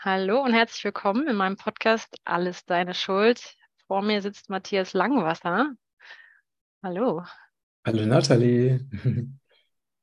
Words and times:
Hallo 0.00 0.44
und 0.44 0.54
herzlich 0.54 0.84
willkommen 0.84 1.26
in 1.26 1.34
meinem 1.34 1.56
Podcast 1.56 2.14
Alles 2.24 2.64
deine 2.64 2.94
Schuld. 2.94 3.56
Vor 3.88 4.00
mir 4.00 4.22
sitzt 4.22 4.48
Matthias 4.48 4.92
Langwasser. 4.92 5.72
Hallo. 6.84 7.24
Hallo 7.84 8.06
Nathalie. 8.06 8.86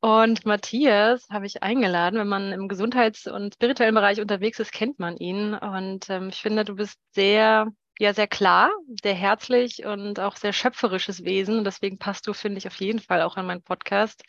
Und 0.02 0.46
Matthias 0.46 1.30
habe 1.30 1.46
ich 1.46 1.64
eingeladen. 1.64 2.20
Wenn 2.20 2.28
man 2.28 2.52
im 2.52 2.68
Gesundheits- 2.68 3.26
und 3.26 3.54
spirituellen 3.54 3.96
Bereich 3.96 4.20
unterwegs 4.20 4.60
ist, 4.60 4.74
kennt 4.74 5.00
man 5.00 5.16
ihn. 5.16 5.54
Und 5.54 6.10
ähm, 6.10 6.28
ich 6.28 6.42
finde, 6.42 6.66
du 6.66 6.76
bist 6.76 7.00
sehr, 7.14 7.68
ja, 7.98 8.14
sehr 8.14 8.28
klar, 8.28 8.72
sehr 9.02 9.16
herzlich 9.16 9.86
und 9.86 10.20
auch 10.20 10.36
sehr 10.36 10.52
schöpferisches 10.52 11.24
Wesen. 11.24 11.60
Und 11.60 11.64
deswegen 11.64 11.98
passt 11.98 12.28
du, 12.28 12.34
finde 12.34 12.58
ich, 12.58 12.68
auf 12.68 12.76
jeden 12.82 13.00
Fall 13.00 13.22
auch 13.22 13.38
in 13.38 13.46
meinen 13.46 13.64
Podcast 13.64 14.24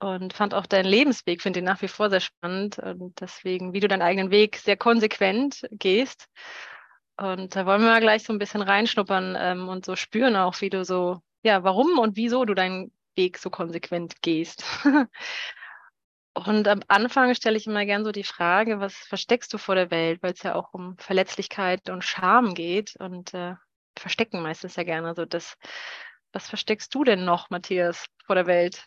und 0.00 0.32
fand 0.32 0.54
auch 0.54 0.66
deinen 0.66 0.86
Lebensweg, 0.86 1.42
finde 1.42 1.60
ich 1.60 1.64
nach 1.64 1.82
wie 1.82 1.88
vor 1.88 2.10
sehr 2.10 2.20
spannend 2.20 2.78
und 2.78 3.20
deswegen, 3.20 3.72
wie 3.72 3.80
du 3.80 3.88
deinen 3.88 4.02
eigenen 4.02 4.30
Weg 4.30 4.56
sehr 4.56 4.76
konsequent 4.76 5.66
gehst. 5.72 6.28
Und 7.16 7.56
da 7.56 7.66
wollen 7.66 7.82
wir 7.82 7.88
mal 7.88 8.00
gleich 8.00 8.22
so 8.22 8.32
ein 8.32 8.38
bisschen 8.38 8.62
reinschnuppern 8.62 9.36
ähm, 9.38 9.68
und 9.68 9.84
so 9.84 9.96
spüren 9.96 10.36
auch, 10.36 10.60
wie 10.60 10.70
du 10.70 10.84
so, 10.84 11.20
ja, 11.42 11.64
warum 11.64 11.98
und 11.98 12.16
wieso 12.16 12.44
du 12.44 12.54
deinen 12.54 12.92
Weg 13.16 13.38
so 13.38 13.50
konsequent 13.50 14.22
gehst. 14.22 14.64
und 16.34 16.68
am 16.68 16.80
Anfang 16.86 17.34
stelle 17.34 17.56
ich 17.56 17.66
immer 17.66 17.84
gern 17.84 18.04
so 18.04 18.12
die 18.12 18.22
Frage, 18.22 18.78
was 18.78 18.94
versteckst 18.94 19.52
du 19.52 19.58
vor 19.58 19.74
der 19.74 19.90
Welt, 19.90 20.22
weil 20.22 20.32
es 20.32 20.42
ja 20.44 20.54
auch 20.54 20.72
um 20.72 20.96
Verletzlichkeit 20.98 21.90
und 21.90 22.04
Scham 22.04 22.54
geht 22.54 22.94
und 23.00 23.34
äh, 23.34 23.54
verstecken 23.98 24.40
meistens 24.40 24.76
ja 24.76 24.84
gerne 24.84 25.14
so 25.16 25.24
das. 25.24 25.56
Was 26.32 26.48
versteckst 26.48 26.94
du 26.94 27.04
denn 27.04 27.24
noch, 27.24 27.50
Matthias, 27.50 28.06
vor 28.26 28.36
der 28.36 28.46
Welt? 28.46 28.86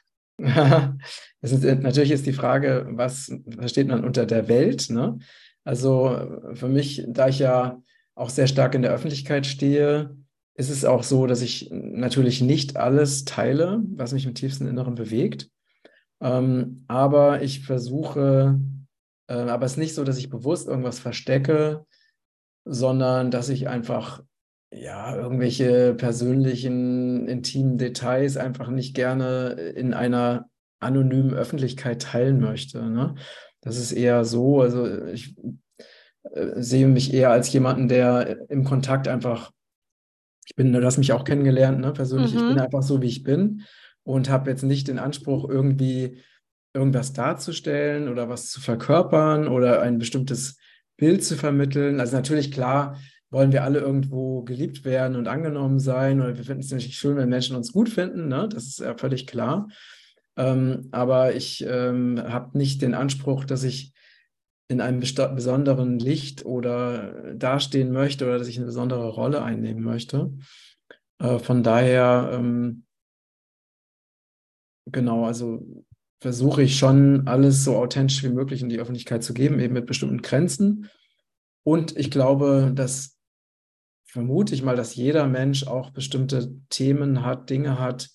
Es 1.41 1.52
ist, 1.52 1.63
natürlich 1.81 2.12
ist 2.12 2.26
die 2.26 2.34
Frage, 2.34 2.88
was 2.91 3.31
versteht 3.58 3.88
man 3.88 4.04
unter 4.04 4.26
der 4.26 4.48
Welt? 4.48 4.90
Ne? 4.90 5.20
Also 5.64 6.40
für 6.54 6.67
mich, 6.67 7.06
da 7.08 7.28
ich 7.28 7.39
ja 7.39 7.81
auch 8.16 8.30
sehr 8.30 8.48
stark 8.48 8.75
in 8.75 8.81
der 8.81 8.92
Öffentlichkeit 8.92 9.45
stehe, 9.45 10.16
ist 10.56 10.70
es 10.70 10.86
auch 10.86 11.03
so, 11.03 11.28
dass 11.28 11.42
ich 11.42 11.70
natürlich 11.72 12.42
nicht 12.42 12.78
alles 12.78 13.25
teile, 13.25 13.81
was 13.95 14.14
mich 14.14 14.25
im 14.25 14.36
tiefsten 14.36 14.67
Inneren 14.67 14.95
bewegt. 14.95 15.50
Ähm, 16.22 16.83
aber 16.88 17.42
ich 17.42 17.66
versuche, 17.66 18.59
äh, 19.28 19.33
aber 19.33 19.66
es 19.66 19.73
ist 19.73 19.78
nicht 19.78 19.95
so, 19.95 20.03
dass 20.03 20.17
ich 20.17 20.30
bewusst 20.30 20.67
irgendwas 20.67 21.00
verstecke, 21.00 21.86
sondern 22.66 23.31
dass 23.31 23.50
ich 23.50 23.67
einfach 23.67 24.23
ja, 24.72 25.16
irgendwelche 25.16 25.94
persönlichen, 25.94 27.27
intimen 27.27 27.77
Details 27.77 28.38
einfach 28.38 28.69
nicht 28.69 28.95
gerne 28.95 29.50
in 29.75 29.94
einer 29.94 30.50
anonymen 30.80 31.33
Öffentlichkeit 31.33 32.02
teilen 32.02 32.39
möchte. 32.39 32.81
Ne? 32.89 33.16
Das 33.61 33.77
ist 33.77 33.92
eher 33.92 34.23
so, 34.23 34.61
also 34.61 35.05
ich 35.08 35.36
äh, 36.33 36.61
sehe 36.61 36.88
mich 36.88 37.14
eher 37.14 37.31
als 37.31 37.52
jemanden, 37.52 37.89
der 37.89 38.49
im 38.49 38.64
Kontakt 38.64 39.08
einfach, 39.08 39.52
ich 40.47 40.55
bin, 40.55 40.72
du 40.72 40.83
hast 40.83 40.97
mich 40.97 41.11
auch 41.11 41.25
kennengelernt, 41.25 41.80
ne, 41.80 41.92
persönlich, 41.92 42.31
mhm. 42.31 42.38
ich 42.38 42.45
bin 42.45 42.55
mhm. 42.55 42.61
einfach 42.61 42.81
so, 42.81 43.02
wie 43.02 43.08
ich 43.08 43.23
bin 43.23 43.64
und 44.03 44.30
habe 44.30 44.49
jetzt 44.49 44.64
nicht 44.64 44.88
den 44.88 44.99
Anspruch, 44.99 45.47
irgendwie 45.47 46.22
irgendwas 46.73 47.14
darzustellen 47.14 48.08
oder 48.08 48.30
was 48.30 48.49
zu 48.49 48.61
verkörpern 48.61 49.47
oder 49.47 49.81
ein 49.81 49.99
bestimmtes 49.99 50.58
Bild 50.97 51.23
zu 51.23 51.36
vermitteln. 51.36 51.99
Also 51.99 52.16
natürlich 52.16 52.52
klar, 52.52 52.97
wollen 53.31 53.51
wir 53.51 53.63
alle 53.63 53.79
irgendwo 53.79 54.43
geliebt 54.43 54.83
werden 54.85 55.15
und 55.15 55.27
angenommen 55.27 55.79
sein. 55.79 56.21
Oder 56.21 56.37
wir 56.37 56.43
finden 56.43 56.61
es 56.61 56.71
natürlich 56.71 56.97
schön, 56.97 57.15
wenn 57.15 57.29
Menschen 57.29 57.55
uns 57.55 57.71
gut 57.71 57.89
finden. 57.89 58.27
Ne? 58.27 58.47
Das 58.49 58.65
ist 58.65 58.79
ja 58.79 58.95
völlig 58.97 59.25
klar. 59.25 59.69
Ähm, 60.37 60.89
aber 60.91 61.33
ich 61.33 61.65
ähm, 61.67 62.21
habe 62.21 62.57
nicht 62.57 62.81
den 62.81 62.93
Anspruch, 62.93 63.45
dass 63.45 63.63
ich 63.63 63.93
in 64.67 64.79
einem 64.79 64.99
besonderen 65.02 65.99
Licht 65.99 66.45
oder 66.45 67.33
dastehen 67.33 67.91
möchte 67.91 68.25
oder 68.25 68.37
dass 68.37 68.47
ich 68.47 68.57
eine 68.57 68.67
besondere 68.67 69.09
Rolle 69.09 69.43
einnehmen 69.43 69.83
möchte. 69.83 70.31
Äh, 71.20 71.39
von 71.39 71.64
daher, 71.64 72.31
ähm, 72.33 72.86
genau, 74.86 75.25
also 75.25 75.65
versuche 76.21 76.64
ich 76.64 76.77
schon 76.77 77.27
alles 77.27 77.64
so 77.64 77.75
authentisch 77.75 78.23
wie 78.23 78.30
möglich 78.30 78.61
in 78.61 78.70
die 78.70 78.80
Öffentlichkeit 78.80 79.23
zu 79.23 79.33
geben, 79.33 79.59
eben 79.59 79.73
mit 79.73 79.87
bestimmten 79.87 80.21
Grenzen. 80.21 80.89
Und 81.64 81.97
ich 81.97 82.09
glaube, 82.09 82.71
dass 82.73 83.11
vermute 84.11 84.54
ich 84.54 84.61
mal, 84.61 84.76
dass 84.76 84.95
jeder 84.95 85.26
Mensch 85.26 85.66
auch 85.66 85.92
bestimmte 85.92 86.54
Themen 86.67 87.26
hat, 87.26 87.49
Dinge 87.49 87.80
hat, 87.80 88.10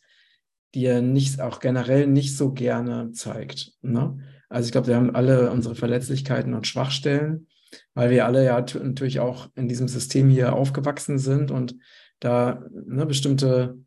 die 0.75 0.85
er 0.85 1.01
nicht, 1.01 1.41
auch 1.41 1.59
generell 1.59 2.07
nicht 2.07 2.37
so 2.37 2.53
gerne 2.53 3.13
zeigt. 3.13 3.73
Ne? 3.81 4.19
Also 4.51 4.67
ich 4.67 4.73
glaube, 4.73 4.89
wir 4.89 4.97
haben 4.97 5.15
alle 5.15 5.51
unsere 5.51 5.75
Verletzlichkeiten 5.75 6.53
und 6.53 6.67
Schwachstellen, 6.67 7.49
weil 7.95 8.11
wir 8.11 8.27
alle 8.27 8.45
ja 8.45 8.61
natürlich 8.61 9.21
auch 9.21 9.49
in 9.55 9.69
diesem 9.69 9.89
System 9.89 10.29
hier 10.29 10.55
aufgewachsen 10.55 11.19
sind 11.19 11.51
und 11.51 11.77
da 12.21 12.63
ne, 12.71 13.07
bestimmte 13.07 13.79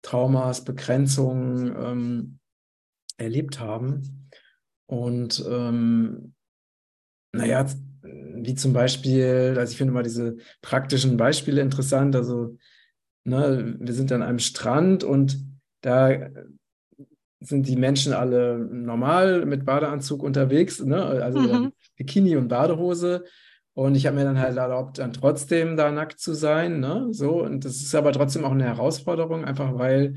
Traumas, 0.00 0.64
Begrenzungen 0.64 1.76
ähm, 1.76 2.38
erlebt 3.18 3.60
haben. 3.60 4.30
Und 4.86 5.44
ähm, 5.46 6.32
naja, 7.32 7.66
wie 8.36 8.54
zum 8.54 8.72
Beispiel, 8.72 9.54
also 9.58 9.70
ich 9.70 9.78
finde 9.78 9.92
mal 9.92 10.02
diese 10.02 10.36
praktischen 10.62 11.16
Beispiele 11.16 11.60
interessant. 11.60 12.16
Also, 12.16 12.56
ne, 13.24 13.76
wir 13.78 13.94
sind 13.94 14.12
an 14.12 14.22
einem 14.22 14.38
Strand 14.38 15.04
und 15.04 15.38
da 15.82 16.28
sind 17.40 17.66
die 17.66 17.76
Menschen 17.76 18.12
alle 18.12 18.58
normal 18.58 19.46
mit 19.46 19.64
Badeanzug 19.64 20.22
unterwegs, 20.22 20.80
ne? 20.84 21.02
also 21.02 21.38
mhm. 21.38 21.72
Bikini 21.96 22.36
und 22.36 22.48
Badehose. 22.48 23.24
Und 23.72 23.94
ich 23.94 24.06
habe 24.06 24.16
mir 24.16 24.24
dann 24.24 24.38
halt 24.38 24.56
erlaubt, 24.56 24.98
dann 24.98 25.12
trotzdem 25.12 25.76
da 25.76 25.90
nackt 25.90 26.20
zu 26.20 26.34
sein. 26.34 26.80
Ne? 26.80 27.08
So, 27.12 27.42
und 27.42 27.64
das 27.64 27.76
ist 27.76 27.94
aber 27.94 28.12
trotzdem 28.12 28.44
auch 28.44 28.50
eine 28.50 28.64
Herausforderung, 28.64 29.44
einfach 29.44 29.78
weil 29.78 30.16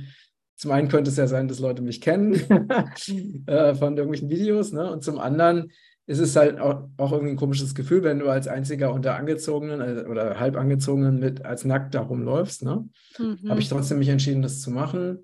zum 0.56 0.72
einen 0.72 0.88
könnte 0.88 1.12
es 1.12 1.18
ja 1.18 1.28
sein, 1.28 1.48
dass 1.48 1.60
Leute 1.60 1.82
mich 1.82 2.02
kennen 2.02 2.34
äh, 3.48 3.76
von 3.76 3.98
irgendwelchen 3.98 4.30
Videos, 4.30 4.72
ne? 4.72 4.92
Und 4.92 5.04
zum 5.04 5.20
anderen 5.20 5.72
ist 6.06 6.20
es 6.20 6.36
halt 6.36 6.60
auch, 6.60 6.90
auch 6.98 7.12
irgendwie 7.12 7.32
ein 7.32 7.38
komisches 7.38 7.76
Gefühl, 7.76 8.04
wenn 8.04 8.20
du 8.20 8.30
als 8.30 8.48
einziger 8.48 8.94
unter 8.94 9.16
Angezogenen 9.16 9.82
äh, 9.82 10.06
oder 10.06 10.40
halb 10.40 10.58
Angezogenen 10.58 11.20
mit 11.20 11.46
als 11.46 11.64
nackt 11.64 11.96
da 11.96 12.02
rumläufst. 12.02 12.64
Ne? 12.64 12.88
Mhm. 13.18 13.50
Habe 13.50 13.62
ich 13.62 13.70
trotzdem 13.70 14.00
mich 14.00 14.10
entschieden, 14.10 14.42
das 14.42 14.62
zu 14.62 14.72
machen 14.72 15.20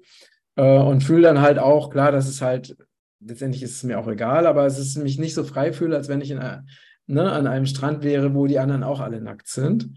äh, 0.56 0.79
und 0.79 1.03
fühle 1.03 1.23
dann 1.23 1.41
halt 1.41 1.59
auch, 1.59 1.90
klar, 1.90 2.12
dass 2.12 2.28
es 2.28 2.41
halt, 2.41 2.78
letztendlich 3.19 3.63
ist 3.63 3.75
es 3.75 3.84
mir 3.84 4.00
auch 4.00 4.07
egal, 4.07 4.47
aber 4.47 4.66
es 4.66 4.79
ist 4.79 4.97
mich 4.97 5.19
nicht 5.19 5.34
so 5.34 5.44
frei 5.44 5.73
fühle, 5.73 5.97
als 5.97 6.07
wenn 6.07 6.22
ich 6.22 6.31
in, 6.31 6.40
ne, 7.07 7.31
an 7.31 7.47
einem 7.47 7.66
Strand 7.66 8.03
wäre, 8.03 8.34
wo 8.34 8.47
die 8.47 8.59
anderen 8.59 8.84
auch 8.84 9.01
alle 9.01 9.19
nackt 9.19 9.47
sind. 9.47 9.90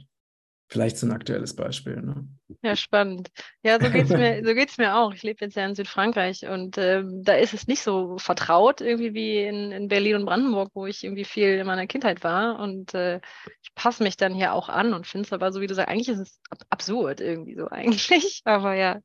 Vielleicht 0.73 0.97
so 0.97 1.07
ein 1.07 1.13
aktuelles 1.13 1.55
Beispiel. 1.55 2.01
Ne? 2.01 2.27
Ja, 2.63 2.77
spannend. 2.77 3.29
Ja, 3.63 3.79
so 3.79 3.91
geht 3.91 4.07
es 4.07 4.11
mir, 4.11 4.43
so 4.47 4.55
geht's 4.55 4.79
mir 4.79 4.97
auch. 4.97 5.13
Ich 5.13 5.23
lebe 5.23 5.45
jetzt 5.45 5.55
ja 5.55 5.67
in 5.67 5.75
Südfrankreich 5.75 6.47
und 6.47 6.79
äh, 6.79 7.05
da 7.05 7.35
ist 7.35 7.53
es 7.53 7.67
nicht 7.67 7.83
so 7.83 8.17
vertraut 8.17 8.81
irgendwie 8.81 9.13
wie 9.13 9.43
in, 9.43 9.71
in 9.71 9.89
Berlin 9.89 10.17
und 10.17 10.25
Brandenburg, 10.25 10.71
wo 10.73 10.87
ich 10.87 11.05
irgendwie 11.05 11.27
viel 11.27 11.59
in 11.59 11.67
meiner 11.67 11.87
Kindheit 11.87 12.25
war. 12.25 12.59
Und 12.59 12.95
äh, 12.95 13.21
ich 13.63 13.75
passe 13.75 14.03
mich 14.03 14.17
dann 14.17 14.33
hier 14.33 14.55
auch 14.55 14.71
an 14.71 14.95
und 14.95 15.07
finde 15.07 15.27
es 15.27 15.35
aber 15.35 15.53
so, 15.53 15.61
wie 15.61 15.67
du 15.67 15.75
sagst, 15.75 15.91
eigentlich 15.91 16.09
ist 16.09 16.21
es 16.21 16.41
absurd 16.71 17.21
irgendwie 17.21 17.55
so 17.55 17.69
eigentlich. 17.71 18.41
Aber 18.45 18.73
ja, 18.73 19.01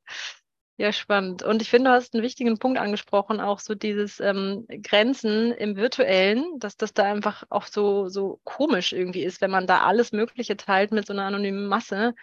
ja, 0.77 0.91
spannend. 0.91 1.41
Und 1.41 1.61
ich 1.63 1.69
finde, 1.71 1.89
du 1.89 1.95
hast 1.95 2.13
einen 2.13 2.23
wichtigen 2.23 2.59
Punkt 2.59 2.79
angesprochen, 2.79 3.39
auch 3.39 3.59
so 3.59 3.73
dieses 3.73 4.19
ähm, 4.19 4.67
Grenzen 4.83 5.51
im 5.51 5.75
Virtuellen, 5.75 6.59
dass 6.59 6.77
das 6.77 6.93
da 6.93 7.03
einfach 7.03 7.43
auch 7.49 7.65
so, 7.65 8.09
so 8.09 8.39
komisch 8.43 8.93
irgendwie 8.93 9.23
ist, 9.23 9.41
wenn 9.41 9.49
man 9.49 9.65
da 9.65 9.81
alles 9.81 10.11
Mögliche 10.11 10.55
teilt 10.55 10.91
mit 10.91 11.07
so 11.07 11.13
einer 11.13 11.23
anonymen 11.23 11.67
Masse. 11.67 12.13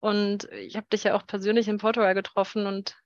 Und 0.00 0.48
ich 0.52 0.76
habe 0.76 0.86
dich 0.92 1.04
ja 1.04 1.16
auch 1.16 1.26
persönlich 1.26 1.66
in 1.66 1.78
Portugal 1.78 2.14
getroffen 2.14 2.66
und 2.66 2.96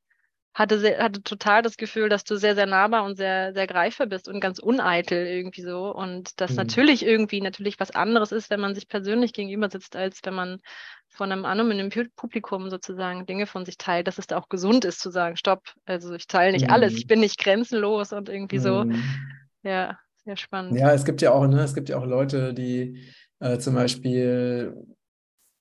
hatte, 0.55 0.79
sehr, 0.79 1.03
hatte 1.03 1.23
total 1.23 1.63
das 1.63 1.77
Gefühl, 1.77 2.09
dass 2.09 2.25
du 2.25 2.37
sehr, 2.37 2.55
sehr 2.55 2.67
nahbar 2.67 3.05
und 3.05 3.17
sehr, 3.17 3.55
sehr 3.55 3.67
greifbar 3.67 4.07
bist 4.07 4.29
und 4.29 4.41
ganz 4.41 4.59
uneitel 4.59 5.27
irgendwie 5.27 5.63
so. 5.63 5.95
Und 5.95 6.41
das 6.41 6.51
mhm. 6.51 6.57
natürlich 6.57 7.05
irgendwie 7.05 7.41
natürlich 7.41 7.81
was 7.81 7.91
anderes 7.91 8.33
ist, 8.33 8.51
wenn 8.51 8.61
man 8.61 8.75
sich 8.75 8.89
persönlich 8.89 9.33
gegenüber 9.33 9.71
sitzt, 9.71 9.97
als 9.97 10.21
wenn 10.25 10.35
man 10.35 10.61
von 11.09 11.33
einem 11.33 11.45
anonymen 11.45 11.91
Publikum 12.17 12.71
sozusagen 12.71 13.27
Dinge 13.27 13.47
von 13.47 13.65
sich 13.65 13.79
teilt, 13.79 14.09
dass 14.09 14.19
es 14.19 14.27
da 14.27 14.39
auch 14.39 14.49
gesund 14.49 14.85
ist 14.85 15.01
zu 15.01 15.11
sagen, 15.11 15.37
stopp, 15.37 15.63
also 15.85 16.15
ich 16.15 16.27
teile 16.27 16.53
nicht 16.53 16.67
mhm. 16.67 16.73
alles, 16.73 16.95
ich 16.95 17.07
bin 17.07 17.21
nicht 17.21 17.39
grenzenlos 17.39 18.13
und 18.13 18.29
irgendwie 18.29 18.59
mhm. 18.59 18.63
so. 18.63 18.85
Ja, 19.63 19.99
sehr 20.25 20.37
spannend. 20.37 20.79
Ja, 20.79 20.93
es 20.93 21.05
gibt 21.05 21.23
ja 21.23 21.33
auch, 21.33 21.47
ne, 21.47 21.63
es 21.63 21.75
gibt 21.75 21.89
ja 21.89 21.99
auch 21.99 22.05
Leute, 22.05 22.53
die 22.53 23.03
äh, 23.41 23.59
zum 23.59 23.75
Beispiel 23.75 24.75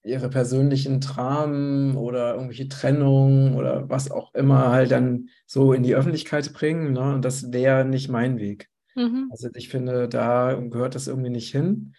ihre 0.03 0.29
persönlichen 0.29 0.99
Dramen 0.99 1.95
oder 1.95 2.33
irgendwelche 2.33 2.67
Trennungen 2.67 3.55
oder 3.55 3.89
was 3.89 4.09
auch 4.09 4.33
immer 4.33 4.71
halt 4.71 4.91
dann 4.91 5.29
so 5.45 5.73
in 5.73 5.83
die 5.83 5.95
Öffentlichkeit 5.95 6.53
bringen. 6.53 6.93
Ne? 6.93 7.13
Und 7.13 7.23
das 7.23 7.51
wäre 7.51 7.85
nicht 7.85 8.09
mein 8.09 8.39
Weg. 8.39 8.69
Mhm. 8.95 9.27
Also 9.31 9.49
ich 9.53 9.69
finde, 9.69 10.09
da 10.09 10.55
gehört 10.55 10.95
das 10.95 11.07
irgendwie 11.07 11.29
nicht 11.29 11.51
hin. 11.51 11.93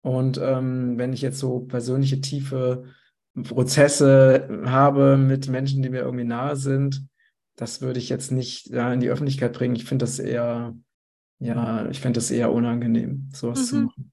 Und 0.00 0.38
ähm, 0.42 0.98
wenn 0.98 1.12
ich 1.12 1.22
jetzt 1.22 1.38
so 1.38 1.60
persönliche 1.60 2.20
tiefe 2.20 2.84
Prozesse 3.44 4.62
habe 4.64 5.16
mit 5.16 5.48
Menschen, 5.48 5.82
die 5.82 5.90
mir 5.90 6.00
irgendwie 6.00 6.24
nahe 6.24 6.56
sind, 6.56 7.06
das 7.56 7.82
würde 7.82 7.98
ich 7.98 8.08
jetzt 8.08 8.32
nicht 8.32 8.68
ja, 8.68 8.92
in 8.92 9.00
die 9.00 9.10
Öffentlichkeit 9.10 9.52
bringen. 9.52 9.76
Ich 9.76 9.84
finde 9.84 10.04
das 10.04 10.18
eher, 10.18 10.74
ja, 11.38 11.88
ich 11.90 12.00
finde 12.00 12.18
das 12.18 12.30
eher 12.30 12.50
unangenehm, 12.50 13.28
sowas 13.32 13.60
mhm. 13.60 13.64
zu 13.64 13.76
machen. 13.82 14.12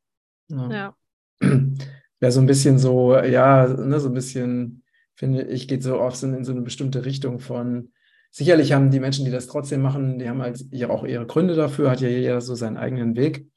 Ja. 0.49 0.71
ja. 0.71 0.95
Wäre 2.19 2.31
so 2.31 2.41
ein 2.41 2.47
bisschen 2.47 2.77
so, 2.79 3.15
ja, 3.17 3.67
ne, 3.67 3.99
so 3.99 4.09
ein 4.09 4.13
bisschen, 4.13 4.83
finde 5.15 5.43
ich, 5.43 5.67
geht 5.67 5.83
so 5.83 5.99
oft 5.99 6.21
in 6.23 6.43
so 6.43 6.51
eine 6.51 6.61
bestimmte 6.61 7.05
Richtung 7.05 7.39
von, 7.39 7.91
sicherlich 8.31 8.73
haben 8.73 8.91
die 8.91 8.99
Menschen, 8.99 9.25
die 9.25 9.31
das 9.31 9.47
trotzdem 9.47 9.81
machen, 9.81 10.19
die 10.19 10.29
haben 10.29 10.41
halt 10.41 10.63
auch 10.89 11.05
ihre 11.05 11.25
Gründe 11.25 11.55
dafür, 11.55 11.91
hat 11.91 12.01
ja 12.01 12.09
jeder 12.09 12.41
so 12.41 12.55
seinen 12.55 12.77
eigenen 12.77 13.15
Weg. 13.15 13.47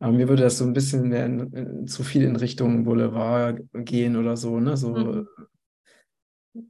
Aber 0.00 0.12
mir 0.12 0.28
würde 0.28 0.44
das 0.44 0.58
so 0.58 0.64
ein 0.64 0.72
bisschen 0.72 1.08
mehr 1.08 1.26
in, 1.26 1.52
in, 1.52 1.86
zu 1.86 2.04
viel 2.04 2.22
in 2.22 2.36
Richtung 2.36 2.84
Boulevard 2.84 3.60
gehen 3.72 4.16
oder 4.16 4.36
so, 4.36 4.60
ne? 4.60 4.76
So 4.76 4.90
mhm. 4.90 5.28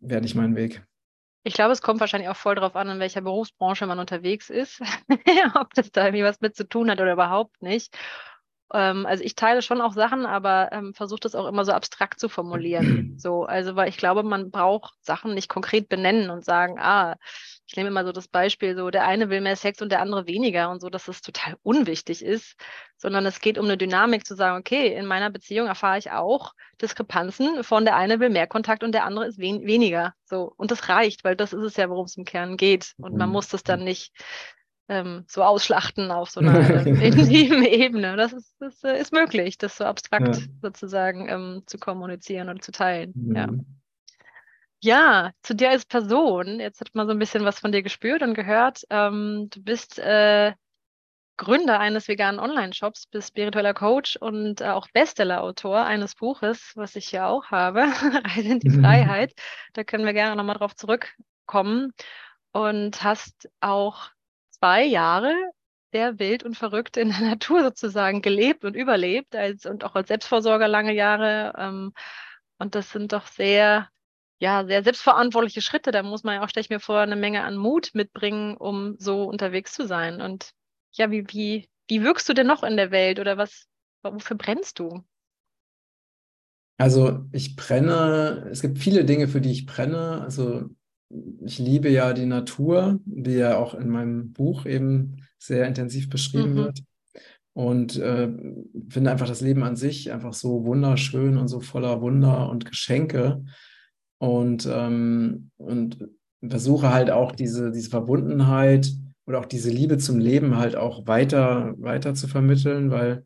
wäre 0.01 0.23
nicht 0.23 0.35
mein 0.35 0.57
Weg. 0.57 0.83
Ich 1.45 1.55
glaube, 1.55 1.73
es 1.73 1.83
kommt 1.83 2.01
wahrscheinlich 2.01 2.29
auch 2.29 2.37
voll 2.37 2.55
darauf 2.55 2.75
an, 2.75 2.89
in 2.89 2.99
welcher 2.99 3.21
Berufsbranche 3.21 3.87
man 3.87 3.99
unterwegs 3.99 4.51
ist, 4.51 4.81
ob 5.55 5.73
das 5.75 5.91
da 5.93 6.07
irgendwie 6.07 6.25
was 6.25 6.41
mit 6.41 6.57
zu 6.57 6.69
tun 6.69 6.91
hat 6.91 7.01
oder 7.01 7.13
überhaupt 7.13 7.63
nicht. 7.63 7.97
Ähm, 8.73 9.07
also 9.07 9.25
ich 9.25 9.35
teile 9.35 9.63
schon 9.63 9.81
auch 9.81 9.93
Sachen, 9.93 10.27
aber 10.27 10.71
ähm, 10.73 10.95
versuche 10.95 11.21
das 11.21 11.35
auch 11.35 11.47
immer 11.47 11.65
so 11.65 11.73
abstrakt 11.73 12.21
zu 12.21 12.29
formulieren. 12.29 13.15
So, 13.19 13.45
also 13.45 13.75
weil 13.75 13.89
ich 13.89 13.97
glaube, 13.97 14.23
man 14.23 14.51
braucht 14.51 14.95
Sachen 15.05 15.35
nicht 15.35 15.49
konkret 15.49 15.89
benennen 15.89 16.31
und 16.31 16.45
sagen, 16.45 16.79
ah, 16.79 17.17
ich 17.67 17.77
nehme 17.77 17.89
immer 17.89 18.05
so 18.05 18.13
das 18.13 18.29
Beispiel, 18.29 18.77
so 18.77 18.91
der 18.91 19.07
eine 19.07 19.29
will 19.29 19.41
mehr 19.41 19.57
Sex 19.57 19.83
und 19.83 19.91
der 19.91 20.01
andere 20.01 20.27
weniger 20.27 20.71
und 20.71 20.81
so, 20.81 20.89
dass 20.89 21.07
das 21.07 21.21
total 21.21 21.57
unwichtig 21.63 22.25
ist, 22.25 22.55
sondern 22.97 23.27
es 23.27 23.41
geht 23.41 23.59
um 23.59 23.67
eine 23.67 23.77
Dynamik 23.77 24.25
zu 24.25 24.37
sagen, 24.37 24.59
okay, 24.59 24.95
in 24.95 25.05
meiner 25.05 25.31
Beziehung 25.31 25.67
erfahre 25.67 25.99
ich 25.99 26.11
auch 26.13 26.55
Diskrepanzen 26.81 27.65
von 27.65 27.85
der 27.85 27.97
eine 27.97 28.21
will 28.21 28.31
mehr 28.31 28.47
Kontakt 28.47 28.85
und 28.85 28.93
der 28.93 29.05
andere 29.05 29.27
ist 29.27 29.39
wen 29.39 29.67
weniger. 29.67 30.15
So, 30.25 30.53
und 30.57 30.71
das 30.71 30.89
reicht, 30.89 31.25
weil 31.25 31.37
das 31.37 31.53
ist 31.53 31.63
es 31.63 31.77
ja, 31.77 31.91
worum 31.91 32.07
es 32.07 32.17
im 32.17 32.25
Kern 32.25 32.57
geht. 32.57 32.95
Und 32.99 33.17
man 33.17 33.29
mhm. 33.29 33.33
muss 33.35 33.49
das 33.49 33.65
dann 33.65 33.85
nicht 33.85 34.13
ähm, 34.89 35.25
so 35.29 35.43
ausschlachten 35.43 36.11
auf 36.11 36.31
so 36.31 36.41
einer 36.41 36.87
intimen 36.87 37.65
Ebene. 37.65 38.17
Das 38.17 38.33
ist, 38.33 38.55
das 38.59 38.83
äh, 38.85 38.99
ist 38.99 39.13
möglich, 39.13 39.59
das 39.59 39.77
so 39.77 39.85
abstrakt 39.85 40.37
ja. 40.37 40.43
sozusagen 40.63 41.29
ähm, 41.29 41.63
zu 41.67 41.79
kommunizieren 41.79 42.49
und 42.49 42.65
zu 42.65 42.73
teilen. 42.73 43.13
Mhm. 43.15 43.37
Ja. 43.37 43.49
Ja, 44.81 45.33
zu 45.43 45.57
dir 45.57 45.71
als 45.71 45.85
Person. 45.87 46.61
Jetzt 46.61 46.81
hat 46.81 46.95
man 46.95 47.09
so 47.09 47.13
ein 47.13 47.19
bisschen 47.19 47.45
was 47.45 47.59
von 47.59 47.73
dir 47.73 47.83
gespürt 47.83 48.23
und 48.23 48.35
gehört. 48.35 48.85
Ähm, 48.91 49.49
du 49.51 49.61
bist 49.63 49.99
äh, 49.99 50.53
Gründer 51.37 51.81
eines 51.81 52.09
veganen 52.09 52.41
Online-Shops, 52.41 53.07
bist 53.07 53.29
spiritueller 53.29 53.75
Coach 53.75 54.17
und 54.17 54.61
äh, 54.61 54.67
auch 54.69 54.89
Bestseller-Autor 54.93 55.85
eines 55.85 56.15
Buches, 56.15 56.73
was 56.75 56.97
ich 56.97 57.09
hier 57.09 57.27
auch 57.27 57.47
habe, 57.47 57.81
Reise 58.37 58.49
in 58.49 58.61
die. 58.61 58.71
Freiheit. 58.71 59.33
Da 59.73 59.85
können 59.85 60.05
wir 60.05 60.13
gerne 60.13 60.37
nochmal 60.37 60.57
drauf 60.57 60.75
zurückkommen. 60.75 61.93
Und 62.53 63.03
hast 63.03 63.49
auch 63.61 64.11
zwei 64.61 64.85
Jahre 64.85 65.35
sehr 65.93 66.19
wild 66.19 66.43
und 66.43 66.57
verrückt 66.57 66.97
in 66.97 67.11
der 67.11 67.21
Natur 67.31 67.63
sozusagen 67.63 68.23
gelebt 68.23 68.65
und 68.65 68.75
überlebt 68.77 69.35
als, 69.35 69.67
und 69.67 69.85
auch 69.85 69.95
als 69.95 70.09
Selbstversorger 70.09 70.69
lange 70.69 70.93
Jahre. 70.95 71.55
Ähm, 71.57 71.93
und 72.59 72.75
das 72.75 72.91
sind 72.91 73.13
doch 73.13 73.27
sehr, 73.27 73.89
ja, 74.41 74.65
sehr 74.67 74.83
selbstverantwortliche 74.83 75.63
Schritte. 75.63 75.91
Da 75.91 76.03
muss 76.03 76.25
man 76.25 76.37
ja 76.37 76.45
auch, 76.45 76.49
stelle 76.49 76.63
ich 76.63 76.71
mir 76.71 76.81
vor, 76.81 77.01
eine 77.01 77.17
Menge 77.17 77.45
an 77.45 77.57
Mut 77.57 77.91
mitbringen, 77.95 78.57
um 78.57 78.97
so 78.99 79.25
unterwegs 79.25 79.73
zu 79.73 79.87
sein. 79.87 80.21
Und 80.21 80.53
ja, 80.93 81.11
wie, 81.11 81.25
wie, 81.29 81.69
wie 81.89 82.03
wirkst 82.03 82.29
du 82.29 82.35
denn 82.35 82.47
noch 82.47 82.63
in 82.63 82.77
der 82.77 82.91
Welt 82.91 83.21
oder 83.21 83.39
was, 83.39 83.67
wofür 84.03 84.37
brennst 84.37 84.79
du? 84.79 85.05
Also 86.81 87.25
ich 87.33 87.57
brenne, 87.57 88.49
es 88.53 88.61
gibt 88.61 88.79
viele 88.79 89.05
Dinge, 89.05 89.27
für 89.27 89.41
die 89.41 89.51
ich 89.51 89.67
brenne. 89.67 90.21
Also 90.23 90.69
ich 91.11 91.59
liebe 91.59 91.89
ja 91.89 92.13
die 92.13 92.27
Natur, 92.27 93.01
die 93.05 93.33
ja 93.33 93.57
auch 93.57 93.75
in 93.75 93.89
meinem 93.89 94.33
Buch 94.33 94.67
eben 94.67 95.23
sehr 95.39 95.67
intensiv 95.67 96.11
beschrieben 96.11 96.53
mhm. 96.53 96.57
wird. 96.57 96.83
Und 97.55 97.97
äh, 97.97 98.29
finde 98.89 99.11
einfach 99.11 99.27
das 99.27 99.41
Leben 99.41 99.65
an 99.65 99.75
sich 99.75 100.13
einfach 100.13 100.33
so 100.33 100.65
wunderschön 100.65 101.37
und 101.37 101.49
so 101.49 101.61
voller 101.61 102.01
Wunder 102.01 102.49
und 102.51 102.67
Geschenke. 102.67 103.45
Und, 104.19 104.69
ähm, 104.71 105.51
und 105.57 106.09
versuche 106.47 106.93
halt 106.93 107.11
auch 107.11 107.33
diese, 107.33 107.73
diese 107.73 107.91
Verbundenheit 107.91 108.93
oder 109.27 109.41
auch 109.41 109.47
diese 109.47 109.71
Liebe 109.71 109.99
zum 109.99 110.19
Leben 110.19 110.57
halt 110.57 110.77
auch 110.77 111.07
weiter, 111.07 111.75
weiter 111.79 112.15
zu 112.15 112.29
vermitteln, 112.29 112.91
weil, 112.91 113.25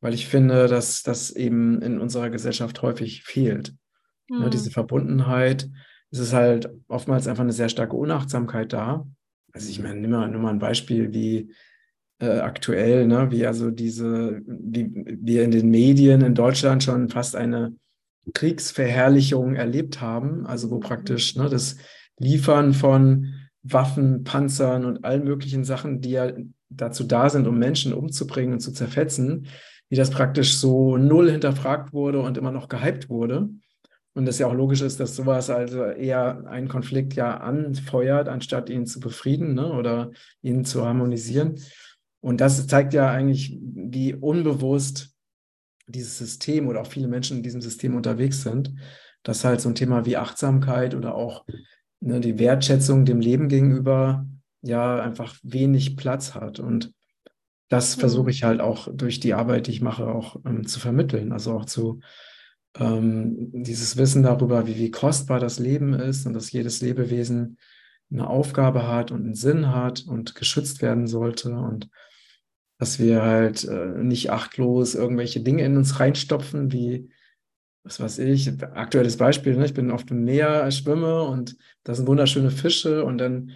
weil 0.00 0.12
ich 0.12 0.26
finde, 0.26 0.66
dass 0.66 1.02
das 1.02 1.30
eben 1.30 1.80
in 1.82 2.00
unserer 2.00 2.30
Gesellschaft 2.30 2.82
häufig 2.82 3.22
fehlt. 3.22 3.74
Ne, 4.28 4.36
mhm. 4.36 4.44
Ne, 4.44 4.50
diese 4.50 4.70
Verbundenheit 4.70 5.68
es 6.10 6.18
ist 6.18 6.32
halt 6.32 6.70
oftmals 6.88 7.26
einfach 7.26 7.42
eine 7.42 7.52
sehr 7.52 7.68
starke 7.68 7.96
Unachtsamkeit 7.96 8.72
da. 8.72 9.06
Also 9.52 9.70
ich 9.70 9.80
meine, 9.80 10.00
nimm 10.00 10.10
mal, 10.10 10.28
nimm 10.28 10.42
mal 10.42 10.50
ein 10.50 10.58
Beispiel 10.58 11.12
wie 11.12 11.50
äh, 12.18 12.38
aktuell, 12.40 13.06
ne, 13.06 13.30
wie 13.30 13.46
also 13.46 13.70
diese, 13.70 14.40
wie 14.46 14.90
wir 14.94 15.44
in 15.44 15.50
den 15.50 15.70
Medien 15.70 16.22
in 16.22 16.34
Deutschland 16.34 16.82
schon 16.82 17.08
fast 17.08 17.36
eine 17.36 17.74
Kriegsverherrlichung 18.34 19.54
erlebt 19.54 20.00
haben, 20.00 20.46
also 20.46 20.70
wo 20.70 20.78
praktisch 20.78 21.36
ne, 21.36 21.48
das 21.48 21.76
Liefern 22.18 22.72
von 22.72 23.34
Waffen, 23.62 24.24
Panzern 24.24 24.84
und 24.84 25.04
allen 25.04 25.24
möglichen 25.24 25.64
Sachen, 25.64 26.00
die 26.00 26.10
ja 26.10 26.32
dazu 26.68 27.04
da 27.04 27.28
sind, 27.30 27.46
um 27.46 27.58
Menschen 27.58 27.92
umzubringen 27.92 28.54
und 28.54 28.60
zu 28.60 28.72
zerfetzen, 28.72 29.46
wie 29.88 29.96
das 29.96 30.10
praktisch 30.10 30.56
so 30.56 30.96
null 30.96 31.30
hinterfragt 31.30 31.92
wurde 31.92 32.20
und 32.20 32.38
immer 32.38 32.52
noch 32.52 32.68
gehypt 32.68 33.08
wurde. 33.08 33.48
Und 34.16 34.24
das 34.24 34.38
ja 34.38 34.46
auch 34.46 34.54
logisch 34.54 34.80
ist, 34.80 34.98
dass 34.98 35.14
sowas 35.14 35.50
also 35.50 35.84
eher 35.84 36.46
einen 36.46 36.68
Konflikt 36.68 37.12
ja 37.12 37.36
anfeuert, 37.36 38.28
anstatt 38.28 38.70
ihn 38.70 38.86
zu 38.86 38.98
befrieden 38.98 39.52
ne, 39.52 39.70
oder 39.70 40.10
ihn 40.40 40.64
zu 40.64 40.86
harmonisieren. 40.86 41.60
Und 42.20 42.40
das 42.40 42.66
zeigt 42.66 42.94
ja 42.94 43.10
eigentlich, 43.10 43.58
wie 43.60 44.14
unbewusst 44.14 45.10
dieses 45.86 46.16
System 46.16 46.66
oder 46.66 46.80
auch 46.80 46.86
viele 46.86 47.08
Menschen 47.08 47.36
in 47.36 47.42
diesem 47.42 47.60
System 47.60 47.94
unterwegs 47.94 48.42
sind, 48.42 48.72
dass 49.22 49.44
halt 49.44 49.60
so 49.60 49.68
ein 49.68 49.74
Thema 49.74 50.06
wie 50.06 50.16
Achtsamkeit 50.16 50.94
oder 50.94 51.14
auch 51.14 51.44
ne, 52.00 52.18
die 52.18 52.38
Wertschätzung 52.38 53.04
dem 53.04 53.20
Leben 53.20 53.48
gegenüber 53.48 54.26
ja 54.62 54.98
einfach 54.98 55.36
wenig 55.42 55.94
Platz 55.94 56.34
hat. 56.34 56.58
Und 56.58 56.90
das 57.68 57.94
mhm. 57.94 58.00
versuche 58.00 58.30
ich 58.30 58.44
halt 58.44 58.62
auch 58.62 58.88
durch 58.90 59.20
die 59.20 59.34
Arbeit, 59.34 59.66
die 59.66 59.72
ich 59.72 59.82
mache, 59.82 60.06
auch 60.06 60.36
ähm, 60.46 60.66
zu 60.66 60.80
vermitteln. 60.80 61.32
Also 61.32 61.52
auch 61.52 61.66
zu 61.66 62.00
ähm, 62.78 63.50
dieses 63.52 63.96
Wissen 63.96 64.22
darüber, 64.22 64.66
wie, 64.66 64.76
wie 64.76 64.90
kostbar 64.90 65.40
das 65.40 65.58
Leben 65.58 65.94
ist 65.94 66.26
und 66.26 66.34
dass 66.34 66.52
jedes 66.52 66.80
Lebewesen 66.80 67.58
eine 68.10 68.28
Aufgabe 68.28 68.86
hat 68.86 69.10
und 69.10 69.24
einen 69.24 69.34
Sinn 69.34 69.74
hat 69.74 70.04
und 70.06 70.34
geschützt 70.34 70.82
werden 70.82 71.06
sollte 71.06 71.54
und 71.54 71.88
dass 72.78 72.98
wir 72.98 73.22
halt 73.22 73.64
äh, 73.64 74.02
nicht 74.02 74.30
achtlos 74.30 74.94
irgendwelche 74.94 75.40
Dinge 75.40 75.64
in 75.64 75.76
uns 75.76 75.98
reinstopfen, 75.98 76.72
wie, 76.72 77.10
was 77.84 78.00
weiß 78.00 78.18
ich, 78.18 78.62
aktuelles 78.62 79.16
Beispiel, 79.16 79.56
ne? 79.56 79.64
ich 79.64 79.74
bin 79.74 79.90
auf 79.90 80.04
dem 80.04 80.24
Meer, 80.24 80.70
schwimme 80.70 81.22
und 81.22 81.56
da 81.84 81.94
sind 81.94 82.06
wunderschöne 82.06 82.50
Fische 82.50 83.04
und 83.04 83.18
dann 83.18 83.52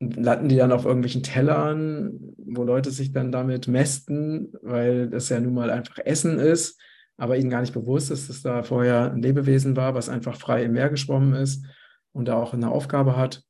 landen 0.00 0.48
die 0.48 0.56
dann 0.56 0.72
auf 0.72 0.84
irgendwelchen 0.84 1.22
Tellern, 1.22 2.34
wo 2.36 2.64
Leute 2.64 2.90
sich 2.90 3.12
dann 3.12 3.32
damit 3.32 3.68
mästen, 3.68 4.52
weil 4.60 5.08
das 5.08 5.28
ja 5.28 5.40
nun 5.40 5.54
mal 5.54 5.70
einfach 5.70 5.98
Essen 5.98 6.38
ist 6.38 6.78
aber 7.16 7.36
ihnen 7.36 7.50
gar 7.50 7.60
nicht 7.60 7.74
bewusst 7.74 8.10
ist, 8.10 8.28
dass 8.28 8.42
da 8.42 8.62
vorher 8.62 9.12
ein 9.12 9.22
Lebewesen 9.22 9.76
war, 9.76 9.94
was 9.94 10.08
einfach 10.08 10.36
frei 10.36 10.64
im 10.64 10.72
Meer 10.72 10.90
geschwommen 10.90 11.34
ist 11.34 11.64
und 12.12 12.28
da 12.28 12.34
auch 12.34 12.52
eine 12.52 12.70
Aufgabe 12.70 13.16
hat. 13.16 13.42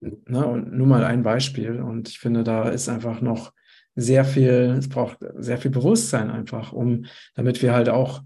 Ne? 0.00 0.46
Und 0.46 0.72
nur 0.72 0.86
mal 0.86 1.04
ein 1.04 1.22
Beispiel. 1.22 1.80
Und 1.80 2.08
ich 2.08 2.18
finde, 2.18 2.44
da 2.44 2.68
ist 2.68 2.88
einfach 2.88 3.20
noch 3.20 3.52
sehr 3.94 4.24
viel, 4.24 4.76
es 4.78 4.88
braucht 4.88 5.18
sehr 5.36 5.58
viel 5.58 5.70
Bewusstsein 5.70 6.30
einfach, 6.30 6.72
um, 6.72 7.06
damit 7.34 7.62
wir 7.62 7.72
halt 7.72 7.88
auch, 7.88 8.22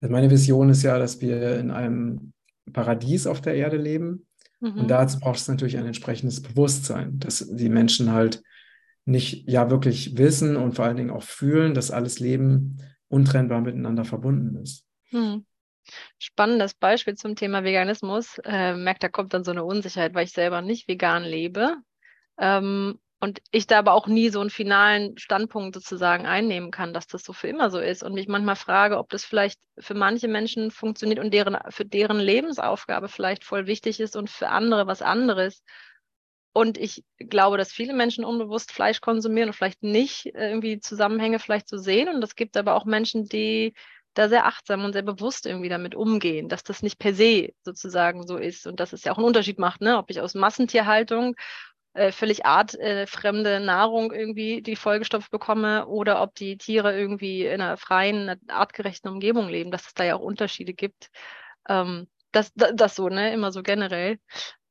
meine 0.00 0.30
Vision 0.30 0.68
ist 0.68 0.82
ja, 0.82 0.98
dass 0.98 1.20
wir 1.20 1.58
in 1.58 1.70
einem 1.70 2.32
Paradies 2.72 3.26
auf 3.26 3.40
der 3.40 3.54
Erde 3.54 3.76
leben. 3.76 4.26
Mhm. 4.60 4.78
Und 4.78 4.88
dazu 4.90 5.20
braucht 5.20 5.38
es 5.38 5.48
natürlich 5.48 5.78
ein 5.78 5.86
entsprechendes 5.86 6.42
Bewusstsein, 6.42 7.18
dass 7.20 7.46
die 7.48 7.68
Menschen 7.68 8.12
halt 8.12 8.42
nicht 9.04 9.48
ja 9.48 9.70
wirklich 9.70 10.16
wissen 10.18 10.56
und 10.56 10.74
vor 10.74 10.84
allen 10.84 10.96
Dingen 10.96 11.10
auch 11.10 11.22
fühlen, 11.22 11.74
dass 11.74 11.90
alles 11.90 12.20
Leben 12.20 12.78
untrennbar 13.12 13.60
miteinander 13.60 14.04
verbunden 14.04 14.56
ist. 14.56 14.84
Hm. 15.10 15.44
Spannendes 16.18 16.74
Beispiel 16.74 17.14
zum 17.14 17.36
Thema 17.36 17.64
Veganismus. 17.64 18.38
Äh, 18.44 18.74
merkt, 18.74 19.02
da 19.02 19.08
kommt 19.08 19.34
dann 19.34 19.44
so 19.44 19.50
eine 19.50 19.64
Unsicherheit, 19.64 20.14
weil 20.14 20.24
ich 20.24 20.32
selber 20.32 20.62
nicht 20.62 20.88
vegan 20.88 21.22
lebe. 21.22 21.76
Ähm, 22.38 22.98
und 23.20 23.40
ich 23.50 23.66
da 23.66 23.78
aber 23.78 23.92
auch 23.92 24.06
nie 24.08 24.30
so 24.30 24.40
einen 24.40 24.50
finalen 24.50 25.16
Standpunkt 25.18 25.74
sozusagen 25.74 26.26
einnehmen 26.26 26.70
kann, 26.70 26.92
dass 26.92 27.06
das 27.06 27.22
so 27.22 27.32
für 27.32 27.48
immer 27.48 27.70
so 27.70 27.78
ist. 27.78 28.02
Und 28.02 28.14
mich 28.14 28.26
manchmal 28.26 28.56
frage, 28.56 28.98
ob 28.98 29.10
das 29.10 29.24
vielleicht 29.24 29.60
für 29.78 29.94
manche 29.94 30.26
Menschen 30.26 30.70
funktioniert 30.70 31.20
und 31.20 31.32
deren, 31.32 31.56
für 31.68 31.84
deren 31.84 32.18
Lebensaufgabe 32.18 33.08
vielleicht 33.08 33.44
voll 33.44 33.66
wichtig 33.66 34.00
ist 34.00 34.16
und 34.16 34.30
für 34.30 34.48
andere 34.48 34.86
was 34.86 35.02
anderes. 35.02 35.62
Und 36.52 36.76
ich 36.76 37.04
glaube, 37.18 37.56
dass 37.56 37.72
viele 37.72 37.94
Menschen 37.94 38.24
unbewusst 38.24 38.72
Fleisch 38.72 39.00
konsumieren 39.00 39.48
und 39.48 39.54
vielleicht 39.54 39.82
nicht 39.82 40.26
äh, 40.34 40.50
irgendwie 40.50 40.80
Zusammenhänge 40.80 41.38
vielleicht 41.38 41.68
so 41.68 41.78
sehen. 41.78 42.08
Und 42.08 42.22
es 42.22 42.34
gibt 42.34 42.56
aber 42.56 42.74
auch 42.74 42.84
Menschen, 42.84 43.26
die 43.26 43.74
da 44.14 44.28
sehr 44.28 44.46
achtsam 44.46 44.84
und 44.84 44.92
sehr 44.92 45.02
bewusst 45.02 45.46
irgendwie 45.46 45.70
damit 45.70 45.94
umgehen, 45.94 46.48
dass 46.48 46.62
das 46.62 46.82
nicht 46.82 46.98
per 46.98 47.14
se 47.14 47.52
sozusagen 47.62 48.26
so 48.26 48.36
ist 48.36 48.66
und 48.66 48.78
dass 48.80 48.92
es 48.92 49.04
ja 49.04 49.12
auch 49.12 49.16
einen 49.16 49.26
Unterschied 49.26 49.58
macht, 49.58 49.80
ne? 49.80 49.96
ob 49.96 50.10
ich 50.10 50.20
aus 50.20 50.34
Massentierhaltung 50.34 51.34
äh, 51.94 52.12
völlig 52.12 52.44
artfremde 52.46 53.60
Nahrung 53.60 54.12
irgendwie 54.12 54.62
die 54.62 54.76
vollgestopft 54.76 55.30
bekomme 55.30 55.86
oder 55.86 56.22
ob 56.22 56.34
die 56.34 56.56
Tiere 56.56 56.98
irgendwie 56.98 57.46
in 57.46 57.60
einer 57.60 57.76
freien, 57.76 58.40
artgerechten 58.48 59.10
Umgebung 59.10 59.48
leben, 59.48 59.70
dass 59.70 59.86
es 59.86 59.94
da 59.94 60.04
ja 60.04 60.16
auch 60.16 60.20
Unterschiede 60.20 60.74
gibt. 60.74 61.10
Ähm, 61.68 62.08
das, 62.32 62.52
das, 62.54 62.72
das 62.74 62.94
so, 62.94 63.08
ne, 63.08 63.32
immer 63.32 63.52
so 63.52 63.62
generell. 63.62 64.18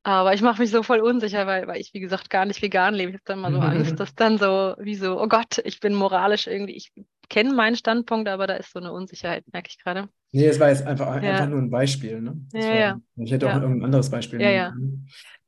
Aber 0.03 0.34
ich 0.34 0.41
mache 0.41 0.62
mich 0.62 0.72
so 0.72 0.81
voll 0.81 1.00
unsicher, 1.00 1.46
weil, 1.46 1.67
weil 1.67 1.79
ich, 1.79 1.93
wie 1.93 2.00
gesagt, 2.00 2.29
gar 2.29 2.46
nicht 2.46 2.62
vegan 2.62 2.96
lebe. 2.96 3.12
Ich 3.12 3.15
habe 3.15 3.24
dann 3.25 3.39
mal 3.39 3.51
so 3.51 3.60
Angst, 3.60 4.00
dass 4.00 4.15
dann 4.15 4.39
so, 4.39 4.74
wie 4.79 4.96
so, 4.96 5.22
oh 5.22 5.27
Gott, 5.27 5.60
ich 5.63 5.79
bin 5.79 5.93
moralisch 5.93 6.48
irgendwie, 6.48 6.75
ich 6.75 6.91
kenne 7.29 7.53
meinen 7.53 7.75
Standpunkt, 7.75 8.27
aber 8.27 8.48
da 8.48 8.55
ist 8.55 8.74
so 8.74 8.79
eine 8.79 8.91
Unsicherheit, 8.91 9.46
merke 9.53 9.70
ich 9.70 9.77
gerade. 9.77 10.10
Nee, 10.31 10.48
es 10.48 10.60
war 10.60 10.70
jetzt 10.70 10.88
einfach, 10.88 11.22
ja. 11.22 11.31
einfach 11.31 11.48
nur 11.48 11.60
ein 11.60 11.70
Beispiel. 11.70 12.20
Ne? 12.20 12.36
Ja, 12.53 12.62
war, 12.62 12.75
ja. 12.75 13.00
Ich 13.17 13.31
hätte 13.31 13.48
auch 13.48 13.62
irgendein 13.62 13.86
anderes 13.86 14.10
Beispiel. 14.10 14.41
Ja, 14.41 14.50
ja. 14.50 14.74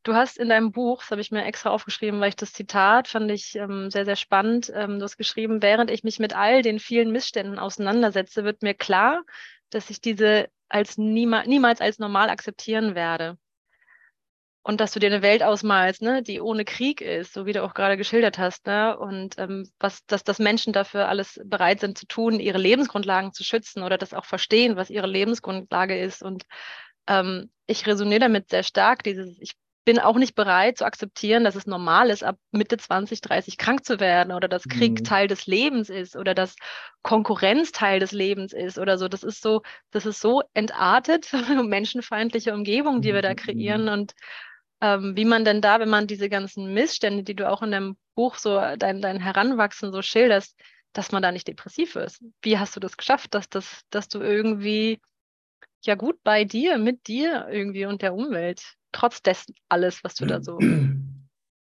Du 0.03 0.13
hast 0.13 0.37
in 0.37 0.49
deinem 0.49 0.71
Buch, 0.71 1.01
das 1.01 1.11
habe 1.11 1.21
ich 1.21 1.31
mir 1.31 1.45
extra 1.45 1.69
aufgeschrieben, 1.69 2.19
weil 2.19 2.29
ich 2.29 2.35
das 2.35 2.53
Zitat 2.53 3.07
fand 3.07 3.31
ich 3.31 3.55
ähm, 3.55 3.89
sehr, 3.89 4.05
sehr 4.05 4.17
spannend. 4.17 4.71
Ähm, 4.75 4.99
du 4.99 5.05
hast 5.05 5.17
geschrieben, 5.17 5.61
während 5.61 5.89
ich 5.89 6.03
mich 6.03 6.19
mit 6.19 6.35
all 6.35 6.61
den 6.61 6.79
vielen 6.79 7.11
Missständen 7.11 7.57
auseinandersetze, 7.57 8.43
wird 8.43 8.61
mir 8.61 8.73
klar, 8.73 9.23
dass 9.69 9.89
ich 9.89 10.01
diese 10.01 10.49
als 10.67 10.97
niemals, 10.97 11.47
niemals 11.47 11.81
als 11.81 11.99
normal 11.99 12.29
akzeptieren 12.29 12.95
werde 12.95 13.37
und 14.63 14.79
dass 14.79 14.93
du 14.93 14.99
dir 14.99 15.07
eine 15.07 15.21
Welt 15.21 15.43
ausmalst, 15.43 16.01
ne, 16.01 16.23
die 16.23 16.39
ohne 16.39 16.63
Krieg 16.63 17.01
ist, 17.01 17.33
so 17.33 17.45
wie 17.45 17.51
du 17.51 17.63
auch 17.63 17.73
gerade 17.73 17.97
geschildert 17.97 18.37
hast, 18.37 18.65
ne, 18.65 18.97
und 18.97 19.37
ähm, 19.37 19.69
was, 19.79 20.05
dass, 20.05 20.23
dass 20.23 20.39
Menschen 20.39 20.71
dafür 20.71 21.09
alles 21.09 21.39
bereit 21.43 21.81
sind 21.81 21.97
zu 21.97 22.07
tun, 22.07 22.39
ihre 22.39 22.57
Lebensgrundlagen 22.57 23.33
zu 23.33 23.43
schützen 23.43 23.83
oder 23.83 23.97
das 23.97 24.13
auch 24.13 24.25
verstehen, 24.25 24.77
was 24.77 24.89
ihre 24.89 25.07
Lebensgrundlage 25.07 25.99
ist. 25.99 26.23
Und 26.23 26.43
ähm, 27.07 27.51
ich 27.67 27.85
resoniere 27.85 28.21
damit 28.21 28.49
sehr 28.49 28.63
stark, 28.63 29.03
dieses, 29.03 29.37
ich 29.39 29.51
bin 29.85 29.99
auch 29.99 30.15
nicht 30.15 30.35
bereit 30.35 30.77
zu 30.77 30.85
akzeptieren, 30.85 31.43
dass 31.43 31.55
es 31.55 31.67
normal 31.67 32.09
ist, 32.09 32.23
ab 32.23 32.37
Mitte 32.51 32.77
20, 32.77 33.19
30 33.19 33.57
krank 33.57 33.83
zu 33.83 33.99
werden 33.99 34.31
oder 34.31 34.47
dass 34.47 34.63
Krieg 34.63 34.99
mhm. 34.99 35.03
Teil 35.03 35.27
des 35.27 35.45
Lebens 35.45 35.89
ist 35.89 36.15
oder 36.15 36.33
dass 36.33 36.55
Konkurrenz 37.01 37.73
Teil 37.73 37.99
des 37.99 38.13
Lebens 38.13 38.53
ist 38.53 38.77
oder 38.77 38.97
so. 38.97 39.09
Das 39.09 39.23
ist 39.23 39.41
so, 39.41 39.61
das 39.91 40.05
ist 40.05 40.21
so 40.21 40.41
entartet, 40.53 41.31
menschenfeindliche 41.63 42.53
Umgebung, 42.53 43.01
die 43.01 43.13
wir 43.13 43.21
da 43.21 43.33
kreieren. 43.35 43.83
Mhm. 43.83 43.91
Und 43.91 44.13
ähm, 44.83 45.15
wie 45.15 45.23
man 45.23 45.45
denn 45.45 45.61
da, 45.61 45.79
wenn 45.79 45.89
man 45.89 46.07
diese 46.07 46.27
ganzen 46.27 46.73
Missstände, 46.73 47.23
die 47.23 47.35
du 47.35 47.49
auch 47.49 47.61
in 47.61 47.71
deinem 47.71 47.95
Buch 48.15 48.35
so, 48.35 48.59
dein, 48.77 49.01
dein 49.01 49.21
Heranwachsen 49.21 49.93
so 49.93 50.01
schilderst, 50.01 50.59
dass 50.91 51.13
man 51.13 51.23
da 51.23 51.31
nicht 51.31 51.47
depressiv 51.47 51.95
ist. 51.95 52.21
Wie 52.41 52.57
hast 52.57 52.75
du 52.75 52.81
das 52.81 52.97
geschafft, 52.97 53.33
dass, 53.33 53.49
das, 53.49 53.81
dass 53.89 54.09
du 54.09 54.19
irgendwie 54.19 54.99
ja 55.85 55.95
gut 55.95 56.21
bei 56.23 56.43
dir, 56.43 56.77
mit 56.77 57.07
dir 57.07 57.47
irgendwie 57.49 57.85
und 57.85 58.01
der 58.01 58.13
Umwelt, 58.13 58.75
trotz 58.91 59.21
dessen 59.21 59.55
alles, 59.69 60.03
was 60.03 60.15
du 60.15 60.25
da 60.25 60.43
so. 60.43 60.59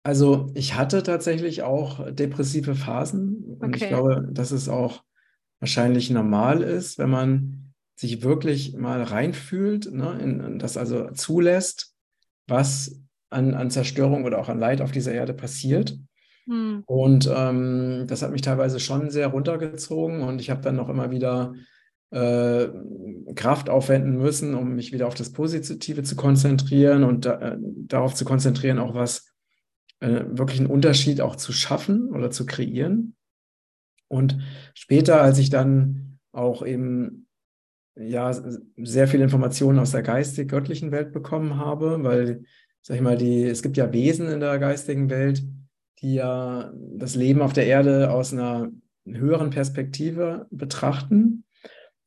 Also 0.03 0.51
ich 0.53 0.75
hatte 0.75 1.01
tatsächlich 1.01 1.63
auch 1.63 2.11
depressive 2.11 2.75
Phasen 2.75 3.57
und 3.59 3.73
okay. 3.73 3.85
ich 3.85 3.87
glaube, 3.87 4.27
dass 4.29 4.51
es 4.51 4.69
auch 4.69 5.03
wahrscheinlich 5.59 6.11
normal 6.11 6.61
ist, 6.61 6.99
wenn 6.99 7.09
man 7.09 7.73
sich 7.95 8.21
wirklich 8.21 8.75
mal 8.75 9.01
reinfühlt, 9.01 9.91
ne, 9.91 10.19
in, 10.21 10.59
das 10.59 10.77
also 10.77 11.09
zulässt, 11.09 11.95
was 12.45 13.01
an, 13.29 13.53
an 13.53 13.71
Zerstörung 13.71 14.23
oder 14.23 14.39
auch 14.39 14.49
an 14.49 14.59
Leid 14.59 14.81
auf 14.81 14.91
dieser 14.91 15.13
Erde 15.13 15.33
passiert. 15.33 15.97
Hm. 16.47 16.83
Und 16.85 17.29
ähm, 17.33 18.05
das 18.07 18.21
hat 18.21 18.31
mich 18.31 18.41
teilweise 18.41 18.79
schon 18.79 19.09
sehr 19.09 19.27
runtergezogen 19.27 20.21
und 20.21 20.39
ich 20.39 20.49
habe 20.49 20.61
dann 20.61 20.75
noch 20.75 20.89
immer 20.89 21.11
wieder 21.11 21.53
äh, 22.11 22.67
Kraft 23.35 23.69
aufwenden 23.69 24.17
müssen, 24.17 24.53
um 24.53 24.75
mich 24.75 24.93
wieder 24.93 25.07
auf 25.07 25.15
das 25.15 25.31
Positive 25.31 26.03
zu 26.03 26.15
konzentrieren 26.15 27.03
und 27.03 27.25
da, 27.25 27.39
äh, 27.39 27.57
darauf 27.59 28.13
zu 28.13 28.25
konzentrieren, 28.25 28.79
auch 28.79 28.93
was 28.93 29.33
äh, 29.99 30.23
wirklich 30.29 30.59
einen 30.59 30.69
Unterschied 30.69 31.21
auch 31.21 31.35
zu 31.35 31.51
schaffen 31.51 32.09
oder 32.11 32.31
zu 32.31 32.45
kreieren. 32.45 33.15
Und 34.07 34.37
später, 34.75 35.21
als 35.21 35.39
ich 35.39 35.49
dann 35.49 36.19
auch 36.31 36.65
eben 36.65 37.27
ja 37.97 38.31
sehr 38.77 39.07
viele 39.07 39.23
Informationen 39.23 39.79
aus 39.79 39.91
der 39.91 40.03
geistig-göttlichen 40.03 40.91
Welt 40.91 41.11
bekommen 41.11 41.57
habe, 41.57 42.03
weil 42.03 42.43
sag 42.87 42.97
ich 42.97 43.01
mal, 43.01 43.17
die, 43.17 43.43
es 43.45 43.63
gibt 43.63 43.77
ja 43.77 43.91
Wesen 43.91 44.29
in 44.29 44.39
der 44.39 44.59
geistigen 44.59 45.09
Welt, 45.09 45.43
die 46.01 46.13
ja 46.13 46.71
das 46.95 47.15
Leben 47.15 47.41
auf 47.41 47.51
der 47.51 47.65
Erde 47.65 48.11
aus 48.11 48.31
einer 48.31 48.69
höheren 49.07 49.49
Perspektive 49.49 50.45
betrachten. 50.51 51.45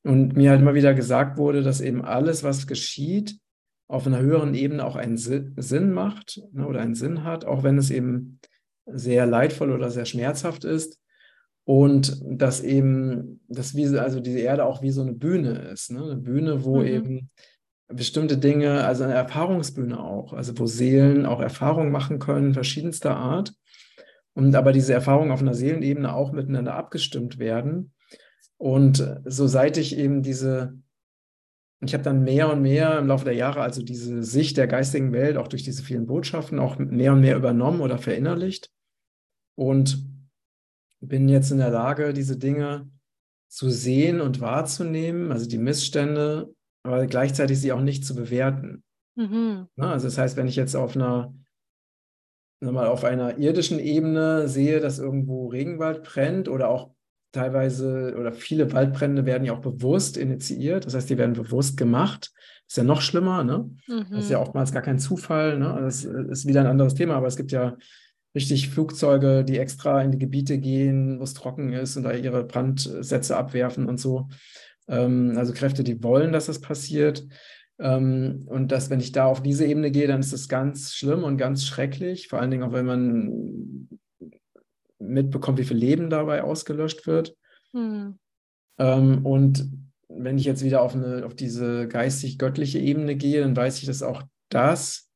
Und 0.04 0.36
mir 0.36 0.50
halt 0.50 0.60
immer 0.60 0.74
wieder 0.74 0.94
gesagt 0.94 1.36
wurde, 1.36 1.62
dass 1.62 1.80
eben 1.80 2.04
alles, 2.04 2.44
was 2.44 2.68
geschieht, 2.68 3.40
auf 3.88 4.06
einer 4.06 4.20
höheren 4.20 4.54
Ebene 4.54 4.84
auch 4.84 4.94
einen 4.94 5.16
Sinn 5.16 5.92
macht 5.92 6.40
ne, 6.52 6.64
oder 6.64 6.80
einen 6.80 6.94
Sinn 6.94 7.24
hat, 7.24 7.44
auch 7.44 7.64
wenn 7.64 7.76
es 7.76 7.90
eben 7.90 8.38
sehr 8.86 9.26
leidvoll 9.26 9.72
oder 9.72 9.90
sehr 9.90 10.04
schmerzhaft 10.04 10.62
ist. 10.62 11.00
Und 11.64 12.22
dass 12.24 12.62
eben, 12.62 13.40
dass 13.48 13.74
wie, 13.74 13.98
also 13.98 14.20
diese 14.20 14.38
Erde 14.38 14.64
auch 14.64 14.80
wie 14.80 14.92
so 14.92 15.02
eine 15.02 15.12
Bühne 15.12 15.70
ist, 15.72 15.90
ne? 15.90 16.04
eine 16.04 16.16
Bühne, 16.16 16.64
wo 16.64 16.78
mhm. 16.78 16.86
eben 16.86 17.30
bestimmte 17.88 18.36
Dinge, 18.36 18.84
also 18.84 19.04
eine 19.04 19.14
Erfahrungsbühne 19.14 19.98
auch, 19.98 20.32
also 20.32 20.58
wo 20.58 20.66
Seelen 20.66 21.26
auch 21.26 21.40
Erfahrungen 21.40 21.90
machen 21.90 22.18
können, 22.18 22.54
verschiedenster 22.54 23.16
Art. 23.16 23.54
Und 24.34 24.54
aber 24.54 24.72
diese 24.72 24.92
Erfahrungen 24.92 25.32
auf 25.32 25.40
einer 25.40 25.54
Seelenebene 25.54 26.14
auch 26.14 26.32
miteinander 26.32 26.74
abgestimmt 26.74 27.38
werden. 27.38 27.92
Und 28.56 29.20
so 29.24 29.46
seit 29.46 29.78
ich 29.78 29.96
eben 29.96 30.22
diese, 30.22 30.78
ich 31.80 31.94
habe 31.94 32.04
dann 32.04 32.22
mehr 32.22 32.52
und 32.52 32.62
mehr 32.62 32.98
im 32.98 33.06
Laufe 33.06 33.24
der 33.24 33.34
Jahre, 33.34 33.62
also 33.62 33.82
diese 33.82 34.22
Sicht 34.22 34.56
der 34.56 34.66
geistigen 34.66 35.12
Welt, 35.12 35.36
auch 35.36 35.48
durch 35.48 35.62
diese 35.62 35.82
vielen 35.82 36.06
Botschaften, 36.06 36.58
auch 36.58 36.78
mehr 36.78 37.14
und 37.14 37.20
mehr 37.20 37.36
übernommen 37.36 37.80
oder 37.80 37.98
verinnerlicht. 37.98 38.70
Und 39.56 40.06
bin 41.00 41.28
jetzt 41.28 41.50
in 41.50 41.58
der 41.58 41.70
Lage, 41.70 42.12
diese 42.12 42.36
Dinge 42.36 42.90
zu 43.48 43.70
sehen 43.70 44.20
und 44.20 44.40
wahrzunehmen, 44.40 45.32
also 45.32 45.48
die 45.48 45.58
Missstände 45.58 46.54
aber 46.82 47.06
gleichzeitig 47.06 47.60
sie 47.60 47.72
auch 47.72 47.80
nicht 47.80 48.04
zu 48.04 48.14
bewerten. 48.14 48.82
Mhm. 49.16 49.66
Ne, 49.76 49.86
also 49.88 50.06
das 50.06 50.18
heißt, 50.18 50.36
wenn 50.36 50.48
ich 50.48 50.56
jetzt 50.56 50.76
auf 50.76 50.96
einer 50.96 51.34
mal 52.60 52.88
auf 52.88 53.04
einer 53.04 53.38
irdischen 53.38 53.78
Ebene 53.78 54.48
sehe, 54.48 54.80
dass 54.80 54.98
irgendwo 54.98 55.46
Regenwald 55.46 56.02
brennt 56.02 56.48
oder 56.48 56.68
auch 56.68 56.90
teilweise 57.32 58.16
oder 58.18 58.32
viele 58.32 58.72
Waldbrände 58.72 59.26
werden 59.26 59.44
ja 59.44 59.52
auch 59.52 59.60
bewusst 59.60 60.16
initiiert, 60.16 60.86
das 60.86 60.94
heißt, 60.94 61.10
die 61.10 61.18
werden 61.18 61.34
bewusst 61.34 61.76
gemacht. 61.76 62.32
Das 62.66 62.72
ist 62.72 62.76
ja 62.76 62.84
noch 62.84 63.00
schlimmer, 63.00 63.44
ne? 63.44 63.70
Mhm. 63.86 64.06
Das 64.10 64.24
ist 64.24 64.30
ja 64.30 64.40
oftmals 64.40 64.72
gar 64.72 64.82
kein 64.82 64.98
Zufall, 64.98 65.58
ne? 65.58 65.78
Das 65.80 66.04
ist 66.04 66.46
wieder 66.46 66.60
ein 66.60 66.66
anderes 66.66 66.94
Thema, 66.94 67.14
aber 67.14 67.26
es 67.26 67.36
gibt 67.36 67.52
ja 67.52 67.76
richtig 68.34 68.68
Flugzeuge, 68.68 69.44
die 69.44 69.58
extra 69.58 70.02
in 70.02 70.12
die 70.12 70.18
Gebiete 70.18 70.58
gehen, 70.58 71.18
wo 71.18 71.24
es 71.24 71.34
trocken 71.34 71.72
ist 71.72 71.96
und 71.96 72.02
da 72.04 72.12
ihre 72.12 72.44
Brandsätze 72.44 73.36
abwerfen 73.36 73.86
und 73.86 73.98
so. 73.98 74.28
Ähm, 74.88 75.34
also 75.36 75.52
Kräfte, 75.52 75.84
die 75.84 76.02
wollen, 76.02 76.32
dass 76.32 76.48
es 76.48 76.60
passiert. 76.60 77.26
Ähm, 77.78 78.42
und 78.46 78.72
dass, 78.72 78.90
wenn 78.90 79.00
ich 79.00 79.12
da 79.12 79.26
auf 79.26 79.42
diese 79.42 79.66
Ebene 79.66 79.90
gehe, 79.90 80.08
dann 80.08 80.20
ist 80.20 80.32
es 80.32 80.48
ganz 80.48 80.94
schlimm 80.94 81.24
und 81.24 81.36
ganz 81.36 81.64
schrecklich. 81.64 82.28
Vor 82.28 82.40
allen 82.40 82.50
Dingen 82.50 82.64
auch, 82.64 82.72
wenn 82.72 82.86
man 82.86 83.88
mitbekommt, 84.98 85.58
wie 85.58 85.64
viel 85.64 85.76
Leben 85.76 86.10
dabei 86.10 86.42
ausgelöscht 86.42 87.06
wird. 87.06 87.36
Hm. 87.72 88.18
Ähm, 88.78 89.24
und 89.24 89.70
wenn 90.08 90.38
ich 90.38 90.44
jetzt 90.44 90.64
wieder 90.64 90.82
auf, 90.82 90.94
eine, 90.94 91.24
auf 91.24 91.34
diese 91.34 91.86
geistig-göttliche 91.86 92.78
Ebene 92.78 93.14
gehe, 93.14 93.42
dann 93.42 93.56
weiß 93.56 93.78
ich, 93.78 93.86
dass 93.86 94.02
auch 94.02 94.22
das 94.48 95.10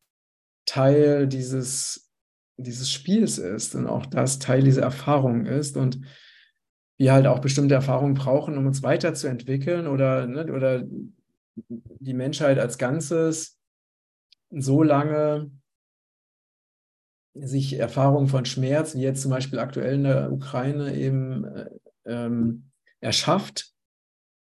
Teil 0.66 1.26
dieses, 1.26 2.10
dieses 2.56 2.90
Spiels 2.90 3.38
ist 3.38 3.74
und 3.74 3.86
auch 3.86 4.06
das 4.06 4.38
Teil 4.38 4.62
dieser 4.62 4.82
Erfahrung 4.82 5.46
ist. 5.46 5.76
Und 5.76 6.00
wir 6.98 7.12
halt 7.12 7.26
auch 7.26 7.40
bestimmte 7.40 7.74
Erfahrungen 7.74 8.14
brauchen, 8.14 8.56
um 8.56 8.66
uns 8.66 8.82
weiterzuentwickeln 8.82 9.86
oder, 9.86 10.26
ne, 10.26 10.52
oder 10.52 10.84
die 11.56 12.14
Menschheit 12.14 12.58
als 12.58 12.78
Ganzes 12.78 13.58
so 14.50 14.82
lange 14.82 15.50
sich 17.34 17.78
Erfahrungen 17.78 18.28
von 18.28 18.44
Schmerz, 18.44 18.94
wie 18.94 19.00
jetzt 19.00 19.22
zum 19.22 19.30
Beispiel 19.30 19.58
aktuell 19.58 19.94
in 19.94 20.04
der 20.04 20.32
Ukraine 20.32 20.94
eben 20.94 21.44
äh, 21.44 21.70
ähm, 22.04 22.70
erschafft. 23.00 23.72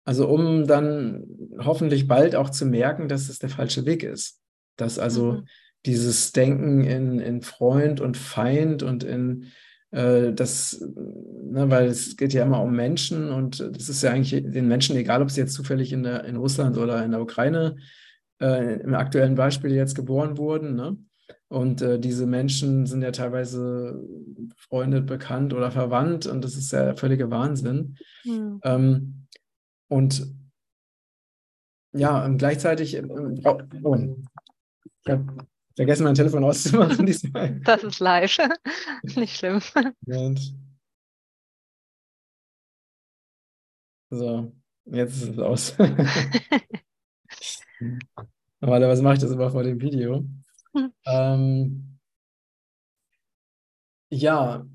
Also 0.04 0.28
um 0.28 0.66
dann 0.66 1.24
hoffentlich 1.60 2.08
bald 2.08 2.36
auch 2.36 2.50
zu 2.50 2.66
merken, 2.66 3.08
dass 3.08 3.30
es 3.30 3.38
der 3.38 3.50
falsche 3.50 3.86
Weg 3.86 4.04
ist. 4.04 4.42
Dass 4.78 4.98
also 4.98 5.34
mhm. 5.34 5.48
dieses 5.86 6.32
Denken 6.32 6.84
in, 6.84 7.20
in 7.20 7.44
Freund 7.44 8.02
und 8.02 8.18
Feind 8.18 8.82
und 8.82 9.04
in 9.04 9.52
das, 9.92 10.80
ne, 10.80 11.70
weil 11.70 11.88
es 11.88 12.16
geht 12.16 12.32
ja 12.32 12.44
immer 12.44 12.64
um 12.64 12.74
Menschen 12.74 13.30
und 13.30 13.60
das 13.60 13.90
ist 13.90 14.02
ja 14.02 14.12
eigentlich 14.12 14.32
den 14.32 14.68
Menschen 14.70 14.96
egal, 14.96 15.22
ob 15.22 15.30
sie 15.30 15.42
jetzt 15.42 15.54
zufällig 15.54 15.92
in, 15.92 16.04
der, 16.04 16.24
in 16.24 16.38
Russland 16.38 16.78
oder 16.78 17.04
in 17.04 17.12
der 17.12 17.22
Ukraine 17.22 17.76
äh, 18.40 18.80
im 18.80 18.96
aktuellen 18.96 19.36
Beispiel 19.36 19.72
jetzt 19.72 19.96
geboren 19.96 20.38
wurden. 20.38 20.76
Ne? 20.76 20.98
Und 21.50 21.82
äh, 21.82 22.00
diese 22.00 22.26
Menschen 22.26 22.86
sind 22.86 23.02
ja 23.02 23.12
teilweise 23.12 24.02
befreundet, 24.56 25.06
bekannt 25.08 25.54
oder 25.54 25.72
verwandt 25.72 26.26
und 26.26 26.42
das 26.42 26.56
ist 26.56 26.72
ja 26.72 26.86
der 26.86 26.96
völlige 26.96 27.30
Wahnsinn. 27.30 27.98
Mhm. 28.24 28.62
Ähm, 28.64 29.28
und 29.90 30.26
ja, 31.94 32.26
gleichzeitig, 32.30 32.96
äh, 32.96 33.04
oh, 33.04 33.98
ich 35.04 35.12
habe 35.12 35.48
vergessen, 35.82 36.04
mein 36.04 36.14
Telefon 36.14 36.44
auszumachen 36.44 37.06
diesmal. 37.08 37.60
Das 37.62 37.84
ist 37.84 38.00
live. 38.00 38.38
Nicht 39.16 39.36
schlimm. 39.36 39.60
Und 40.06 40.56
so, 44.12 44.52
jetzt 44.86 45.16
ist 45.16 45.30
es 45.30 45.40
aus. 45.40 45.76
Normalerweise 48.60 49.02
mache 49.02 49.16
ich 49.16 49.22
das 49.22 49.32
immer 49.32 49.50
vor 49.50 49.64
dem 49.64 49.82
Video. 49.82 50.24
Hm. 50.76 50.94
Ähm, 51.08 51.98
ja, 54.12 54.68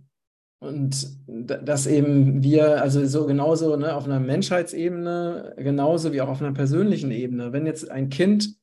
und 0.58 1.06
dass 1.28 1.86
eben 1.86 2.42
wir, 2.42 2.82
also 2.82 3.06
so 3.06 3.26
genauso 3.26 3.76
ne, 3.76 3.94
auf 3.94 4.06
einer 4.06 4.18
Menschheitsebene, 4.18 5.54
genauso 5.58 6.12
wie 6.12 6.20
auch 6.20 6.28
auf 6.28 6.42
einer 6.42 6.54
persönlichen 6.54 7.12
Ebene, 7.12 7.52
wenn 7.52 7.64
jetzt 7.66 7.88
ein 7.90 8.08
Kind 8.08 8.56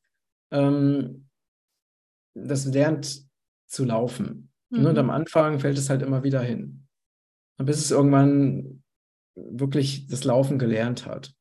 ähm, 0.51 1.29
das 2.33 2.65
lernt 2.65 3.23
zu 3.67 3.85
laufen, 3.85 4.51
mhm. 4.69 4.85
und 4.85 4.97
am 4.97 5.05
mhm. 5.05 5.11
Anfang 5.11 5.59
fällt 5.59 5.77
es 5.77 5.89
halt 5.89 6.01
immer 6.01 6.23
wieder 6.23 6.41
hin, 6.41 6.87
bis 7.57 7.77
es 7.77 7.91
irgendwann 7.91 8.83
wirklich 9.35 10.07
das 10.07 10.23
Laufen 10.23 10.59
gelernt 10.59 11.05
hat. 11.05 11.33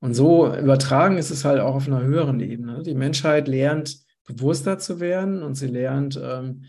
Und 0.00 0.14
so 0.14 0.54
übertragen 0.54 1.16
ist 1.16 1.30
es 1.30 1.44
halt 1.44 1.60
auch 1.60 1.74
auf 1.74 1.86
einer 1.86 2.02
höheren 2.02 2.38
Ebene. 2.40 2.82
Die 2.82 2.94
Menschheit 2.94 3.48
lernt 3.48 3.98
bewusster 4.26 4.78
zu 4.78 5.00
werden 5.00 5.42
und 5.42 5.54
sie 5.54 5.66
lernt 5.66 6.20
ähm, 6.22 6.64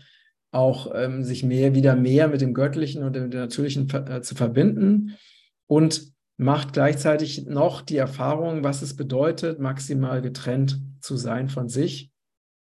auch 0.50 0.92
ähm, 0.94 1.22
sich 1.22 1.44
mehr, 1.44 1.74
wieder 1.74 1.96
mehr 1.96 2.28
mit 2.28 2.40
dem 2.40 2.54
Göttlichen 2.54 3.02
und 3.02 3.14
dem 3.14 3.28
Natürlichen 3.28 3.90
äh, 3.90 4.22
zu 4.22 4.34
verbinden 4.34 5.16
und 5.66 6.12
macht 6.38 6.72
gleichzeitig 6.72 7.46
noch 7.46 7.82
die 7.82 7.96
Erfahrung, 7.96 8.64
was 8.64 8.82
es 8.82 8.96
bedeutet, 8.96 9.58
maximal 9.58 10.22
getrennt 10.22 10.80
zu 11.00 11.16
sein 11.16 11.48
von 11.48 11.68
sich 11.68 12.10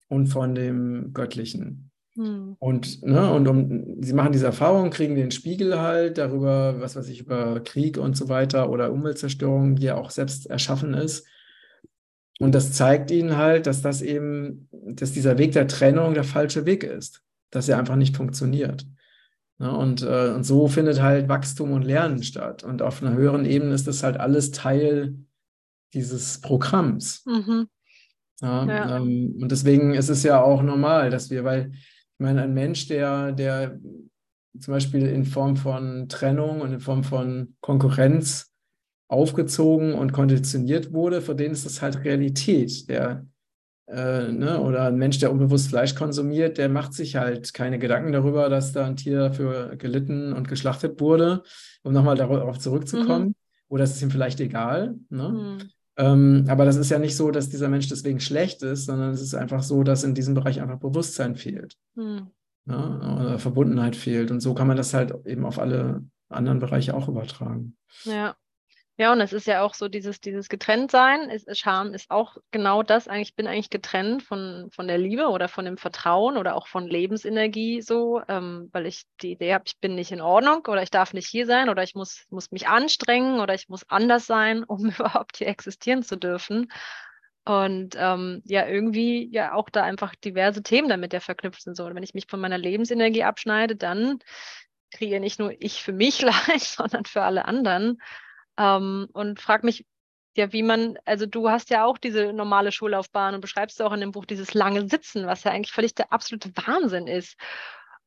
und 0.10 0.28
von 0.28 0.56
dem 0.56 1.14
Göttlichen. 1.14 1.92
Hm. 2.16 2.58
Und, 2.60 3.02
ne, 3.04 3.32
und 3.32 3.48
um, 3.48 4.02
sie 4.02 4.14
machen 4.14 4.34
diese 4.34 4.48
Erfahrung, 4.48 4.90
kriegen 4.90 5.16
den 5.16 5.32
Spiegel 5.32 5.80
halt 5.80 6.18
darüber, 6.18 6.82
was 6.82 6.98
weiß 6.98 7.08
ich, 7.08 7.22
über 7.22 7.62
Krieg 7.62 7.98
und 7.98 8.18
so 8.18 8.28
weiter 8.28 8.70
oder 8.70 8.92
Umweltzerstörung, 8.92 9.76
die 9.76 9.86
ja 9.86 9.96
auch 9.96 10.10
selbst 10.10 10.48
erschaffen 10.48 10.94
ist. 10.94 11.26
Und 12.40 12.54
das 12.56 12.74
zeigt 12.74 13.12
ihnen 13.12 13.38
halt, 13.38 13.68
dass 13.68 13.82
das 13.82 14.02
eben, 14.02 14.68
dass 14.72 15.12
dieser 15.12 15.38
Weg 15.38 15.54
der 15.54 15.68
Trennung 15.68 16.14
der 16.14 16.24
falsche 16.24 16.66
Weg 16.66 16.84
ist, 16.84 17.22
dass 17.52 17.70
er 17.70 17.78
einfach 17.78 17.96
nicht 17.96 18.18
funktioniert. 18.18 18.86
Ne, 19.60 19.76
und, 19.76 20.02
äh, 20.02 20.34
und 20.34 20.44
so 20.44 20.68
findet 20.68 21.02
halt 21.02 21.30
Wachstum 21.30 21.72
und 21.72 21.84
Lernen 21.84 22.24
statt. 22.24 22.64
Und 22.64 22.82
auf 22.82 23.04
einer 23.04 23.14
höheren 23.14 23.46
Ebene 23.46 23.74
ist 23.74 23.88
das 23.88 24.04
halt 24.04 24.18
alles 24.18 24.52
Teil 24.52 25.16
dieses 25.94 26.42
Programms. 26.42 27.24
Mhm. 27.26 27.68
Ja, 28.42 28.66
ja. 28.66 28.98
Ähm, 28.98 29.38
und 29.42 29.52
deswegen 29.52 29.94
ist 29.94 30.10
es 30.10 30.24
ja 30.24 30.42
auch 30.42 30.62
normal, 30.62 31.10
dass 31.10 31.30
wir, 31.30 31.44
weil 31.44 31.72
ich 31.74 32.20
meine, 32.20 32.44
ein 32.44 32.54
Mensch, 32.54 32.88
der, 32.88 33.32
der 33.32 33.80
zum 34.60 34.74
Beispiel 34.74 35.06
in 35.06 35.26
Form 35.26 35.56
von 35.56 36.10
Trennung 36.10 36.62
und 36.62 36.74
in 36.74 36.80
Form 36.80 37.04
von 37.04 37.56
Konkurrenz 37.62 38.52
aufgezogen 39.08 39.94
und 39.94 40.14
konditioniert 40.14 40.94
wurde, 40.94 41.22
für 41.22 41.36
den 41.36 41.52
ist 41.52 41.66
das 41.66 41.82
halt 41.82 42.04
Realität. 42.04 42.90
Der, 42.90 43.26
äh, 43.88 44.32
ne, 44.32 44.62
oder 44.62 44.86
ein 44.86 44.98
Mensch, 44.98 45.18
der 45.20 45.32
unbewusst 45.32 45.70
Fleisch 45.70 45.96
konsumiert, 45.96 46.58
der 46.58 46.70
macht 46.70 46.94
sich 46.94 47.16
halt 47.16 47.54
keine 47.54 47.80
Gedanken 47.80 48.12
darüber, 48.12 48.50
dass 48.50 48.72
da 48.72 48.86
ein 48.86 48.96
Tier 48.96 49.18
dafür 49.18 49.76
gelitten 49.78 50.34
und 50.34 50.48
geschlachtet 50.48 51.02
wurde, 51.02 51.44
um 51.84 51.94
nochmal 51.94 52.16
darauf 52.16 52.60
zurückzukommen. 52.60 53.28
Mhm. 53.30 53.36
Oder 53.68 53.84
es 53.84 53.92
ist 53.92 54.02
ihm 54.02 54.12
vielleicht 54.12 54.40
egal. 54.40 54.96
Ne? 55.10 55.30
Mhm. 55.30 55.70
Ähm, 56.00 56.46
aber 56.48 56.64
das 56.64 56.78
ist 56.78 56.90
ja 56.90 56.98
nicht 56.98 57.18
so, 57.18 57.30
dass 57.30 57.50
dieser 57.50 57.68
Mensch 57.68 57.90
deswegen 57.90 58.22
schlecht 58.22 58.64
ist, 58.64 58.86
sondern 58.86 59.12
es 59.12 59.22
ist 59.22 59.36
einfach 59.36 59.62
so, 59.62 59.84
dass 59.84 60.06
in 60.06 60.16
diesem 60.16 60.34
Bereich 60.34 60.62
einfach 60.62 60.80
Bewusstsein 60.80 61.36
fehlt. 61.36 61.78
Hm. 61.96 62.28
Ja, 62.66 63.18
oder 63.20 63.40
Verbundenheit 63.40 63.98
fehlt. 63.98 64.32
Und 64.32 64.40
so 64.40 64.54
kann 64.54 64.68
man 64.68 64.78
das 64.78 64.94
halt 64.94 65.14
eben 65.26 65.46
auf 65.46 65.60
alle 65.60 66.06
anderen 66.30 66.60
Bereiche 66.60 66.94
auch 66.94 67.10
übertragen. 67.10 67.76
Ja. 68.06 68.36
Ja, 69.00 69.14
und 69.14 69.22
es 69.22 69.32
ist 69.32 69.48
ja 69.48 69.62
auch 69.62 69.76
so 69.76 69.88
dieses, 69.88 70.20
dieses 70.20 70.50
Getrenntsein. 70.50 71.30
Ist, 71.30 71.48
Scham 71.58 71.94
ist 71.94 72.12
auch 72.12 72.36
genau 72.52 72.84
das. 72.84 73.08
Eigentlich 73.08 73.34
bin 73.34 73.48
eigentlich 73.48 73.70
getrennt 73.70 74.24
von, 74.24 74.70
von 74.72 74.90
der 74.90 74.98
Liebe 74.98 75.30
oder 75.30 75.48
von 75.48 75.64
dem 75.64 75.78
Vertrauen 75.78 76.36
oder 76.36 76.54
auch 76.54 76.68
von 76.68 76.86
Lebensenergie 76.86 77.82
so, 77.82 78.22
ähm, 78.28 78.68
weil 78.74 78.86
ich 78.86 79.04
die 79.22 79.32
Idee 79.32 79.54
habe, 79.54 79.64
ich 79.68 79.78
bin 79.80 79.96
nicht 79.96 80.12
in 80.12 80.20
Ordnung 80.20 80.66
oder 80.68 80.84
ich 80.84 80.92
darf 80.92 81.14
nicht 81.14 81.28
hier 81.28 81.46
sein 81.46 81.70
oder 81.70 81.82
ich 81.82 81.96
muss, 81.96 82.26
muss 82.30 82.52
mich 82.52 82.68
anstrengen 82.68 83.40
oder 83.40 83.54
ich 83.54 83.70
muss 83.70 83.90
anders 83.90 84.26
sein, 84.28 84.64
um 84.68 84.86
überhaupt 84.90 85.38
hier 85.38 85.48
existieren 85.48 86.04
zu 86.04 86.18
dürfen. 86.18 86.70
Und 87.46 87.96
ähm, 87.98 88.42
ja, 88.44 88.68
irgendwie 88.68 89.30
ja 89.32 89.54
auch 89.54 89.70
da 89.70 89.84
einfach 89.84 90.14
diverse 90.16 90.62
Themen 90.62 90.90
damit 90.90 91.14
ja 91.14 91.22
verknüpft 91.22 91.64
sind. 91.64 91.78
So, 91.78 91.86
und 91.86 91.96
wenn 91.96 92.04
ich 92.04 92.14
mich 92.14 92.28
von 92.30 92.42
meiner 92.42 92.58
Lebensenergie 92.58 93.24
abschneide, 93.24 93.78
dann 93.78 94.20
kriege 94.92 95.22
nicht 95.22 95.40
nur 95.40 95.54
ich 95.58 95.84
für 95.84 95.94
mich 95.94 96.22
Leid, 96.22 96.60
sondern 96.60 97.06
für 97.06 97.22
alle 97.22 97.46
anderen. 97.46 97.98
Ähm, 98.60 99.08
und 99.14 99.40
frag 99.40 99.64
mich, 99.64 99.86
ja, 100.36 100.54
wie 100.54 100.64
man, 100.64 100.98
also 101.06 101.26
du 101.26 101.50
hast 101.50 101.70
ja 101.70 101.86
auch 101.86 101.98
diese 101.98 102.34
normale 102.34 102.72
Schullaufbahn 102.72 103.36
und 103.36 103.42
beschreibst 103.42 103.82
auch 103.82 103.94
in 103.94 104.02
dem 104.02 104.12
Buch 104.12 104.26
dieses 104.26 104.54
lange 104.54 104.88
Sitzen, 104.88 105.26
was 105.26 105.44
ja 105.44 105.52
eigentlich 105.52 105.72
völlig 105.72 105.96
der 105.96 106.14
absolute 106.14 106.52
Wahnsinn 106.56 107.08
ist. 107.08 107.36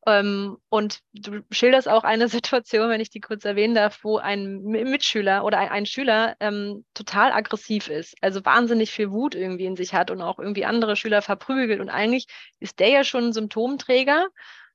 Ähm, 0.06 0.58
und 0.68 1.00
du 1.12 1.42
schilderst 1.50 1.88
auch 1.88 2.04
eine 2.04 2.28
Situation, 2.28 2.90
wenn 2.90 3.00
ich 3.00 3.10
die 3.10 3.20
kurz 3.20 3.44
erwähnen 3.44 3.74
darf, 3.74 4.00
wo 4.02 4.18
ein 4.18 4.62
Mitschüler 4.62 5.44
oder 5.44 5.58
ein, 5.58 5.68
ein 5.68 5.86
Schüler 5.86 6.36
ähm, 6.40 6.84
total 6.94 7.32
aggressiv 7.32 7.88
ist, 7.88 8.14
also 8.20 8.44
wahnsinnig 8.44 8.90
viel 8.90 9.10
Wut 9.10 9.34
irgendwie 9.34 9.66
in 9.66 9.76
sich 9.76 9.94
hat 9.94 10.10
und 10.10 10.20
auch 10.22 10.38
irgendwie 10.38 10.64
andere 10.64 10.96
Schüler 10.96 11.22
verprügelt. 11.22 11.80
Und 11.80 11.88
eigentlich 11.88 12.26
ist 12.60 12.78
der 12.80 12.88
ja 12.88 13.04
schon 13.04 13.26
ein 13.26 13.32
Symptomträger 13.32 14.28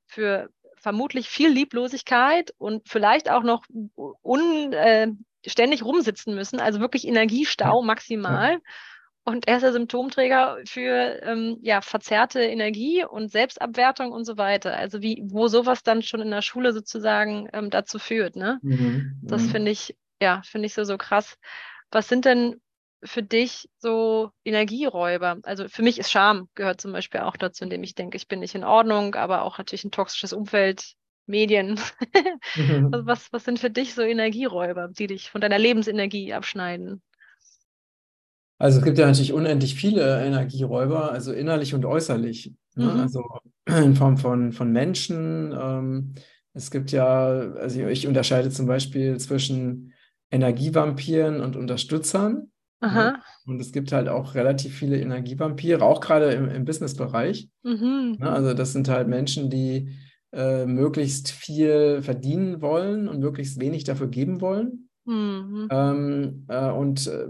für 0.06 0.50
vermutlich 0.78 1.30
viel 1.30 1.50
Lieblosigkeit 1.50 2.54
und 2.58 2.88
vielleicht 2.88 3.30
auch 3.30 3.44
noch 3.44 3.66
un, 4.24 4.74
äh, 4.74 5.08
ständig 5.48 5.84
rumsitzen 5.84 6.36
müssen, 6.36 6.60
also 6.60 6.80
wirklich 6.80 7.08
Energiestau 7.08 7.82
maximal. 7.82 8.54
Ja. 8.54 8.60
Und 9.24 9.46
er 9.46 9.58
ist 9.58 9.64
der 9.64 9.74
Symptomträger 9.74 10.60
für 10.66 11.22
ähm, 11.22 11.58
ja, 11.62 11.82
verzerrte 11.82 12.40
Energie 12.42 13.04
und 13.04 13.30
Selbstabwertung 13.30 14.14
und 14.14 14.24
so 14.24 14.38
weiter. 14.38 14.78
Also 14.78 15.02
wie, 15.02 15.22
wo 15.26 15.50
sowas 15.50 15.84
dann 15.84 16.02
schon 16.02 16.22
in 16.22 16.32
der 16.32 16.42
Schule 16.42 16.72
sozusagen 16.72 17.50
ähm, 17.52 17.70
dazu 17.70 18.00
führt. 18.00 18.38
Ne? 18.38 18.60
Mhm. 18.62 19.20
Das 19.24 19.42
mhm. 19.42 19.50
finde 19.50 19.72
ich, 19.72 19.98
ja, 20.22 20.42
finde 20.46 20.68
ich 20.68 20.74
so, 20.74 20.86
so 20.86 20.98
krass. 20.98 21.38
Was 21.92 22.08
sind 22.08 22.24
denn 22.24 22.62
für 23.04 23.22
dich 23.22 23.68
so 23.80 24.32
Energieräuber? 24.46 25.40
Also 25.44 25.68
für 25.68 25.82
mich 25.82 26.00
ist 26.00 26.10
Scham 26.10 26.48
gehört 26.56 26.80
zum 26.80 26.94
Beispiel 26.94 27.20
auch 27.20 27.36
dazu, 27.36 27.66
indem 27.66 27.84
ich 27.84 27.96
denke, 27.96 28.16
ich 28.16 28.30
bin 28.30 28.40
nicht 28.40 28.56
in 28.56 28.64
Ordnung, 28.64 29.16
aber 29.16 29.42
auch 29.42 29.58
natürlich 29.58 29.84
ein 29.84 29.92
toxisches 29.92 30.32
Umfeld 30.32 30.94
Medien. 31.28 31.80
Mhm. 32.56 32.92
was, 33.06 33.32
was 33.32 33.44
sind 33.44 33.60
für 33.60 33.70
dich 33.70 33.94
so 33.94 34.02
Energieräuber, 34.02 34.88
die 34.88 35.08
dich 35.08 35.30
von 35.30 35.42
deiner 35.42 35.60
Lebensenergie 35.60 36.34
abschneiden? 36.34 37.02
Also 38.58 38.80
es 38.80 38.86
gibt 38.86 38.98
ja 38.98 39.06
natürlich 39.06 39.34
unendlich 39.34 39.76
viele 39.76 40.26
Energieräuber, 40.26 41.12
also 41.12 41.34
innerlich 41.34 41.76
und 41.76 41.86
äußerlich. 41.86 42.54
Ne? 42.76 42.86
Mhm. 42.86 43.00
Also 43.00 43.24
in 43.66 43.96
Form 43.96 44.18
von, 44.18 44.52
von 44.54 44.72
Menschen. 44.72 45.54
Ähm, 45.60 46.16
es 46.54 46.72
gibt 46.72 46.92
ja, 46.92 47.28
also 47.28 47.86
ich 47.86 48.08
unterscheide 48.08 48.50
zum 48.50 48.66
Beispiel 48.66 49.18
zwischen 49.18 49.94
Energievampiren 50.32 51.42
und 51.42 51.56
Unterstützern. 51.56 52.52
Ne? 52.82 53.22
Und 53.46 53.60
es 53.60 53.72
gibt 53.72 53.92
halt 53.92 54.08
auch 54.08 54.36
relativ 54.36 54.76
viele 54.76 55.00
Energievampire, 55.00 55.84
auch 55.84 56.00
gerade 56.00 56.32
im, 56.32 56.50
im 56.50 56.66
Businessbereich. 56.66 57.50
Mhm. 57.64 58.18
Ne? 58.20 58.30
Also 58.30 58.54
das 58.54 58.74
sind 58.74 58.88
halt 58.88 59.08
Menschen, 59.08 59.50
die 59.50 59.98
äh, 60.34 60.66
möglichst 60.66 61.32
viel 61.32 62.02
verdienen 62.02 62.62
wollen 62.62 63.08
und 63.08 63.20
möglichst 63.20 63.60
wenig 63.60 63.84
dafür 63.84 64.08
geben 64.08 64.42
wollen. 64.42 64.90
Mhm. 65.06 65.68
Ähm, 65.72 66.46
äh, 66.50 66.70
und, 66.70 67.08
äh, 67.08 67.28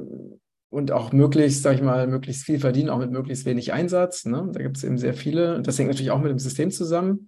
und 0.69 0.91
auch 0.91 1.13
möglichst, 1.13 1.63
sag 1.63 1.75
ich 1.75 1.81
mal, 1.81 2.07
möglichst 2.07 2.43
viel 2.43 2.59
verdienen, 2.59 2.89
auch 2.89 2.97
mit 2.97 3.11
möglichst 3.11 3.45
wenig 3.45 3.71
Einsatz. 3.71 4.25
Ne? 4.25 4.49
Da 4.51 4.61
gibt 4.61 4.77
es 4.77 4.83
eben 4.83 4.97
sehr 4.97 5.13
viele. 5.13 5.61
Das 5.61 5.77
hängt 5.77 5.89
natürlich 5.89 6.11
auch 6.11 6.21
mit 6.21 6.31
dem 6.31 6.39
System 6.39 6.71
zusammen. 6.71 7.27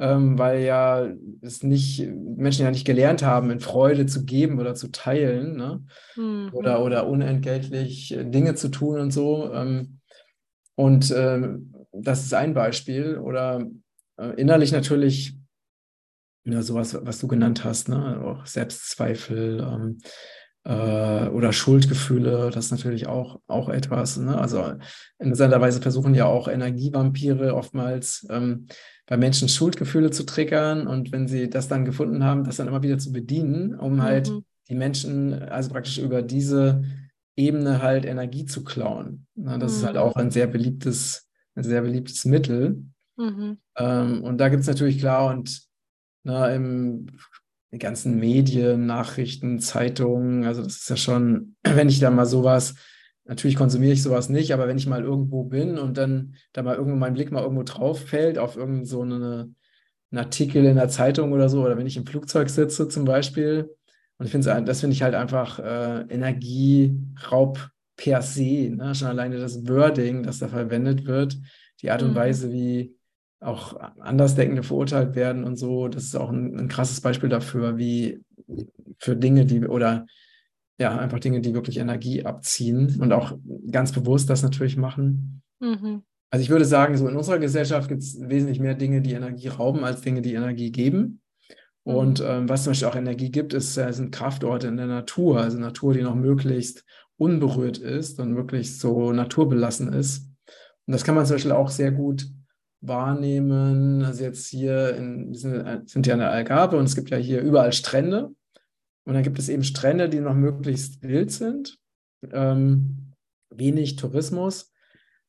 Ähm, 0.00 0.38
weil 0.38 0.60
ja 0.60 1.08
es 1.42 1.64
nicht, 1.64 2.08
Menschen 2.08 2.64
ja 2.64 2.70
nicht 2.70 2.86
gelernt 2.86 3.24
haben, 3.24 3.50
in 3.50 3.58
Freude 3.58 4.06
zu 4.06 4.24
geben 4.24 4.60
oder 4.60 4.76
zu 4.76 4.92
teilen, 4.92 5.56
ne? 5.56 5.82
Mhm. 6.14 6.50
oder, 6.52 6.84
oder 6.84 7.08
unentgeltlich 7.08 8.16
Dinge 8.16 8.54
zu 8.54 8.68
tun 8.68 9.00
und 9.00 9.10
so. 9.10 9.52
Ähm, 9.52 9.98
und 10.76 11.12
ähm, 11.16 11.74
das 11.90 12.22
ist 12.22 12.32
ein 12.32 12.54
Beispiel. 12.54 13.18
Oder 13.18 13.60
äh, 13.60 13.64
innerlich 14.36 14.72
natürlich 14.72 15.36
ja, 16.44 16.62
sowas, 16.62 16.96
was 17.00 17.18
du 17.18 17.28
genannt 17.28 17.64
hast, 17.64 17.88
ne? 17.88 18.20
auch 18.24 18.46
Selbstzweifel 18.46 19.60
ähm, 19.60 19.98
äh, 20.64 21.28
oder 21.28 21.52
Schuldgefühle, 21.52 22.50
das 22.50 22.66
ist 22.66 22.70
natürlich 22.70 23.06
auch, 23.06 23.40
auch 23.46 23.68
etwas. 23.68 24.16
Ne? 24.16 24.38
Also 24.38 24.74
interessanter 25.18 25.60
Weise 25.60 25.80
versuchen 25.80 26.14
ja 26.14 26.26
auch 26.26 26.48
Energievampire 26.48 27.54
oftmals 27.54 28.26
ähm, 28.30 28.66
bei 29.06 29.16
Menschen 29.16 29.48
Schuldgefühle 29.48 30.10
zu 30.10 30.24
triggern 30.24 30.86
und 30.86 31.12
wenn 31.12 31.28
sie 31.28 31.48
das 31.50 31.68
dann 31.68 31.84
gefunden 31.84 32.24
haben, 32.24 32.44
das 32.44 32.56
dann 32.56 32.68
immer 32.68 32.82
wieder 32.82 32.98
zu 32.98 33.12
bedienen, 33.12 33.74
um 33.74 34.02
halt 34.02 34.30
mhm. 34.30 34.44
die 34.68 34.74
Menschen, 34.74 35.34
also 35.34 35.70
praktisch 35.70 35.98
über 35.98 36.22
diese 36.22 36.84
Ebene 37.36 37.82
halt 37.82 38.04
Energie 38.04 38.46
zu 38.46 38.64
klauen. 38.64 39.26
Ne? 39.34 39.58
Das 39.58 39.72
mhm. 39.72 39.78
ist 39.78 39.86
halt 39.86 39.96
auch 39.96 40.16
ein 40.16 40.30
sehr 40.30 40.46
beliebtes 40.46 41.28
ein 41.58 41.64
sehr 41.64 41.82
beliebtes 41.82 42.24
Mittel. 42.24 42.84
Mhm. 43.18 43.58
Ähm, 43.76 44.22
und 44.22 44.38
da 44.38 44.48
gibt 44.48 44.62
es 44.62 44.68
natürlich 44.68 44.98
klar 44.98 45.30
und 45.30 45.62
na, 46.24 46.48
im 46.54 47.06
die 47.72 47.78
ganzen 47.78 48.18
Medien, 48.18 48.86
Nachrichten, 48.86 49.58
Zeitungen, 49.58 50.44
also 50.44 50.62
das 50.62 50.76
ist 50.76 50.90
ja 50.90 50.96
schon, 50.96 51.56
wenn 51.62 51.88
ich 51.88 51.98
da 51.98 52.10
mal 52.10 52.26
sowas, 52.26 52.74
natürlich 53.24 53.56
konsumiere 53.56 53.92
ich 53.92 54.02
sowas 54.02 54.28
nicht, 54.28 54.52
aber 54.52 54.68
wenn 54.68 54.78
ich 54.78 54.86
mal 54.86 55.02
irgendwo 55.02 55.44
bin 55.44 55.78
und 55.78 55.98
dann 55.98 56.34
da 56.52 56.62
mal 56.62 56.76
irgendwo 56.76 56.96
mein 56.96 57.14
Blick 57.14 57.30
mal 57.30 57.42
irgendwo 57.42 57.62
drauf 57.62 58.00
fällt 58.00 58.38
auf 58.38 58.56
irgend 58.56 58.88
so 58.88 59.02
eine, 59.02 59.52
einen 60.10 60.18
Artikel 60.18 60.64
in 60.64 60.76
der 60.76 60.88
Zeitung 60.88 61.32
oder 61.32 61.48
so, 61.50 61.62
oder 61.62 61.76
wenn 61.76 61.86
ich 61.86 61.98
im 61.98 62.06
Flugzeug 62.06 62.48
sitze 62.48 62.88
zum 62.88 63.04
Beispiel, 63.04 63.68
und 64.16 64.26
ich 64.26 64.32
finde 64.32 64.62
das 64.64 64.80
finde 64.80 64.94
ich 64.94 65.02
halt 65.02 65.14
einfach 65.14 65.58
äh, 65.60 66.00
Energieraub 66.08 67.70
per 67.96 68.22
se, 68.22 68.70
ne? 68.70 68.94
schon 68.94 69.08
alleine 69.08 69.38
das 69.38 69.68
Wording, 69.68 70.22
das 70.22 70.38
da 70.38 70.48
verwendet 70.48 71.04
wird, 71.04 71.36
die 71.82 71.90
Art 71.90 72.02
und 72.02 72.12
mhm. 72.12 72.16
Weise, 72.16 72.50
wie 72.50 72.97
auch 73.40 73.78
Andersdenkende 74.00 74.62
verurteilt 74.62 75.14
werden 75.14 75.44
und 75.44 75.56
so. 75.56 75.88
Das 75.88 76.04
ist 76.04 76.16
auch 76.16 76.30
ein, 76.30 76.58
ein, 76.58 76.68
krasses 76.68 77.00
Beispiel 77.00 77.28
dafür, 77.28 77.78
wie 77.78 78.20
für 78.98 79.16
Dinge, 79.16 79.46
die 79.46 79.66
oder 79.66 80.06
ja, 80.78 80.96
einfach 80.96 81.18
Dinge, 81.18 81.40
die 81.40 81.54
wirklich 81.54 81.78
Energie 81.78 82.24
abziehen 82.24 83.00
und 83.00 83.12
auch 83.12 83.36
ganz 83.70 83.92
bewusst 83.92 84.30
das 84.30 84.42
natürlich 84.42 84.76
machen. 84.76 85.42
Mhm. 85.60 86.02
Also 86.30 86.42
ich 86.42 86.50
würde 86.50 86.64
sagen, 86.64 86.96
so 86.96 87.08
in 87.08 87.16
unserer 87.16 87.38
Gesellschaft 87.38 87.88
gibt 87.88 88.02
es 88.02 88.18
wesentlich 88.20 88.60
mehr 88.60 88.74
Dinge, 88.74 89.00
die 89.00 89.14
Energie 89.14 89.48
rauben, 89.48 89.84
als 89.84 90.02
Dinge, 90.02 90.20
die 90.20 90.34
Energie 90.34 90.70
geben. 90.70 91.20
Mhm. 91.84 91.94
Und 91.94 92.24
ähm, 92.24 92.48
was 92.48 92.64
zum 92.64 92.72
Beispiel 92.72 92.88
auch 92.88 92.96
Energie 92.96 93.30
gibt, 93.30 93.54
ist, 93.54 93.76
äh, 93.76 93.92
sind 93.92 94.12
Kraftorte 94.12 94.68
in 94.68 94.76
der 94.76 94.86
Natur, 94.86 95.40
also 95.40 95.58
Natur, 95.58 95.94
die 95.94 96.02
noch 96.02 96.14
möglichst 96.14 96.84
unberührt 97.16 97.78
ist 97.78 98.20
und 98.20 98.36
wirklich 98.36 98.78
so 98.78 99.12
naturbelassen 99.12 99.92
ist. 99.92 100.28
Und 100.86 100.92
das 100.92 101.04
kann 101.04 101.14
man 101.14 101.26
zum 101.26 101.36
Beispiel 101.36 101.52
auch 101.52 101.70
sehr 101.70 101.90
gut 101.90 102.28
wahrnehmen. 102.80 104.04
Also 104.04 104.24
jetzt 104.24 104.46
hier 104.48 104.94
in, 104.96 105.34
sind, 105.34 105.88
sind 105.88 106.06
ja 106.06 106.14
eine 106.14 106.28
Algarve 106.28 106.76
und 106.76 106.84
es 106.84 106.94
gibt 106.94 107.10
ja 107.10 107.16
hier 107.16 107.40
überall 107.40 107.72
Strände. 107.72 108.30
Und 109.04 109.14
dann 109.14 109.22
gibt 109.22 109.38
es 109.38 109.48
eben 109.48 109.64
Strände, 109.64 110.08
die 110.08 110.20
noch 110.20 110.34
möglichst 110.34 111.02
wild 111.02 111.30
sind, 111.30 111.78
ähm, 112.30 113.14
wenig 113.50 113.96
Tourismus. 113.96 114.72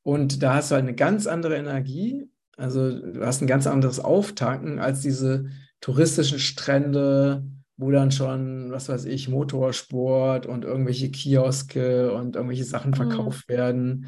Und 0.04 0.44
da 0.44 0.56
hast 0.56 0.72
du 0.72 0.76
halt 0.76 0.84
eine 0.84 0.96
ganz 0.96 1.28
andere 1.28 1.56
Energie. 1.56 2.30
Also 2.58 3.00
du 3.00 3.26
hast 3.26 3.42
ein 3.42 3.48
ganz 3.48 3.68
anderes 3.68 4.00
Auftanken 4.00 4.80
als 4.80 5.02
diese 5.02 5.46
touristischen 5.80 6.40
Strände, 6.40 7.46
wo 7.78 7.92
dann 7.92 8.12
schon, 8.12 8.72
was 8.72 8.90
weiß 8.90 9.06
ich, 9.06 9.30
Motorsport 9.30 10.46
und 10.46 10.66
irgendwelche 10.66 11.10
Kioske 11.10 12.12
und 12.12 12.36
irgendwelche 12.36 12.66
Sachen 12.66 12.92
mhm. 12.92 12.96
verkauft 12.96 13.48
mhm. 13.48 13.54
werden. 13.54 14.08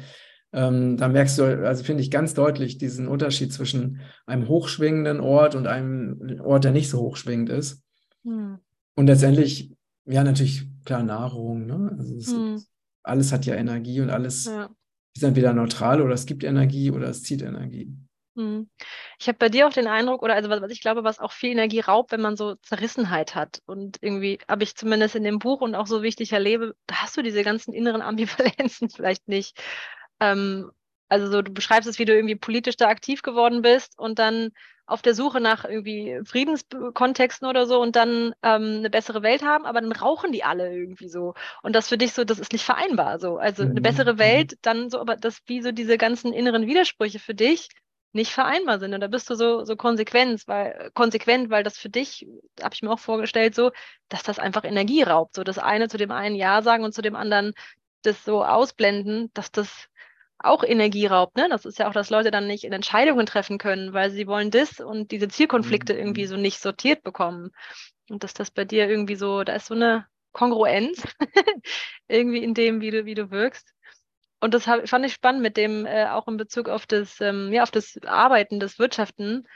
Ähm, 0.52 0.96
da 0.98 1.08
merkst 1.08 1.38
du, 1.38 1.66
also 1.66 1.82
finde 1.82 2.02
ich 2.02 2.10
ganz 2.10 2.34
deutlich 2.34 2.76
diesen 2.76 3.08
Unterschied 3.08 3.52
zwischen 3.52 4.00
einem 4.26 4.48
hochschwingenden 4.48 5.20
Ort 5.20 5.54
und 5.54 5.66
einem 5.66 6.40
Ort, 6.44 6.64
der 6.64 6.72
nicht 6.72 6.90
so 6.90 7.00
hochschwingend 7.00 7.48
ist. 7.48 7.82
Hm. 8.24 8.58
Und 8.94 9.06
letztendlich, 9.06 9.74
ja, 10.04 10.22
natürlich, 10.24 10.68
klar, 10.84 11.02
Nahrung, 11.02 11.66
ne? 11.66 11.94
Also 11.98 12.16
es, 12.16 12.32
hm. 12.32 12.62
alles 13.02 13.32
hat 13.32 13.46
ja 13.46 13.54
Energie 13.54 14.00
und 14.02 14.10
alles 14.10 14.44
ja. 14.44 14.68
ist 15.14 15.22
entweder 15.22 15.54
neutral 15.54 16.02
oder 16.02 16.12
es 16.12 16.26
gibt 16.26 16.44
Energie 16.44 16.90
oder 16.90 17.08
es 17.08 17.22
zieht 17.22 17.40
Energie. 17.40 17.96
Hm. 18.36 18.68
Ich 19.18 19.28
habe 19.28 19.38
bei 19.38 19.48
dir 19.48 19.66
auch 19.66 19.72
den 19.72 19.86
Eindruck, 19.86 20.22
oder 20.22 20.34
also 20.34 20.48
was, 20.48 20.62
was, 20.62 20.70
ich 20.70 20.80
glaube, 20.80 21.04
was 21.04 21.18
auch 21.18 21.32
viel 21.32 21.50
Energie 21.50 21.80
raubt, 21.80 22.12
wenn 22.12 22.20
man 22.20 22.36
so 22.36 22.54
Zerrissenheit 22.56 23.34
hat. 23.34 23.62
Und 23.66 23.98
irgendwie 24.00 24.38
habe 24.48 24.62
ich 24.64 24.74
zumindest 24.74 25.14
in 25.16 25.24
dem 25.24 25.38
Buch 25.38 25.60
und 25.60 25.74
auch 25.74 25.86
so 25.86 26.02
wichtig 26.02 26.32
erlebe, 26.32 26.74
da 26.86 26.96
hast 26.96 27.16
du 27.16 27.22
diese 27.22 27.42
ganzen 27.42 27.72
inneren 27.72 28.02
Ambivalenzen 28.02 28.88
vielleicht 28.94 29.28
nicht. 29.28 29.58
Ähm, 30.22 30.70
also 31.08 31.30
so, 31.30 31.42
du 31.42 31.52
beschreibst 31.52 31.88
es, 31.88 31.98
wie 31.98 32.06
du 32.06 32.14
irgendwie 32.14 32.36
politisch 32.36 32.76
da 32.76 32.88
aktiv 32.88 33.22
geworden 33.22 33.60
bist 33.60 33.98
und 33.98 34.18
dann 34.18 34.50
auf 34.86 35.02
der 35.02 35.14
Suche 35.14 35.40
nach 35.40 35.64
irgendwie 35.64 36.20
Friedenskontexten 36.24 37.46
oder 37.46 37.66
so 37.66 37.80
und 37.80 37.96
dann 37.96 38.34
ähm, 38.42 38.78
eine 38.78 38.90
bessere 38.90 39.22
Welt 39.22 39.42
haben, 39.42 39.64
aber 39.64 39.80
dann 39.80 39.92
rauchen 39.92 40.32
die 40.32 40.44
alle 40.44 40.74
irgendwie 40.74 41.08
so. 41.08 41.34
Und 41.62 41.74
das 41.76 41.88
für 41.88 41.98
dich 41.98 42.12
so, 42.14 42.24
das 42.24 42.38
ist 42.38 42.52
nicht 42.52 42.64
vereinbar 42.64 43.18
so. 43.18 43.36
Also 43.36 43.62
eine 43.62 43.74
mhm. 43.74 43.82
bessere 43.82 44.14
mhm. 44.14 44.18
Welt, 44.18 44.58
dann 44.62 44.90
so, 44.90 45.00
aber 45.00 45.16
das 45.16 45.40
wie 45.46 45.62
so 45.62 45.72
diese 45.72 45.98
ganzen 45.98 46.32
inneren 46.32 46.66
Widersprüche 46.66 47.18
für 47.18 47.34
dich 47.34 47.68
nicht 48.12 48.32
vereinbar 48.32 48.78
sind. 48.78 48.92
Und 48.94 49.00
da 49.00 49.06
bist 49.08 49.30
du 49.30 49.34
so, 49.34 49.64
so 49.64 49.76
konsequent, 49.76 50.42
weil, 50.46 50.90
konsequent, 50.94 51.50
weil 51.50 51.62
das 51.62 51.78
für 51.78 51.88
dich, 51.88 52.26
habe 52.62 52.74
ich 52.74 52.82
mir 52.82 52.90
auch 52.90 52.98
vorgestellt, 52.98 53.54
so, 53.54 53.70
dass 54.08 54.22
das 54.22 54.38
einfach 54.38 54.64
Energie 54.64 55.02
raubt. 55.02 55.36
So 55.36 55.44
das 55.44 55.58
eine 55.58 55.88
zu 55.88 55.96
dem 55.96 56.10
einen 56.10 56.36
Ja 56.36 56.62
sagen 56.62 56.84
und 56.84 56.92
zu 56.92 57.02
dem 57.02 57.16
anderen 57.16 57.54
das 58.02 58.24
so 58.24 58.44
ausblenden, 58.44 59.30
dass 59.34 59.52
das 59.52 59.88
auch 60.42 60.64
Energie 60.64 61.06
raubt. 61.06 61.36
Ne? 61.36 61.48
Das 61.48 61.64
ist 61.64 61.78
ja 61.78 61.88
auch, 61.88 61.92
dass 61.92 62.10
Leute 62.10 62.30
dann 62.30 62.46
nicht 62.46 62.64
in 62.64 62.72
Entscheidungen 62.72 63.26
treffen 63.26 63.58
können, 63.58 63.92
weil 63.92 64.10
sie 64.10 64.26
wollen 64.26 64.50
das 64.50 64.80
und 64.80 65.10
diese 65.10 65.28
Zielkonflikte 65.28 65.94
mhm. 65.94 65.98
irgendwie 65.98 66.26
so 66.26 66.36
nicht 66.36 66.60
sortiert 66.60 67.02
bekommen. 67.02 67.50
Und 68.10 68.24
dass 68.24 68.34
das 68.34 68.50
bei 68.50 68.64
dir 68.64 68.88
irgendwie 68.88 69.16
so, 69.16 69.44
da 69.44 69.54
ist 69.54 69.66
so 69.66 69.74
eine 69.74 70.06
Kongruenz 70.32 71.02
irgendwie 72.08 72.42
in 72.42 72.54
dem, 72.54 72.80
wie 72.80 72.90
du, 72.90 73.04
wie 73.04 73.14
du 73.14 73.30
wirkst. 73.30 73.72
Und 74.40 74.54
das 74.54 74.66
hab, 74.66 74.88
fand 74.88 75.06
ich 75.06 75.12
spannend 75.12 75.42
mit 75.42 75.56
dem, 75.56 75.86
äh, 75.86 76.06
auch 76.06 76.26
in 76.26 76.36
Bezug 76.36 76.68
auf 76.68 76.86
das, 76.86 77.20
ähm, 77.20 77.52
ja, 77.52 77.62
auf 77.62 77.70
das 77.70 77.96
Arbeiten, 78.04 78.58
das 78.58 78.78
Wirtschaften. 78.78 79.46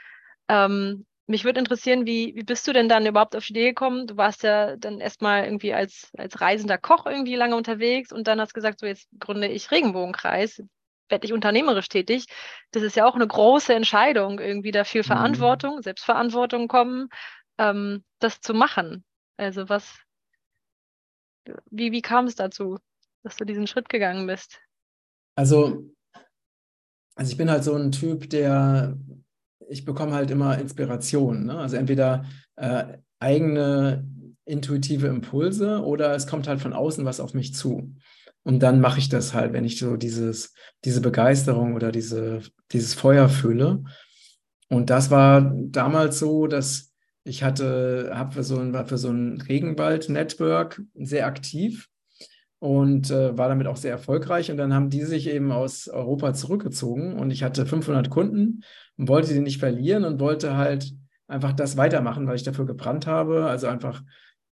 Ähm, 0.47 1.05
mich 1.27 1.43
würde 1.43 1.59
interessieren, 1.59 2.05
wie, 2.05 2.33
wie 2.35 2.43
bist 2.43 2.65
du 2.67 2.73
denn 2.73 2.87
dann 2.87 3.05
überhaupt 3.05 3.35
auf 3.35 3.45
die 3.45 3.51
Idee 3.51 3.69
gekommen? 3.69 4.07
Du 4.07 4.15
warst 4.15 4.43
ja 4.43 4.77
dann 4.77 5.01
erstmal 5.01 5.43
irgendwie 5.43 5.73
als, 5.73 6.09
als 6.17 6.39
reisender 6.39 6.77
Koch 6.77 7.05
irgendwie 7.05 7.35
lange 7.35 7.57
unterwegs 7.57 8.13
und 8.13 8.27
dann 8.27 8.39
hast 8.39 8.53
gesagt, 8.53 8.79
so 8.79 8.85
jetzt 8.85 9.09
gründe 9.19 9.47
ich 9.49 9.69
Regenbogenkreis 9.71 10.63
werde 11.09 11.25
ich 11.25 11.33
unternehmerisch 11.33 11.89
tätig. 11.89 12.25
Das 12.71 12.83
ist 12.83 12.95
ja 12.95 13.05
auch 13.05 13.15
eine 13.15 13.27
große 13.27 13.73
Entscheidung, 13.73 14.39
irgendwie 14.39 14.71
da 14.71 14.83
viel 14.83 15.01
mhm. 15.01 15.07
Verantwortung, 15.07 15.77
mhm. 15.77 15.81
Selbstverantwortung 15.83 16.67
kommen, 16.67 17.09
ähm, 17.57 18.03
das 18.19 18.41
zu 18.41 18.53
machen. 18.53 19.03
Also 19.37 19.69
was, 19.69 19.99
wie, 21.69 21.91
wie 21.91 22.01
kam 22.01 22.25
es 22.25 22.35
dazu, 22.35 22.77
dass 23.23 23.35
du 23.35 23.45
diesen 23.45 23.67
Schritt 23.67 23.89
gegangen 23.89 24.27
bist? 24.27 24.59
Also, 25.35 25.91
also 27.15 27.31
ich 27.31 27.37
bin 27.37 27.49
halt 27.49 27.63
so 27.63 27.75
ein 27.75 27.91
Typ, 27.91 28.29
der, 28.29 28.97
ich 29.69 29.85
bekomme 29.85 30.13
halt 30.13 30.31
immer 30.31 30.57
Inspiration. 30.57 31.45
Ne? 31.45 31.57
Also 31.57 31.77
entweder 31.77 32.25
äh, 32.55 32.97
eigene 33.19 34.07
intuitive 34.45 35.07
Impulse 35.07 35.83
oder 35.83 36.15
es 36.15 36.25
kommt 36.25 36.47
halt 36.47 36.61
von 36.61 36.73
außen 36.73 37.05
was 37.05 37.19
auf 37.19 37.33
mich 37.33 37.53
zu. 37.53 37.93
Und 38.47 38.59
dann 38.63 38.79
mache 38.79 38.99
ich 38.99 39.09
das 39.09 39.33
halt, 39.33 39.51
wenn 39.51 39.65
ich 39.65 39.77
so 39.77 39.97
dieses, 39.97 40.53
diese 40.85 41.01
Begeisterung 41.01 41.75
oder 41.75 41.91
diese, 41.91 42.39
dieses 42.71 42.93
Feuer 42.93 43.27
fühle. 43.27 43.83
Und 44.69 44.89
das 44.89 45.11
war 45.11 45.53
damals 45.53 46.19
so, 46.19 46.47
dass 46.47 46.93
ich 47.25 47.43
hatte, 47.43 48.09
habe 48.13 48.31
für 48.31 48.43
so 48.43 48.57
ein, 48.57 48.71
war 48.71 48.85
für 48.85 48.97
so 48.97 49.09
ein 49.09 49.41
Regenwald-Network 49.41 50.81
sehr 50.93 51.27
aktiv 51.27 51.89
und 52.59 53.11
äh, 53.11 53.37
war 53.37 53.49
damit 53.49 53.67
auch 53.67 53.75
sehr 53.75 53.91
erfolgreich. 53.91 54.49
Und 54.49 54.55
dann 54.55 54.73
haben 54.73 54.89
die 54.89 55.03
sich 55.03 55.27
eben 55.27 55.51
aus 55.51 55.89
Europa 55.89 56.33
zurückgezogen 56.33 57.19
und 57.19 57.31
ich 57.31 57.43
hatte 57.43 57.65
500 57.65 58.09
Kunden 58.09 58.63
und 58.95 59.09
wollte 59.09 59.27
sie 59.27 59.41
nicht 59.41 59.59
verlieren 59.59 60.05
und 60.05 60.21
wollte 60.21 60.55
halt 60.55 60.93
einfach 61.27 61.51
das 61.51 61.75
weitermachen, 61.75 62.27
weil 62.27 62.37
ich 62.37 62.43
dafür 62.43 62.65
gebrannt 62.65 63.07
habe. 63.07 63.47
Also 63.47 63.67
einfach 63.67 64.03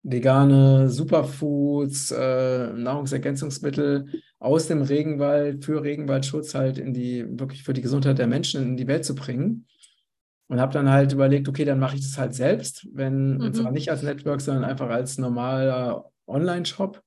vegane 0.08 0.88
Superfoods, 0.88 2.12
äh, 2.12 2.72
Nahrungsergänzungsmittel 2.72 4.06
aus 4.38 4.68
dem 4.68 4.82
Regenwald 4.82 5.64
für 5.64 5.82
Regenwaldschutz 5.82 6.54
halt 6.54 6.78
in 6.78 6.94
die, 6.94 7.26
wirklich 7.38 7.64
für 7.64 7.72
die 7.72 7.82
Gesundheit 7.82 8.18
der 8.18 8.28
Menschen 8.28 8.62
in 8.62 8.76
die 8.76 8.86
Welt 8.86 9.04
zu 9.04 9.14
bringen. 9.14 9.66
Und 10.48 10.60
habe 10.60 10.72
dann 10.72 10.88
halt 10.88 11.12
überlegt, 11.12 11.48
okay, 11.48 11.64
dann 11.64 11.80
mache 11.80 11.96
ich 11.96 12.02
das 12.02 12.18
halt 12.18 12.34
selbst, 12.34 12.86
wenn, 12.92 13.34
mhm. 13.34 13.40
und 13.40 13.56
zwar 13.56 13.72
nicht 13.72 13.90
als 13.90 14.04
Network, 14.04 14.40
sondern 14.40 14.62
einfach 14.62 14.88
als 14.88 15.18
normaler 15.18 16.08
Online-Shop. 16.28 17.02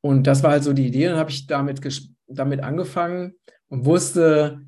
Und 0.00 0.26
das 0.26 0.42
war 0.42 0.50
halt 0.50 0.64
so 0.64 0.72
die 0.72 0.88
Idee. 0.88 1.06
Dann 1.06 1.18
habe 1.18 1.30
ich 1.30 1.46
damit, 1.46 1.80
damit 2.26 2.60
angefangen 2.64 3.34
und 3.68 3.84
wusste, 3.84 4.62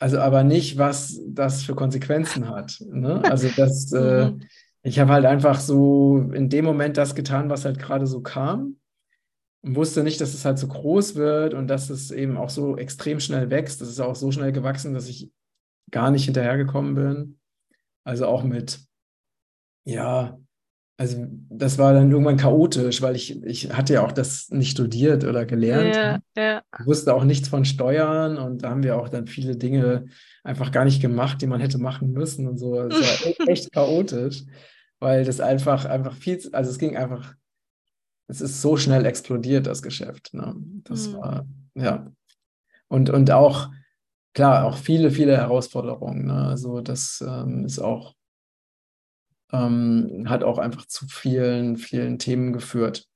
also 0.00 0.18
aber 0.18 0.42
nicht, 0.42 0.76
was 0.76 1.20
das 1.28 1.62
für 1.62 1.76
Konsequenzen 1.76 2.48
hat. 2.48 2.82
Ne? 2.90 3.22
Also 3.24 3.48
das, 3.56 3.92
äh, 3.92 4.30
mhm. 4.30 4.40
Ich 4.86 4.98
habe 4.98 5.12
halt 5.12 5.24
einfach 5.24 5.58
so 5.58 6.30
in 6.34 6.50
dem 6.50 6.64
Moment 6.64 6.98
das 6.98 7.14
getan, 7.14 7.48
was 7.48 7.64
halt 7.64 7.78
gerade 7.78 8.06
so 8.06 8.20
kam 8.20 8.76
und 9.62 9.76
wusste 9.76 10.02
nicht, 10.02 10.20
dass 10.20 10.34
es 10.34 10.44
halt 10.44 10.58
so 10.58 10.68
groß 10.68 11.14
wird 11.14 11.54
und 11.54 11.68
dass 11.68 11.88
es 11.88 12.10
eben 12.10 12.36
auch 12.36 12.50
so 12.50 12.76
extrem 12.76 13.18
schnell 13.18 13.48
wächst. 13.48 13.80
Das 13.80 13.88
ist 13.88 14.00
auch 14.00 14.14
so 14.14 14.30
schnell 14.30 14.52
gewachsen, 14.52 14.92
dass 14.92 15.08
ich 15.08 15.30
gar 15.90 16.10
nicht 16.10 16.26
hinterhergekommen 16.26 16.94
bin. 16.94 17.38
Also 18.06 18.26
auch 18.26 18.42
mit, 18.42 18.78
ja, 19.86 20.38
also 20.98 21.26
das 21.48 21.78
war 21.78 21.94
dann 21.94 22.10
irgendwann 22.10 22.36
chaotisch, 22.36 23.00
weil 23.00 23.16
ich, 23.16 23.42
ich 23.42 23.72
hatte 23.72 23.94
ja 23.94 24.04
auch 24.04 24.12
das 24.12 24.50
nicht 24.50 24.72
studiert 24.72 25.24
oder 25.24 25.46
gelernt. 25.46 26.22
Ja. 26.36 26.62
Ich 26.78 26.86
wusste 26.86 27.14
auch 27.14 27.24
nichts 27.24 27.48
von 27.48 27.64
Steuern 27.64 28.36
und 28.36 28.62
da 28.62 28.68
haben 28.68 28.82
wir 28.82 28.98
auch 28.98 29.08
dann 29.08 29.28
viele 29.28 29.56
Dinge 29.56 30.04
einfach 30.42 30.72
gar 30.72 30.84
nicht 30.84 31.00
gemacht, 31.00 31.40
die 31.40 31.46
man 31.46 31.60
hätte 31.60 31.78
machen 31.78 32.12
müssen 32.12 32.46
und 32.46 32.58
so. 32.58 32.78
Es 32.78 32.94
war 32.94 33.48
echt 33.48 33.72
chaotisch 33.72 34.44
weil 35.00 35.24
das 35.24 35.40
einfach, 35.40 35.84
einfach 35.84 36.14
viel, 36.14 36.40
also 36.52 36.70
es 36.70 36.78
ging 36.78 36.96
einfach, 36.96 37.34
es 38.28 38.40
ist 38.40 38.62
so 38.62 38.76
schnell 38.76 39.04
explodiert, 39.04 39.66
das 39.66 39.82
Geschäft. 39.82 40.32
Ne? 40.32 40.54
Das 40.84 41.08
mhm. 41.08 41.14
war, 41.14 41.46
ja. 41.74 42.10
Und, 42.88 43.10
und 43.10 43.30
auch, 43.30 43.70
klar, 44.34 44.64
auch 44.64 44.76
viele, 44.76 45.10
viele 45.10 45.36
Herausforderungen. 45.36 46.26
Ne? 46.26 46.46
Also 46.46 46.80
das 46.80 47.22
ähm, 47.26 47.64
ist 47.64 47.78
auch, 47.78 48.14
ähm, 49.52 50.24
hat 50.28 50.42
auch 50.42 50.58
einfach 50.58 50.86
zu 50.86 51.06
vielen, 51.06 51.76
vielen 51.76 52.18
Themen 52.18 52.52
geführt. 52.52 53.06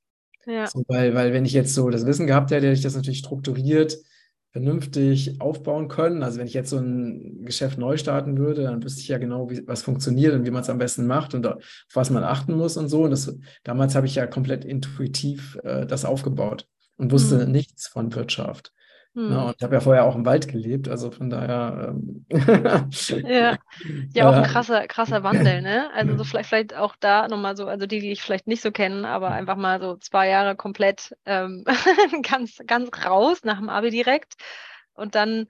Ja. 0.46 0.66
So, 0.66 0.84
weil, 0.88 1.14
weil 1.14 1.32
wenn 1.32 1.44
ich 1.44 1.52
jetzt 1.52 1.74
so 1.74 1.90
das 1.90 2.06
Wissen 2.06 2.26
gehabt 2.26 2.50
hätte, 2.50 2.66
hätte 2.66 2.78
ich 2.78 2.82
das 2.82 2.96
natürlich 2.96 3.18
strukturiert, 3.18 3.98
vernünftig 4.52 5.40
aufbauen 5.40 5.88
können. 5.88 6.22
Also 6.22 6.38
wenn 6.38 6.46
ich 6.46 6.54
jetzt 6.54 6.70
so 6.70 6.78
ein 6.78 7.44
Geschäft 7.44 7.78
neu 7.78 7.96
starten 7.96 8.38
würde, 8.38 8.62
dann 8.62 8.82
wüsste 8.82 9.00
ich 9.00 9.08
ja 9.08 9.18
genau, 9.18 9.50
wie, 9.50 9.66
was 9.66 9.82
funktioniert 9.82 10.34
und 10.34 10.46
wie 10.46 10.50
man 10.50 10.62
es 10.62 10.70
am 10.70 10.78
besten 10.78 11.06
macht 11.06 11.34
und 11.34 11.46
auf 11.46 11.62
was 11.92 12.10
man 12.10 12.24
achten 12.24 12.54
muss 12.54 12.76
und 12.76 12.88
so. 12.88 13.02
Und 13.02 13.10
das, 13.10 13.36
damals 13.64 13.94
habe 13.94 14.06
ich 14.06 14.14
ja 14.14 14.26
komplett 14.26 14.64
intuitiv 14.64 15.58
äh, 15.64 15.86
das 15.86 16.04
aufgebaut 16.04 16.66
und 16.96 17.12
wusste 17.12 17.46
mhm. 17.46 17.52
nichts 17.52 17.88
von 17.88 18.14
Wirtschaft. 18.14 18.72
Hm. 19.18 19.32
Ja, 19.32 19.42
und 19.46 19.56
ich 19.56 19.62
habe 19.64 19.74
ja 19.74 19.80
vorher 19.80 20.04
auch 20.04 20.14
im 20.14 20.24
Wald 20.24 20.46
gelebt, 20.46 20.88
also 20.88 21.10
von 21.10 21.28
daher. 21.28 21.88
Ähm, 21.88 22.24
ja. 23.26 23.58
ja, 24.14 24.28
auch 24.28 24.32
ein 24.32 24.44
krasser, 24.44 24.86
krasser 24.86 25.24
Wandel, 25.24 25.60
ne? 25.60 25.90
Also 25.92 26.16
so 26.16 26.22
vielleicht, 26.22 26.48
vielleicht 26.48 26.76
auch 26.76 26.94
da 27.00 27.26
nochmal 27.26 27.56
so, 27.56 27.66
also 27.66 27.86
die, 27.86 27.98
die 27.98 28.12
ich 28.12 28.22
vielleicht 28.22 28.46
nicht 28.46 28.62
so 28.62 28.70
kenne, 28.70 29.08
aber 29.08 29.32
einfach 29.32 29.56
mal 29.56 29.80
so 29.80 29.96
zwei 29.96 30.28
Jahre 30.28 30.54
komplett 30.54 31.16
ähm, 31.26 31.64
ganz, 32.22 32.58
ganz 32.64 32.90
raus 33.04 33.40
nach 33.42 33.58
dem 33.58 33.68
Abi 33.68 33.90
direkt. 33.90 34.34
Und 34.94 35.16
dann 35.16 35.48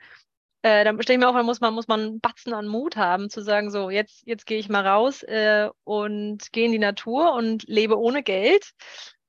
äh, 0.63 0.83
dann 0.85 1.01
stelle 1.03 1.19
ich 1.19 1.21
mir 1.21 1.29
auch, 1.29 1.35
da 1.35 1.43
muss 1.43 1.61
man, 1.61 1.75
muss 1.75 1.89
man 1.89 2.01
einen 2.01 2.21
Batzen 2.21 2.55
an 2.55 2.69
Mut 2.69 2.97
haben, 2.97 3.29
zu 3.29 3.43
sagen, 3.43 3.71
so, 3.71 3.91
jetzt, 3.91 4.27
jetzt 4.27 4.47
gehe 4.47 4.59
ich 4.59 4.71
mal 4.71 4.87
raus 4.87 5.23
äh, 5.25 5.69
und 5.85 6.53
gehe 6.53 6.65
in 6.65 6.73
die 6.73 6.79
Natur 6.79 7.35
und 7.35 7.65
lebe 7.69 7.99
ohne 7.99 8.23
Geld 8.23 8.73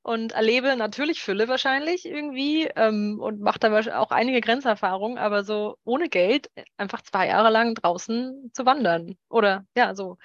und 0.02 0.32
erlebe 0.32 0.76
natürlich 0.76 1.22
Fülle 1.22 1.48
wahrscheinlich 1.48 2.06
irgendwie 2.06 2.70
ähm, 2.76 3.20
und 3.20 3.42
mache 3.42 3.60
da 3.60 4.00
auch 4.00 4.12
einige 4.12 4.42
Grenzerfahrungen, 4.42 5.18
aber 5.18 5.44
so 5.44 5.78
ohne 5.84 6.10
Geld 6.10 6.50
einfach 6.78 7.02
zwei 7.02 7.28
Jahre 7.28 7.50
lang 7.50 7.76
draußen 7.76 8.52
zu 8.54 8.66
wandern. 8.66 9.18
Oder 9.30 9.66
ja, 9.76 9.96
so 9.96 10.18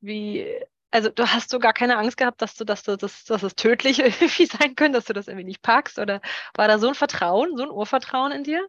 wie, 0.00 0.46
also 0.90 1.08
du 1.08 1.26
hast 1.26 1.50
so 1.50 1.58
gar 1.58 1.72
keine 1.72 1.96
Angst 1.96 2.16
gehabt, 2.16 2.42
dass 2.42 2.54
du, 2.54 2.64
dass 2.64 2.82
du 2.82 2.96
das, 2.96 3.24
dass 3.24 3.42
es 3.42 3.54
tödlich 3.54 3.98
irgendwie 4.04 4.46
sein 4.46 4.74
könnte, 4.76 4.98
dass 4.98 5.06
du 5.06 5.12
das 5.12 5.28
irgendwie 5.28 5.46
nicht 5.46 5.62
packst? 5.62 5.98
Oder 5.98 6.20
war 6.54 6.68
da 6.68 6.78
so 6.78 6.88
ein 6.88 6.94
Vertrauen, 6.94 7.56
so 7.56 7.64
ein 7.64 7.70
Urvertrauen 7.70 8.32
in 8.32 8.44
dir? 8.44 8.66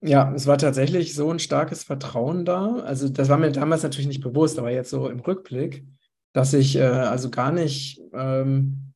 Ja, 0.00 0.32
es 0.32 0.46
war 0.46 0.58
tatsächlich 0.58 1.14
so 1.14 1.30
ein 1.30 1.40
starkes 1.40 1.82
Vertrauen 1.82 2.44
da. 2.44 2.76
Also 2.76 3.08
das 3.08 3.28
war 3.28 3.36
mir 3.36 3.50
damals 3.50 3.82
natürlich 3.82 4.06
nicht 4.06 4.22
bewusst, 4.22 4.58
aber 4.58 4.70
jetzt 4.70 4.90
so 4.90 5.08
im 5.08 5.18
Rückblick, 5.20 5.84
dass 6.32 6.54
ich 6.54 6.76
äh, 6.76 6.82
also 6.82 7.30
gar 7.30 7.50
nicht 7.50 8.00
ähm, 8.12 8.87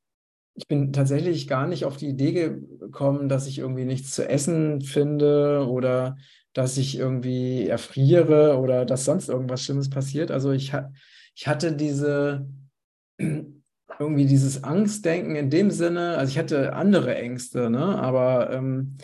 ich 0.54 0.66
bin 0.66 0.92
tatsächlich 0.92 1.48
gar 1.48 1.66
nicht 1.66 1.84
auf 1.84 1.96
die 1.96 2.08
Idee 2.08 2.32
gekommen, 2.32 3.28
dass 3.28 3.46
ich 3.46 3.58
irgendwie 3.58 3.84
nichts 3.84 4.12
zu 4.12 4.28
essen 4.28 4.82
finde 4.82 5.66
oder 5.68 6.16
dass 6.52 6.76
ich 6.76 6.98
irgendwie 6.98 7.66
erfriere 7.66 8.58
oder 8.58 8.84
dass 8.84 9.06
sonst 9.06 9.28
irgendwas 9.28 9.62
Schlimmes 9.62 9.88
passiert. 9.88 10.30
Also 10.30 10.52
ich, 10.52 10.72
ich 11.34 11.46
hatte 11.46 11.72
diese 11.72 12.46
irgendwie 13.98 14.26
dieses 14.26 14.64
Angstdenken 14.64 15.36
in 15.36 15.50
dem 15.50 15.70
Sinne, 15.70 16.18
also 16.18 16.30
ich 16.30 16.38
hatte 16.38 16.74
andere 16.74 17.14
Ängste, 17.14 17.70
ne? 17.70 17.98
aber 17.98 18.50
ähm, 18.52 18.96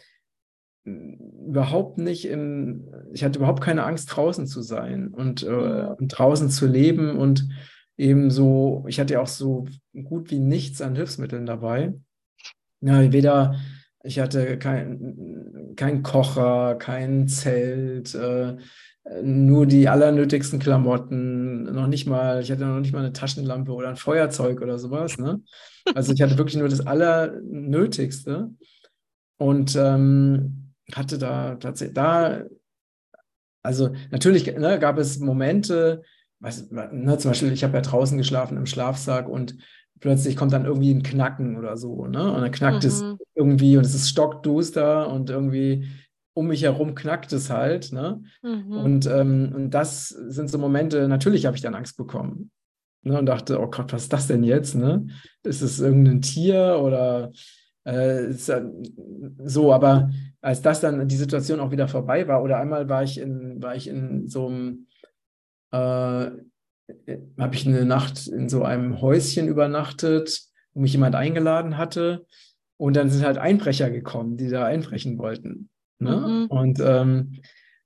überhaupt 0.84 1.98
nicht 1.98 2.26
im, 2.26 2.88
ich 3.12 3.24
hatte 3.24 3.38
überhaupt 3.38 3.62
keine 3.62 3.84
Angst, 3.84 4.14
draußen 4.14 4.46
zu 4.46 4.62
sein 4.62 5.08
und, 5.08 5.42
äh, 5.42 5.50
mhm. 5.50 5.94
und 5.98 6.08
draußen 6.08 6.50
zu 6.50 6.66
leben 6.66 7.16
und 7.16 7.48
ebenso, 7.98 8.84
ich 8.88 9.00
hatte 9.00 9.14
ja 9.14 9.20
auch 9.20 9.26
so 9.26 9.66
gut 10.04 10.30
wie 10.30 10.38
nichts 10.38 10.80
an 10.80 10.96
Hilfsmitteln 10.96 11.44
dabei. 11.44 11.94
Ja, 12.80 13.12
weder, 13.12 13.56
ich 14.04 14.20
hatte 14.20 14.56
kein, 14.58 15.74
kein 15.76 16.02
Kocher, 16.02 16.76
kein 16.76 17.26
Zelt, 17.28 18.14
äh, 18.14 18.56
nur 19.22 19.66
die 19.66 19.88
allernötigsten 19.88 20.58
Klamotten, 20.58 21.64
noch 21.64 21.86
nicht 21.86 22.06
mal, 22.06 22.40
ich 22.40 22.50
hatte 22.52 22.66
noch 22.66 22.80
nicht 22.80 22.92
mal 22.92 23.00
eine 23.00 23.12
Taschenlampe 23.12 23.72
oder 23.72 23.88
ein 23.88 23.96
Feuerzeug 23.96 24.60
oder 24.62 24.78
sowas. 24.78 25.18
Ne? 25.18 25.42
Also 25.94 26.12
ich 26.12 26.22
hatte 26.22 26.38
wirklich 26.38 26.56
nur 26.56 26.68
das 26.68 26.86
Allernötigste 26.86 28.50
und 29.38 29.74
ähm, 29.76 30.72
hatte 30.94 31.18
da 31.18 31.56
tatsächlich, 31.56 31.94
da, 31.94 32.44
also 33.62 33.90
natürlich 34.10 34.46
ne, 34.56 34.78
gab 34.78 34.98
es 34.98 35.18
Momente, 35.18 36.02
was, 36.40 36.70
ne, 36.70 37.18
zum 37.18 37.30
Beispiel, 37.30 37.52
ich 37.52 37.64
habe 37.64 37.74
ja 37.74 37.80
draußen 37.80 38.16
geschlafen 38.16 38.56
im 38.56 38.66
Schlafsack 38.66 39.28
und 39.28 39.56
plötzlich 40.00 40.36
kommt 40.36 40.52
dann 40.52 40.64
irgendwie 40.64 40.92
ein 40.92 41.02
Knacken 41.02 41.56
oder 41.56 41.76
so, 41.76 42.06
ne? 42.06 42.32
Und 42.32 42.40
dann 42.40 42.52
knackt 42.52 42.84
mhm. 42.84 42.88
es 42.88 43.04
irgendwie 43.34 43.76
und 43.76 43.84
es 43.84 43.94
ist 43.94 44.08
stockduster 44.08 45.10
und 45.10 45.30
irgendwie 45.30 45.88
um 46.34 46.46
mich 46.46 46.62
herum 46.62 46.94
knackt 46.94 47.32
es 47.32 47.50
halt, 47.50 47.92
ne? 47.92 48.22
Mhm. 48.42 48.72
Und, 48.72 49.06
ähm, 49.06 49.52
und 49.54 49.70
das 49.70 50.08
sind 50.08 50.50
so 50.50 50.58
Momente, 50.58 51.08
natürlich 51.08 51.46
habe 51.46 51.56
ich 51.56 51.62
dann 51.62 51.74
Angst 51.74 51.96
bekommen. 51.96 52.50
Ne? 53.02 53.18
Und 53.18 53.26
dachte, 53.26 53.60
oh 53.60 53.68
Gott, 53.68 53.92
was 53.92 54.04
ist 54.04 54.12
das 54.12 54.26
denn 54.26 54.44
jetzt, 54.44 54.74
ne? 54.74 55.06
Ist 55.42 55.62
es 55.62 55.80
irgendein 55.80 56.20
Tier 56.20 56.80
oder 56.82 57.32
äh, 57.86 58.30
ist, 58.30 58.52
so, 59.44 59.72
aber 59.72 60.10
als 60.40 60.62
das 60.62 60.80
dann 60.80 61.08
die 61.08 61.16
Situation 61.16 61.60
auch 61.60 61.70
wieder 61.70 61.88
vorbei 61.88 62.28
war, 62.28 62.42
oder 62.42 62.58
einmal 62.58 62.88
war 62.88 63.02
ich 63.02 63.18
in, 63.18 63.62
war 63.62 63.74
ich 63.74 63.88
in 63.88 64.28
so 64.28 64.48
einem 64.48 64.87
äh, 65.72 66.30
habe 67.38 67.54
ich 67.54 67.66
eine 67.66 67.84
Nacht 67.84 68.26
in 68.28 68.48
so 68.48 68.62
einem 68.64 69.00
Häuschen 69.00 69.48
übernachtet, 69.48 70.42
wo 70.72 70.80
mich 70.80 70.92
jemand 70.92 71.14
eingeladen 71.14 71.76
hatte. 71.76 72.26
Und 72.76 72.96
dann 72.96 73.10
sind 73.10 73.24
halt 73.24 73.38
Einbrecher 73.38 73.90
gekommen, 73.90 74.36
die 74.36 74.48
da 74.48 74.64
einbrechen 74.64 75.18
wollten. 75.18 75.68
Ne? 75.98 76.16
Mhm. 76.16 76.46
Und 76.46 76.80
ähm, 76.80 77.40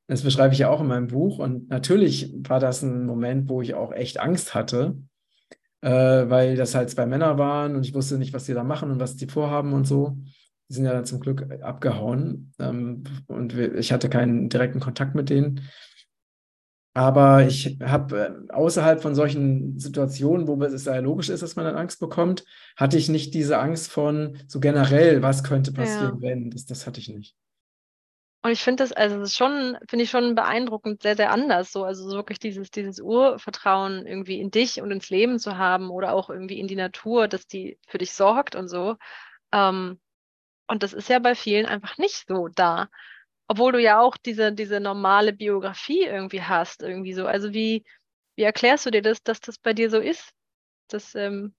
das 0.06 0.22
beschreibe 0.22 0.52
ich 0.52 0.60
ja 0.60 0.68
auch 0.68 0.80
in 0.80 0.86
meinem 0.86 1.06
Buch. 1.08 1.38
Und 1.38 1.70
natürlich 1.70 2.34
war 2.46 2.60
das 2.60 2.82
ein 2.82 3.06
Moment, 3.06 3.48
wo 3.48 3.62
ich 3.62 3.74
auch 3.74 3.92
echt 3.92 4.20
Angst 4.20 4.54
hatte, 4.54 4.96
äh, 5.80 5.90
weil 5.90 6.56
das 6.56 6.74
halt 6.74 6.90
zwei 6.90 7.06
Männer 7.06 7.38
waren 7.38 7.74
und 7.74 7.86
ich 7.86 7.94
wusste 7.94 8.18
nicht, 8.18 8.34
was 8.34 8.44
die 8.44 8.54
da 8.54 8.64
machen 8.64 8.90
und 8.90 9.00
was 9.00 9.16
die 9.16 9.26
vorhaben 9.26 9.72
und 9.72 9.86
so. 9.86 10.18
Die 10.68 10.74
sind 10.74 10.84
ja 10.84 10.92
dann 10.92 11.06
zum 11.06 11.20
Glück 11.20 11.46
abgehauen 11.62 12.52
ähm, 12.58 13.04
und 13.26 13.54
ich 13.56 13.92
hatte 13.92 14.08
keinen 14.08 14.48
direkten 14.48 14.80
Kontakt 14.80 15.14
mit 15.14 15.30
denen. 15.30 15.62
Aber 16.94 17.46
ich 17.46 17.78
habe 17.82 18.48
äh, 18.48 18.52
außerhalb 18.52 19.00
von 19.00 19.14
solchen 19.14 19.78
Situationen, 19.78 20.46
wo 20.46 20.62
es 20.62 20.84
ja 20.84 20.98
logisch 20.98 21.30
ist, 21.30 21.42
dass 21.42 21.56
man 21.56 21.64
dann 21.64 21.76
Angst 21.76 22.00
bekommt, 22.00 22.44
hatte 22.76 22.98
ich 22.98 23.08
nicht 23.08 23.32
diese 23.32 23.58
Angst 23.58 23.90
von 23.90 24.38
so 24.46 24.60
generell, 24.60 25.22
was 25.22 25.42
könnte 25.42 25.72
passieren, 25.72 26.20
ja. 26.20 26.22
wenn. 26.22 26.50
Das, 26.50 26.66
das 26.66 26.86
hatte 26.86 27.00
ich 27.00 27.08
nicht. 27.08 27.34
Und 28.44 28.50
ich 28.50 28.62
finde 28.62 28.82
das, 28.82 28.92
also 28.92 29.20
das 29.20 29.30
ist 29.30 29.36
schon, 29.36 29.78
finde 29.88 30.02
ich 30.02 30.10
schon 30.10 30.34
beeindruckend, 30.34 31.00
sehr, 31.02 31.16
sehr 31.16 31.30
anders. 31.30 31.70
So, 31.70 31.84
also 31.84 32.10
so 32.10 32.16
wirklich 32.16 32.40
dieses, 32.40 32.70
dieses 32.70 33.00
Urvertrauen 33.00 34.04
irgendwie 34.04 34.40
in 34.40 34.50
dich 34.50 34.82
und 34.82 34.90
ins 34.90 35.10
Leben 35.10 35.38
zu 35.38 35.56
haben 35.56 35.90
oder 35.90 36.12
auch 36.12 36.28
irgendwie 36.28 36.58
in 36.58 36.66
die 36.66 36.74
Natur, 36.74 37.28
dass 37.28 37.46
die 37.46 37.78
für 37.86 37.98
dich 37.98 38.12
sorgt 38.12 38.56
und 38.56 38.68
so. 38.68 38.96
Ähm, 39.52 40.00
und 40.66 40.82
das 40.82 40.92
ist 40.92 41.08
ja 41.08 41.20
bei 41.20 41.36
vielen 41.36 41.66
einfach 41.66 41.96
nicht 41.98 42.24
so 42.26 42.48
da 42.48 42.88
obwohl 43.52 43.72
du 43.72 43.78
ja 43.78 44.00
auch 44.00 44.16
diese, 44.16 44.50
diese 44.50 44.80
normale 44.80 45.34
Biografie 45.34 46.04
irgendwie 46.04 46.40
hast, 46.40 46.82
irgendwie 46.82 47.12
so. 47.12 47.26
Also 47.26 47.52
wie, 47.52 47.84
wie 48.34 48.44
erklärst 48.44 48.86
du 48.86 48.90
dir 48.90 49.02
das, 49.02 49.22
dass 49.22 49.40
das 49.40 49.58
bei 49.58 49.74
dir 49.74 49.90
so 49.90 49.98
ist? 49.98 50.30
Das, 50.88 51.14
ähm 51.14 51.52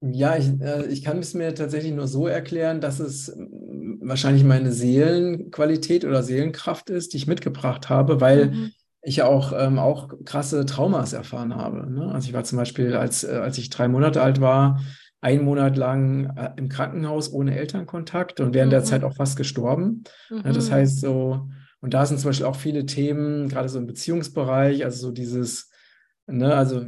ja, 0.00 0.36
ich, 0.36 0.48
äh, 0.60 0.86
ich 0.86 1.04
kann 1.04 1.18
es 1.18 1.34
mir 1.34 1.54
tatsächlich 1.54 1.92
nur 1.92 2.08
so 2.08 2.26
erklären, 2.26 2.80
dass 2.80 2.98
es 2.98 3.32
mm, 3.36 4.00
wahrscheinlich 4.00 4.42
meine 4.42 4.72
Seelenqualität 4.72 6.04
oder 6.04 6.24
Seelenkraft 6.24 6.90
ist, 6.90 7.12
die 7.12 7.18
ich 7.18 7.28
mitgebracht 7.28 7.88
habe, 7.88 8.20
weil 8.20 8.46
mhm. 8.46 8.72
ich 9.02 9.22
auch, 9.22 9.52
ähm, 9.56 9.78
auch 9.78 10.08
krasse 10.24 10.66
Traumas 10.66 11.12
erfahren 11.12 11.54
habe. 11.54 11.88
Ne? 11.88 12.10
Also 12.12 12.26
ich 12.26 12.34
war 12.34 12.42
zum 12.42 12.58
Beispiel, 12.58 12.96
als, 12.96 13.22
äh, 13.22 13.28
als 13.28 13.58
ich 13.58 13.70
drei 13.70 13.86
Monate 13.86 14.22
alt 14.22 14.40
war, 14.40 14.80
einen 15.20 15.44
Monat 15.44 15.76
lang 15.76 16.36
äh, 16.36 16.50
im 16.56 16.68
Krankenhaus 16.68 17.32
ohne 17.32 17.56
Elternkontakt 17.56 18.40
und 18.40 18.54
während 18.54 18.70
mhm. 18.70 18.76
der 18.76 18.84
Zeit 18.84 19.04
auch 19.04 19.14
fast 19.14 19.36
gestorben. 19.36 20.04
Mhm. 20.30 20.42
Ja, 20.44 20.52
das 20.52 20.70
heißt 20.70 21.00
so, 21.00 21.48
und 21.80 21.94
da 21.94 22.06
sind 22.06 22.18
zum 22.18 22.30
Beispiel 22.30 22.46
auch 22.46 22.56
viele 22.56 22.86
Themen, 22.86 23.48
gerade 23.48 23.68
so 23.68 23.78
im 23.78 23.86
Beziehungsbereich, 23.86 24.84
also 24.84 25.08
so 25.08 25.12
dieses, 25.12 25.70
ne, 26.26 26.54
also 26.54 26.86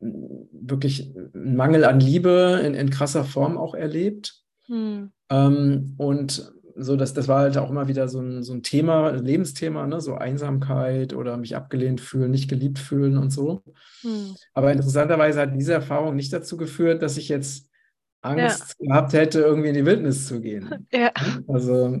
wirklich 0.00 1.14
ein 1.34 1.56
Mangel 1.56 1.84
an 1.84 2.00
Liebe 2.00 2.60
in, 2.64 2.74
in 2.74 2.90
krasser 2.90 3.24
Form 3.24 3.56
auch 3.56 3.74
erlebt. 3.74 4.42
Mhm. 4.68 5.12
Ähm, 5.30 5.94
und 5.96 6.52
so, 6.76 6.96
das, 6.96 7.14
das 7.14 7.28
war 7.28 7.40
halt 7.40 7.58
auch 7.58 7.70
immer 7.70 7.88
wieder 7.88 8.08
so 8.08 8.20
ein, 8.20 8.42
so 8.42 8.52
ein 8.52 8.62
Thema, 8.62 9.08
ein 9.08 9.24
Lebensthema, 9.24 9.86
ne? 9.86 10.00
so 10.00 10.14
Einsamkeit 10.14 11.14
oder 11.14 11.36
mich 11.36 11.56
abgelehnt 11.56 12.00
fühlen, 12.00 12.30
nicht 12.30 12.48
geliebt 12.48 12.78
fühlen 12.78 13.18
und 13.18 13.30
so. 13.30 13.62
Hm. 14.02 14.34
Aber 14.54 14.72
interessanterweise 14.72 15.40
hat 15.40 15.54
diese 15.54 15.72
Erfahrung 15.72 16.16
nicht 16.16 16.32
dazu 16.32 16.56
geführt, 16.56 17.02
dass 17.02 17.16
ich 17.16 17.28
jetzt 17.28 17.68
Angst 18.22 18.76
ja. 18.78 18.88
gehabt 18.88 19.12
hätte, 19.12 19.40
irgendwie 19.40 19.68
in 19.68 19.74
die 19.74 19.86
Wildnis 19.86 20.26
zu 20.26 20.40
gehen. 20.40 20.86
Ja. 20.92 21.10
Also. 21.48 22.00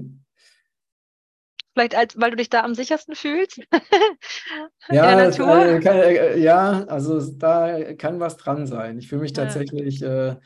Vielleicht, 1.74 1.96
als, 1.96 2.20
weil 2.20 2.30
du 2.30 2.36
dich 2.36 2.50
da 2.50 2.62
am 2.62 2.74
sichersten 2.74 3.14
fühlst? 3.14 3.60
ja, 4.90 5.20
es, 5.22 5.38
äh, 5.38 5.80
kann, 5.80 5.96
äh, 5.96 6.38
ja, 6.38 6.84
also 6.84 7.18
da 7.32 7.94
kann 7.94 8.20
was 8.20 8.36
dran 8.36 8.66
sein. 8.66 8.98
Ich 8.98 9.08
fühle 9.08 9.22
mich 9.22 9.32
tatsächlich, 9.32 10.00
ja. 10.00 10.32
äh, 10.32 10.36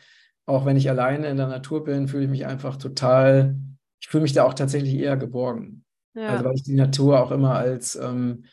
auch 0.47 0.65
wenn 0.65 0.77
ich 0.77 0.89
alleine 0.89 1.29
in 1.29 1.37
der 1.37 1.49
Natur 1.49 1.83
bin, 1.83 2.07
fühle 2.07 2.25
ich 2.25 2.31
mich 2.31 2.47
einfach 2.47 2.77
total 2.77 3.57
ich 4.07 4.11
fühle 4.11 4.23
mich 4.23 4.33
da 4.35 4.45
auch 4.45 4.55
tatsächlich 4.55 4.95
eher 4.95 5.17
geborgen. 5.17 5.83
Ja. 6.15 6.29
Also 6.29 6.45
weil 6.45 6.55
ich 6.55 6.63
die 6.63 6.77
Natur 6.77 7.19
auch 7.21 7.33
immer 7.33 7.57
als, 7.57 7.97
ähm, 7.97 8.45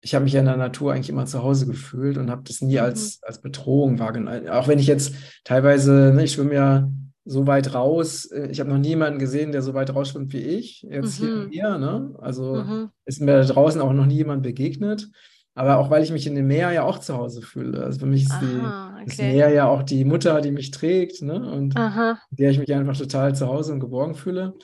ich 0.00 0.14
habe 0.14 0.22
mich 0.22 0.32
ja 0.32 0.38
in 0.40 0.46
der 0.46 0.56
Natur 0.56 0.92
eigentlich 0.92 1.10
immer 1.10 1.26
zu 1.26 1.42
Hause 1.42 1.66
gefühlt 1.66 2.16
und 2.18 2.30
habe 2.30 2.42
das 2.46 2.60
nie 2.62 2.74
Mhm. 2.74 2.78
als, 2.82 3.18
als 3.22 3.40
Bedrohung 3.40 3.98
wahrgenommen. 3.98 4.48
Auch 4.48 4.68
wenn 4.68 4.78
ich 4.78 4.86
jetzt 4.86 5.14
teilweise, 5.42 6.12
ne, 6.14 6.22
ich 6.22 6.32
schwimme 6.32 6.54
ja 6.54 6.88
so 7.24 7.48
weit 7.48 7.74
raus, 7.74 8.26
äh, 8.26 8.46
ich 8.52 8.60
habe 8.60 8.70
noch 8.70 8.78
niemanden 8.78 9.18
gesehen, 9.18 9.50
der 9.50 9.62
so 9.62 9.74
weit 9.74 9.92
rausschwimmt 9.92 10.32
wie 10.32 10.38
ich, 10.38 10.82
jetzt 10.88 11.16
hier 11.16 11.34
Mhm. 11.34 11.48
Meer, 11.48 11.78
ne? 11.78 12.14
Also 12.20 12.54
Mhm. 12.54 12.90
ist 13.06 13.20
mir 13.20 13.38
da 13.40 13.44
draußen 13.44 13.80
auch 13.80 13.92
noch 13.92 14.06
nie 14.06 14.14
jemand 14.18 14.44
begegnet. 14.44 15.10
Aber 15.54 15.78
auch 15.78 15.90
weil 15.90 16.02
ich 16.02 16.12
mich 16.12 16.26
in 16.26 16.34
dem 16.34 16.46
Meer 16.46 16.70
ja 16.72 16.84
auch 16.84 16.98
zu 16.98 17.16
Hause 17.16 17.42
fühle. 17.42 17.84
Also 17.84 18.00
für 18.00 18.06
mich 18.06 18.22
ist 18.22 18.40
die, 18.40 18.56
Aha, 18.56 19.00
das 19.04 19.14
okay. 19.14 19.32
Meer 19.32 19.48
ja 19.50 19.68
auch 19.68 19.82
die 19.82 20.04
Mutter, 20.04 20.40
die 20.40 20.52
mich 20.52 20.70
trägt, 20.70 21.22
ne? 21.22 21.34
Und 21.52 21.76
Aha. 21.76 22.18
der 22.30 22.50
ich 22.50 22.58
mich 22.58 22.72
einfach 22.72 22.96
total 22.96 23.34
zu 23.34 23.48
Hause 23.48 23.72
und 23.72 23.80
geborgen 23.80 24.14
fühle. 24.14 24.54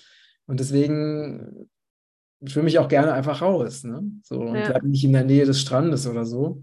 Und 0.46 0.60
deswegen 0.60 1.68
schwimme 2.44 2.68
ich 2.68 2.78
auch 2.78 2.88
gerne 2.88 3.12
einfach 3.12 3.42
raus, 3.42 3.84
ne? 3.84 4.02
So 4.22 4.38
und 4.40 4.56
Ja. 4.56 4.70
bleibe 4.70 4.88
nicht 4.88 5.04
in 5.04 5.12
der 5.12 5.24
Nähe 5.24 5.44
des 5.44 5.60
Strandes 5.60 6.06
oder 6.06 6.24
so. 6.24 6.62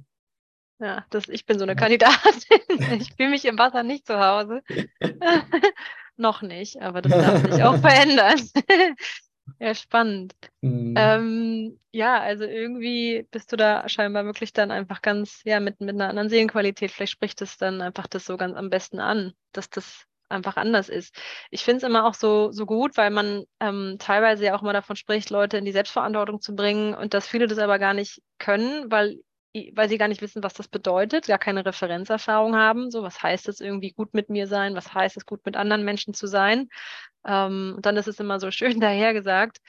Ja, 0.80 1.06
das, 1.10 1.30
ich 1.30 1.46
bin 1.46 1.60
so 1.60 1.64
eine. 1.64 1.76
Kandidatin. 1.76 2.60
Ich 3.00 3.14
fühle 3.16 3.30
mich 3.30 3.46
im 3.46 3.58
Wasser 3.58 3.84
nicht 3.84 4.08
zu 4.08 4.20
Hause. 4.20 4.62
Noch 6.16 6.42
nicht, 6.42 6.82
aber 6.82 7.02
das 7.02 7.12
darf 7.12 7.42
sich 7.52 7.64
auch 7.64 7.78
verändern. 7.78 8.40
Ja, 9.60 9.76
spannend. 9.76 10.36
Mhm. 10.62 10.94
Ähm, 10.98 11.80
ja, 11.92 12.20
also 12.20 12.44
irgendwie 12.44 13.28
bist 13.32 13.52
du 13.52 13.56
da 13.56 13.88
scheinbar 13.90 14.26
wirklich 14.26 14.54
dann 14.54 14.72
einfach 14.72 15.02
ganz, 15.02 15.42
ja, 15.44 15.60
mit, 15.60 15.80
mit 15.80 15.96
einer 15.96 16.10
anderen 16.10 16.30
Seelenqualität. 16.30 16.92
Vielleicht 16.92 17.14
spricht 17.14 17.42
es 17.42 17.58
dann 17.58 17.82
einfach 17.82 18.08
das 18.08 18.26
so 18.26 18.38
ganz 18.38 18.56
am 18.56 18.70
besten 18.70 19.00
an, 19.00 19.34
dass 19.52 19.70
das 19.70 20.06
einfach 20.30 20.58
anders 20.58 20.90
ist. 20.90 21.16
Ich 21.52 21.64
finde 21.64 21.78
es 21.78 21.84
immer 21.84 22.06
auch 22.06 22.14
so, 22.14 22.52
so 22.52 22.66
gut, 22.66 22.98
weil 22.98 23.12
man 23.12 23.46
ähm, 23.60 23.98
teilweise 24.00 24.46
ja 24.46 24.56
auch 24.56 24.62
mal 24.62 24.74
davon 24.74 24.96
spricht, 24.96 25.30
Leute 25.30 25.58
in 25.58 25.66
die 25.66 25.72
Selbstverantwortung 25.72 26.42
zu 26.42 26.56
bringen 26.56 26.94
und 26.96 27.14
dass 27.14 27.28
viele 27.28 27.48
das 27.48 27.60
aber 27.60 27.80
gar 27.80 27.94
nicht 27.94 28.22
können, 28.40 28.90
weil, 28.92 29.20
weil 29.74 29.90
sie 29.90 29.98
gar 29.98 30.08
nicht 30.08 30.22
wissen, 30.22 30.44
was 30.44 30.54
das 30.54 30.68
bedeutet, 30.68 31.28
gar 31.28 31.38
keine 31.40 31.66
Referenzerfahrung 31.66 32.56
haben. 32.56 32.92
So, 32.92 33.04
was 33.04 33.22
heißt 33.22 33.48
es 33.50 33.62
irgendwie 33.62 33.92
gut 33.92 34.14
mit 34.14 34.30
mir 34.30 34.48
sein? 34.48 34.76
Was 34.76 34.94
heißt 34.94 35.18
es 35.18 35.26
gut 35.26 35.46
mit 35.46 35.56
anderen 35.58 35.84
Menschen 35.86 36.14
zu 36.14 36.28
sein? 36.28 36.70
Ähm, 37.26 37.74
und 37.78 37.86
dann 37.86 37.98
ist 37.98 38.08
es 38.08 38.20
immer 38.20 38.40
so 38.40 38.52
schön 38.52 38.80
dahergesagt. 38.80 39.60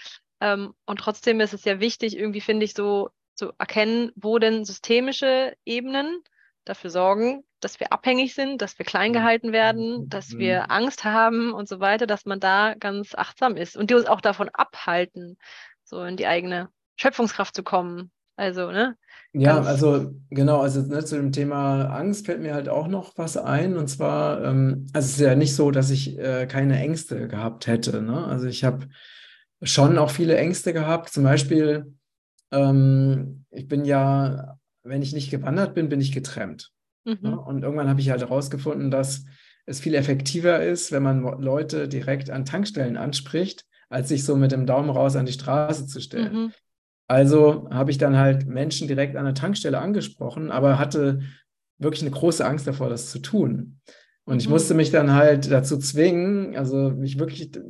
Ähm, 0.41 0.75
und 0.87 1.01
trotzdem 1.01 1.41
ist 1.41 1.55
es 1.55 1.65
ja 1.65 1.81
wichtig, 1.81 2.17
irgendwie 2.17 2.41
finde 2.41 2.65
ich 2.65 2.75
so 2.75 3.11
zu 3.35 3.53
erkennen, 3.59 4.13
wo 4.17 4.39
denn 4.39 4.65
systemische 4.65 5.57
Ebenen 5.65 6.23
dafür 6.65 6.91
sorgen, 6.91 7.45
dass 7.61 7.81
wir 7.81 7.93
abhängig 7.93 8.35
sind, 8.35 8.63
dass 8.63 8.79
wir 8.79 8.87
klein 8.87 9.13
gehalten 9.13 9.53
werden, 9.53 10.09
dass 10.09 10.33
Mhm. 10.33 10.39
wir 10.39 10.71
Angst 10.71 11.05
haben 11.05 11.53
und 11.53 11.69
so 11.69 11.81
weiter, 11.81 12.07
dass 12.07 12.25
man 12.27 12.41
da 12.41 12.75
ganz 12.75 13.15
achtsam 13.15 13.57
ist 13.57 13.77
und 13.77 13.91
die 13.91 13.95
uns 13.95 14.07
auch 14.07 14.21
davon 14.21 14.49
abhalten, 14.51 15.37
so 15.85 16.03
in 16.05 16.17
die 16.17 16.27
eigene 16.27 16.71
Schöpfungskraft 16.97 17.55
zu 17.55 17.63
kommen. 17.63 18.11
Also, 18.37 18.71
ne? 18.71 18.97
Ja, 19.33 19.61
also 19.61 20.13
genau, 20.31 20.61
also 20.61 20.83
ne, 20.83 21.05
zu 21.05 21.17
dem 21.17 21.33
Thema 21.33 21.87
Angst 21.87 22.27
fällt 22.27 22.41
mir 22.41 22.55
halt 22.55 22.69
auch 22.69 22.89
noch 22.89 23.17
was 23.17 23.37
ein. 23.37 23.77
Und 23.77 23.89
zwar, 23.89 24.45
ähm, 24.45 24.87
also 24.93 25.07
es 25.07 25.13
ist 25.15 25.21
ja 25.21 25.35
nicht 25.35 25.55
so, 25.55 25.71
dass 25.71 25.91
ich 25.91 26.19
äh, 26.19 26.47
keine 26.47 26.79
Ängste 26.79 27.29
gehabt 27.29 27.67
hätte. 27.67 28.03
Ne? 28.03 28.25
Also 28.27 28.47
ich 28.47 28.65
habe 28.65 28.89
schon 29.63 29.99
auch 29.99 30.11
viele 30.11 30.37
Ängste 30.37 30.73
gehabt. 30.73 31.11
Zum 31.11 31.25
Beispiel, 31.25 31.95
ähm, 32.53 33.45
ich 33.51 33.69
bin 33.69 33.85
ja, 33.85 34.59
wenn 34.83 35.03
ich 35.03 35.13
nicht 35.13 35.31
gewandert 35.31 35.75
bin, 35.75 35.89
bin 35.89 36.01
ich 36.01 36.13
getrennt. 36.13 36.71
Ne? 37.05 37.17
Mhm. 37.21 37.39
Und 37.39 37.63
irgendwann 37.63 37.89
habe 37.89 38.01
ich 38.01 38.11
halt 38.11 38.21
herausgefunden, 38.21 38.91
dass 38.91 39.25
es 39.67 39.81
viel 39.81 39.95
effektiver 39.95 40.63
ist, 40.63 40.93
wenn 40.93 41.03
man 41.03 41.23
Leute 41.41 41.89
direkt 41.89 42.31
an 42.31 42.45
Tankstellen 42.45 42.97
anspricht, 42.97 43.65
als 43.89 44.09
sich 44.09 44.25
so 44.25 44.37
mit 44.37 44.53
dem 44.53 44.67
Daumen 44.67 44.91
raus 44.91 45.17
an 45.17 45.27
die 45.27 45.33
Straße 45.33 45.87
zu 45.87 46.01
stellen. 46.01 46.33
Mhm. 46.33 46.53
Also 47.07 47.69
habe 47.71 47.91
ich 47.91 47.99
dann 47.99 48.17
halt 48.17 48.47
Menschen 48.47 48.89
direkt 48.89 49.17
an 49.17 49.25
der 49.27 49.35
Tankstelle 49.35 49.79
angesprochen, 49.79 50.51
aber 50.51 50.79
hatte 50.79 51.21
wirklich 51.79 52.03
eine 52.03 52.11
große 52.11 52.45
Angst 52.45 52.67
davor, 52.67 52.89
das 52.89 53.11
zu 53.11 53.19
tun. 53.19 53.81
Und 54.25 54.41
ich 54.41 54.47
Mhm. 54.47 54.53
musste 54.53 54.75
mich 54.75 54.91
dann 54.91 55.13
halt 55.13 55.51
dazu 55.51 55.79
zwingen, 55.79 56.57
also 56.57 56.91
mich 56.91 57.19
wirklich 57.19 57.51
d- 57.51 57.61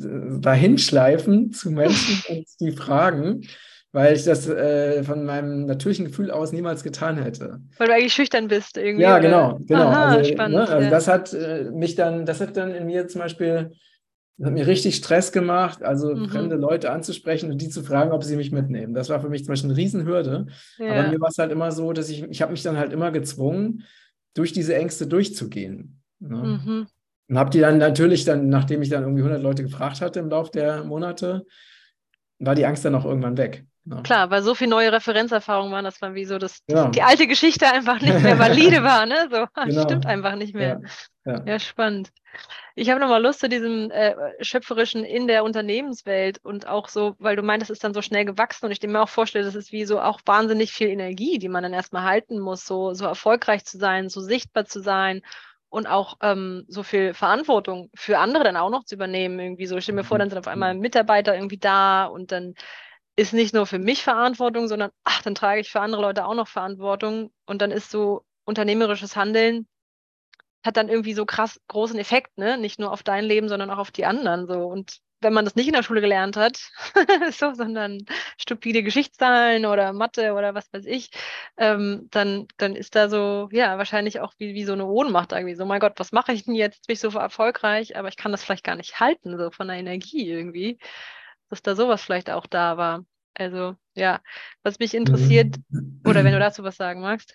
dahin 0.41 0.79
schleifen 0.79 1.51
zu 1.53 1.71
Menschen 1.73 2.21
und 2.29 2.47
die 2.61 2.71
fragen, 2.73 3.43
weil 3.91 4.15
ich 4.15 4.25
das 4.25 4.49
äh, 4.49 5.03
von 5.03 5.25
meinem 5.25 5.67
natürlichen 5.67 6.05
Gefühl 6.07 6.31
aus 6.31 6.53
niemals 6.53 6.85
getan 6.85 7.17
hätte. 7.21 7.61
Weil 7.79 7.89
du 7.89 7.95
eigentlich 7.95 8.15
schüchtern 8.15 8.49
bist 8.49 8.77
irgendwie. 8.77 9.03
Ja, 9.03 9.15
oder? 9.15 9.21
genau, 9.21 9.59
genau. 9.67 9.89
Aha, 9.89 10.17
also, 10.17 10.25
spannend. 10.33 10.55
ne, 10.55 10.69
also 10.69 10.85
ja. 10.85 10.91
das 10.91 11.09
hat 11.09 11.33
äh, 11.35 11.65
mich 11.73 11.97
dann, 11.97 12.25
das 12.27 12.41
hat 12.41 12.57
dann 12.57 12.73
in 12.73 12.87
mir 12.87 13.09
zum 13.09 13.21
Beispiel, 13.21 13.73
das 14.37 14.47
hat 14.47 14.53
mir 14.55 14.67
richtig 14.67 14.97
Stress 14.97 15.31
gemacht, 15.33 15.83
also 15.83 16.15
Mhm. 16.15 16.29
fremde 16.29 16.57
Leute 16.57 16.91
anzusprechen 16.91 17.51
und 17.53 17.61
die 17.63 17.69
zu 17.69 17.83
fragen, 17.85 18.11
ob 18.13 18.25
sie 18.25 18.37
mich 18.37 18.51
mitnehmen. 18.53 18.93
Das 18.95 19.09
war 19.09 19.21
für 19.21 19.29
mich 19.29 19.45
zum 19.45 19.53
Beispiel 19.53 19.71
eine 19.71 19.79
Riesenhürde. 19.79 20.47
Aber 20.79 20.87
ja. 20.87 21.09
mir 21.09 21.21
war 21.21 21.29
es 21.29 21.39
halt 21.39 21.53
immer 21.53 21.71
so, 21.73 21.93
dass 21.93 22.09
ich, 22.09 22.23
ich 22.25 22.43
habe 22.43 22.53
mich 22.53 22.63
dann 22.63 22.77
halt 22.77 22.93
immer 22.93 23.11
gezwungen, 23.13 23.85
durch 24.35 24.53
diese 24.53 24.75
Ängste 24.75 25.07
durchzugehen. 25.07 26.03
Ne? 26.19 26.37
Mhm. 26.65 26.87
Und 27.29 27.39
habe 27.39 27.51
die 27.51 27.61
dann 27.61 27.79
natürlich 27.79 28.25
dann, 28.25 28.49
nachdem 28.49 28.83
ich 28.83 28.89
dann 28.89 29.03
irgendwie 29.05 29.23
100 29.23 29.41
Leute 29.41 29.63
gefragt 29.63 30.01
hatte 30.01 30.19
im 30.19 30.29
Laufe 30.29 30.51
der 30.51 30.83
Monate, 30.85 31.47
war 32.41 32.55
die 32.57 32.67
Angst 32.67 32.85
dann 32.85 32.95
auch 32.97 33.05
irgendwann 33.05 33.37
weg. 33.37 33.65
Ne? 33.85 34.03
Klar, 34.03 34.31
weil 34.31 34.43
so 34.43 34.55
viel 34.55 34.67
neue 34.67 34.91
Referenzerfahrungen 34.93 35.73
waren, 35.73 35.85
dass 35.85 36.01
man 36.01 36.15
wie 36.15 36.25
so 36.25 36.39
das, 36.39 36.59
Genau. 36.67 36.89
die 36.89 37.03
alte 37.03 37.27
Geschichte 37.27 37.67
einfach 37.71 38.01
nicht 38.01 38.21
mehr 38.23 38.39
valide 38.39 38.83
war, 38.83 39.07
ne? 39.07 39.29
So, 39.31 39.47
das 39.55 39.67
Genau. 39.69 39.83
stimmt 39.83 40.07
einfach 40.07 40.35
nicht 40.37 40.55
mehr. 40.55 40.81
Ja, 40.83 40.89
ja. 41.25 41.43
Ja, 41.47 41.59
spannend. 41.59 42.13
Ich 42.75 42.91
habe 42.91 43.01
nochmal 43.01 43.23
Lust 43.23 43.41
zu 43.41 43.49
diesem 43.49 43.91
äh, 43.91 44.15
Schöpferischen 44.43 45.05
in 45.05 45.27
der 45.27 45.45
Unternehmenswelt 45.45 46.39
und 46.45 46.67
auch 46.67 46.89
so, 46.89 47.15
weil 47.19 47.37
du 47.37 47.43
meintest, 47.43 47.71
es 47.71 47.77
ist 47.77 47.85
dann 47.85 47.95
so 47.95 48.03
schnell 48.03 48.25
gewachsen 48.25 48.67
und 48.67 48.73
ich 48.73 48.83
mir 48.83 49.01
auch 49.01 49.09
vorstelle, 49.09 49.45
das 49.45 49.55
ist 49.55 49.73
wie 49.73 49.85
so 49.85 50.01
auch 50.01 50.21
wahnsinnig 50.27 50.73
viel 50.73 50.89
Energie, 50.89 51.39
die 51.39 51.49
man 51.49 51.63
dann 51.63 51.73
erstmal 51.73 52.03
halten 52.03 52.41
muss, 52.41 52.65
so, 52.65 52.93
so 52.95 53.05
erfolgreich 53.05 53.65
zu 53.65 53.79
sein, 53.79 54.09
so 54.09 54.21
sichtbar 54.21 54.65
zu 54.65 54.81
sein 54.81 55.23
und 55.69 55.87
auch 55.87 56.17
ähm, 56.21 56.65
so 56.69 56.83
viel 56.83 57.15
Verantwortung 57.15 57.91
für 57.95 58.19
andere 58.19 58.45
dann 58.45 58.57
auch 58.57 58.71
noch 58.71 58.85
zu 58.85 58.97
übernehmen. 58.97 59.39
Irgendwie 59.39 59.67
so, 59.67 59.77
ich 59.77 59.85
stelle 59.85 59.97
mir 59.97 60.05
vor, 60.05 60.19
dann 60.19 60.31
sind 60.31 60.39
auf 60.39 60.49
einmal 60.49 60.75
Mitarbeiter 60.75 61.35
irgendwie 61.35 61.59
da 61.59 62.07
und 62.07 62.33
dann 62.33 62.55
ist 63.17 63.33
nicht 63.33 63.55
nur 63.55 63.67
für 63.67 63.79
mich 63.79 64.03
Verantwortung, 64.03 64.69
sondern 64.69 64.91
ach, 65.05 65.23
dann 65.23 65.35
trage 65.37 65.61
ich 65.61 65.71
für 65.71 65.81
andere 65.81 66.03
Leute 66.03 66.27
auch 66.27 66.35
noch 66.35 66.49
Verantwortung 66.49 67.33
und 67.47 67.63
dann 67.63 67.71
ist 67.71 67.91
so 67.91 68.25
unternehmerisches 68.45 69.17
Handeln 69.17 69.69
hat 70.65 70.77
dann 70.77 70.89
irgendwie 70.89 71.15
so 71.15 71.27
krass 71.27 71.61
großen 71.69 71.99
Effekt, 71.99 72.37
ne? 72.39 72.59
Nicht 72.59 72.79
nur 72.81 72.93
auf 72.93 73.03
dein 73.03 73.25
Leben, 73.25 73.49
sondern 73.49 73.71
auch 73.71 73.79
auf 73.79 73.91
die 73.91 74.07
anderen 74.07 74.47
so. 74.47 74.67
Und 74.67 74.99
wenn 75.21 75.33
man 75.33 75.45
das 75.45 75.57
nicht 75.57 75.67
in 75.67 75.73
der 75.75 75.83
Schule 75.83 76.01
gelernt 76.01 76.37
hat, 76.37 76.59
so, 77.33 77.55
sondern 77.55 78.05
stupide 78.39 78.83
Geschichtszahlen 78.83 79.65
oder 79.67 79.93
Mathe 79.93 80.35
oder 80.35 80.55
was 80.55 80.71
weiß 80.73 80.85
ich, 80.87 81.11
ähm, 81.57 82.09
dann, 82.11 82.47
dann 82.59 82.77
ist 82.77 82.95
da 82.95 83.09
so, 83.09 83.49
ja, 83.53 83.79
wahrscheinlich 83.79 84.21
auch 84.21 84.35
wie, 84.39 84.55
wie 84.55 84.65
so 84.65 84.73
eine 84.75 84.87
Ohnmacht 84.87 85.33
irgendwie. 85.33 85.55
So, 85.55 85.65
mein 85.65 85.81
Gott, 85.81 85.95
was 85.97 86.13
mache 86.13 86.33
ich 86.33 86.45
denn 86.45 86.55
jetzt? 86.55 86.77
Jetzt 86.77 86.87
bin 86.87 86.95
ich 86.95 87.01
so 87.01 87.09
erfolgreich, 87.19 87.97
aber 87.97 88.09
ich 88.09 88.17
kann 88.17 88.33
das 88.33 88.45
vielleicht 88.45 88.65
gar 88.65 88.77
nicht 88.77 89.01
halten, 89.01 89.39
so 89.39 89.51
von 89.51 89.69
der 89.69 89.77
Energie 89.79 90.29
irgendwie. 90.29 90.79
Dass 91.49 91.63
da 91.63 91.75
sowas 91.75 92.03
vielleicht 92.03 92.31
auch 92.31 92.47
da 92.47 92.77
war. 92.77 93.05
Also, 93.35 93.77
ja, 93.95 94.21
was 94.63 94.79
mich 94.79 94.95
interessiert, 94.95 95.57
Mhm. 95.71 96.01
oder 96.05 96.25
wenn 96.25 96.33
du 96.33 96.39
dazu 96.39 96.63
was 96.65 96.77
sagen 96.77 97.01
magst. 97.01 97.35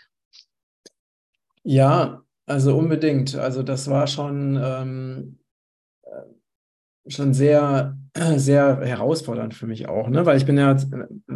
Ja, 1.63 2.23
also 2.49 2.75
unbedingt. 2.77 3.35
Also 3.35 3.63
das 3.63 3.89
war 3.89 4.07
schon, 4.07 4.59
ähm, 4.61 5.39
äh, 6.03 7.11
schon 7.11 7.33
sehr, 7.33 7.97
sehr 8.37 8.81
herausfordernd 8.81 9.53
für 9.53 9.67
mich 9.67 9.87
auch, 9.89 10.09
ne? 10.09 10.25
Weil 10.25 10.37
ich 10.37 10.45
bin 10.45 10.57
ja 10.57 10.77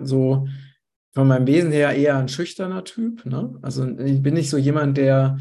so 0.03 0.47
von 1.13 1.27
meinem 1.27 1.47
Wesen 1.47 1.71
her 1.71 1.93
eher 1.95 2.17
ein 2.17 2.29
schüchterner 2.29 2.83
Typ, 2.83 3.25
ne? 3.25 3.57
Also 3.61 3.87
ich 3.99 4.21
bin 4.21 4.33
nicht 4.33 4.49
so 4.49 4.57
jemand, 4.57 4.97
der 4.97 5.39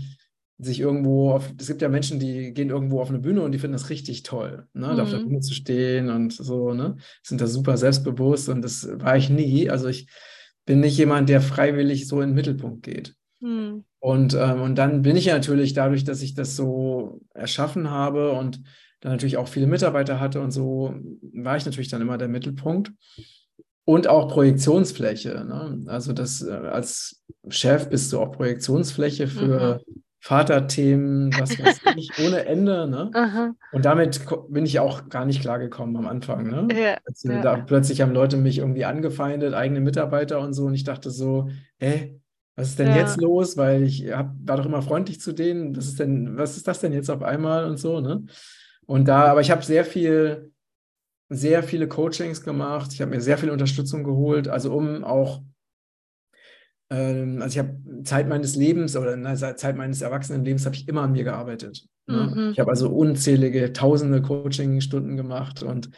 sich 0.59 0.79
irgendwo 0.81 1.33
auf, 1.33 1.53
es 1.59 1.67
gibt 1.67 1.83
ja 1.83 1.89
Menschen, 1.89 2.21
die 2.21 2.53
gehen 2.55 2.71
irgendwo 2.71 3.01
auf 3.01 3.09
eine 3.09 3.19
Bühne 3.19 3.43
und 3.43 3.53
die 3.53 3.59
finden 3.59 3.73
das 3.73 3.91
richtig 3.91 4.23
toll, 4.23 4.69
ne? 4.75 4.95
Da 4.95 5.03
auf 5.03 5.11
der 5.11 5.21
Mhm. 5.21 5.29
Bühne 5.29 5.41
zu 5.41 5.55
stehen 5.55 6.11
und 6.11 6.33
so, 6.33 6.75
ne? 6.75 6.97
Sind 7.23 7.41
da 7.41 7.47
super 7.47 7.77
selbstbewusst 7.77 8.49
und 8.49 8.63
das 8.63 8.89
war 9.01 9.17
ich 9.17 9.31
nie. 9.31 9.71
Also 9.71 9.89
ich 9.89 10.09
bin 10.67 10.81
nicht 10.81 10.97
jemand, 10.99 11.29
der 11.29 11.41
freiwillig 11.41 12.07
so 12.07 12.21
in 12.21 12.31
den 12.31 12.35
Mittelpunkt 12.37 12.85
geht. 12.85 13.17
Hm. 13.41 13.85
Und, 14.03 14.35
ähm, 14.35 14.61
und 14.63 14.75
dann 14.79 15.03
bin 15.03 15.15
ich 15.15 15.27
ja 15.27 15.35
natürlich 15.35 15.75
dadurch, 15.75 16.03
dass 16.03 16.23
ich 16.23 16.35
das 16.35 16.57
so 16.57 17.21
erschaffen 17.35 17.89
habe 17.89 18.33
und 18.33 18.61
dann 19.01 19.13
natürlich 19.13 19.37
auch 19.37 19.47
viele 19.47 19.69
Mitarbeiter 19.69 20.19
hatte 20.19 20.41
und 20.41 20.51
so, 20.51 20.93
war 21.33 21.57
ich 21.57 21.65
natürlich 21.65 21.89
dann 21.89 22.03
immer 22.03 22.19
der 22.19 22.27
Mittelpunkt. 22.27 22.91
Und 23.85 24.09
auch 24.09 24.27
Projektionsfläche. 24.27 25.45
Ne? 25.45 25.85
Also 25.87 26.13
das 26.13 26.43
äh, 26.43 26.51
als 26.51 27.23
Chef 27.49 27.91
bist 27.91 28.13
du 28.13 28.19
auch 28.19 28.33
Projektionsfläche 28.33 29.29
für 29.29 29.81
Vaterthemen, 30.19 31.33
was 31.39 31.51
weiß 31.65 31.83
ich, 31.95 32.11
ohne 32.27 32.45
Ende. 32.47 32.89
Ne? 32.89 33.09
Aha. 33.15 33.55
Und 33.71 33.85
damit 33.85 34.21
bin 34.49 34.67
ich 34.67 34.81
auch 34.81 35.11
gar 35.11 35.27
nicht 35.27 35.43
klargekommen 35.43 35.97
am 35.97 36.09
Anfang. 36.09 36.49
Ne? 36.49 36.67
Ja, 36.77 36.97
Also, 37.07 37.31
ja. 37.31 37.41
Da 37.41 37.57
plötzlich 37.57 38.01
haben 38.01 38.13
Leute 38.13 38.37
mich 38.37 38.59
irgendwie 38.59 38.85
angefeindet, 38.85 39.55
eigene 39.55 39.81
Mitarbeiter 39.81 40.41
und 40.41 40.55
so. 40.55 40.65
Und 40.65 40.75
ich 40.75 40.83
dachte 40.83 41.13
so, 41.13 41.51
hä, 41.79 42.21
was 42.57 42.69
ist 42.69 42.79
denn 42.79 42.89
Ja. 42.89 42.97
jetzt 42.99 43.21
los? 43.21 43.57
Weil 43.57 43.83
ich 43.83 44.11
hab, 44.13 44.35
war 44.45 44.57
doch 44.59 44.67
immer 44.67 44.83
freundlich 44.83 45.21
zu 45.21 45.33
denen. 45.33 45.77
Was 45.77 45.87
ist 45.87 46.01
denn, 46.01 46.37
was 46.37 46.57
ist 46.57 46.69
das 46.69 46.81
denn 46.81 46.93
jetzt 46.93 47.11
auf 47.11 47.23
einmal 47.23 47.65
und 47.65 47.79
so, 47.79 48.01
ne? 48.01 48.25
Und 48.87 49.07
da, 49.09 49.25
aber 49.27 49.41
ich 49.41 49.51
habe 49.51 49.63
sehr 49.65 49.85
viel 49.85 50.53
sehr 51.35 51.63
viele 51.63 51.89
Coachings 51.89 52.43
gemacht, 52.43 52.93
ich 52.93 53.01
habe 53.01 53.11
mir 53.13 53.21
sehr 53.23 53.39
viel 53.39 53.49
Unterstützung 53.51 54.05
geholt, 54.05 54.49
also 54.49 54.75
um 54.75 55.03
auch, 55.03 55.43
ähm, 56.91 57.41
also 57.41 57.55
ich 57.55 57.59
habe 57.59 57.79
Zeit 58.05 58.29
meines 58.29 58.55
Lebens 58.55 58.97
oder 58.97 59.17
na, 59.17 59.35
Zeit 59.35 59.77
meines 59.77 60.03
Erwachsenenlebens 60.03 60.67
habe 60.67 60.77
ich 60.77 60.89
immer 60.89 61.03
an 61.03 61.13
mir 61.13 61.25
gearbeitet. 61.25 61.87
Ne? 62.07 62.33
Mhm. 62.35 62.51
Ich 62.53 62.61
habe 62.61 62.71
also 62.71 62.91
unzählige, 62.91 63.73
tausende 63.73 64.21
Coaching-Stunden 64.21 65.17
gemacht 65.17 65.63
und 65.63 65.91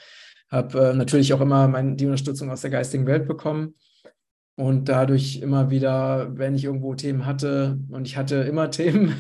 habe 0.51 0.91
äh, 0.91 0.95
natürlich 0.95 1.33
auch 1.35 1.41
immer 1.41 1.67
mein, 1.67 1.97
die 1.97 2.07
Unterstützung 2.07 2.51
aus 2.51 2.61
der 2.61 2.71
geistigen 2.71 3.07
Welt 3.07 3.27
bekommen. 3.27 3.75
Und 4.57 4.89
dadurch 4.89 5.41
immer 5.41 5.71
wieder, 5.71 6.37
wenn 6.39 6.55
ich 6.55 6.65
irgendwo 6.65 6.95
Themen 6.95 7.27
hatte, 7.27 7.79
und 7.91 8.07
ich 8.07 8.17
hatte 8.17 8.37
immer 8.37 8.71
Themen, 8.71 9.15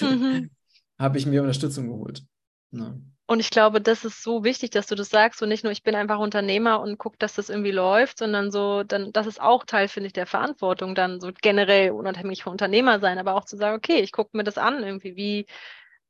mhm. 0.00 0.50
habe 0.98 1.18
ich 1.18 1.26
mir 1.26 1.42
Unterstützung 1.42 1.88
geholt. 1.88 2.24
Ja. 2.72 2.94
Und 3.30 3.38
ich 3.38 3.50
glaube, 3.50 3.80
das 3.80 4.04
ist 4.04 4.24
so 4.24 4.42
wichtig, 4.42 4.70
dass 4.70 4.88
du 4.88 4.96
das 4.96 5.08
sagst 5.08 5.40
und 5.40 5.50
nicht 5.50 5.62
nur, 5.62 5.72
ich 5.72 5.84
bin 5.84 5.94
einfach 5.94 6.18
Unternehmer 6.18 6.80
und 6.80 6.98
gucke, 6.98 7.16
dass 7.16 7.34
das 7.34 7.48
irgendwie 7.48 7.70
läuft, 7.70 8.18
sondern 8.18 8.50
so, 8.50 8.82
dann, 8.82 9.12
das 9.12 9.28
ist 9.28 9.40
auch 9.40 9.64
Teil, 9.64 9.86
finde 9.86 10.08
ich, 10.08 10.12
der 10.12 10.26
Verantwortung, 10.26 10.96
dann 10.96 11.20
so 11.20 11.30
generell 11.40 11.92
unabhängig 11.92 12.42
vom 12.42 12.52
Unternehmer 12.52 12.98
sein, 12.98 13.18
aber 13.18 13.36
auch 13.36 13.44
zu 13.44 13.56
sagen, 13.56 13.76
okay, 13.76 14.00
ich 14.00 14.10
gucke 14.10 14.36
mir 14.36 14.42
das 14.42 14.58
an, 14.58 14.82
irgendwie, 14.82 15.14
wie, 15.14 15.46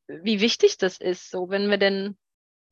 wie 0.06 0.40
wichtig 0.40 0.78
das 0.78 0.96
ist. 0.96 1.30
So, 1.30 1.50
wenn 1.50 1.68
wir 1.68 1.76
denn, 1.76 2.16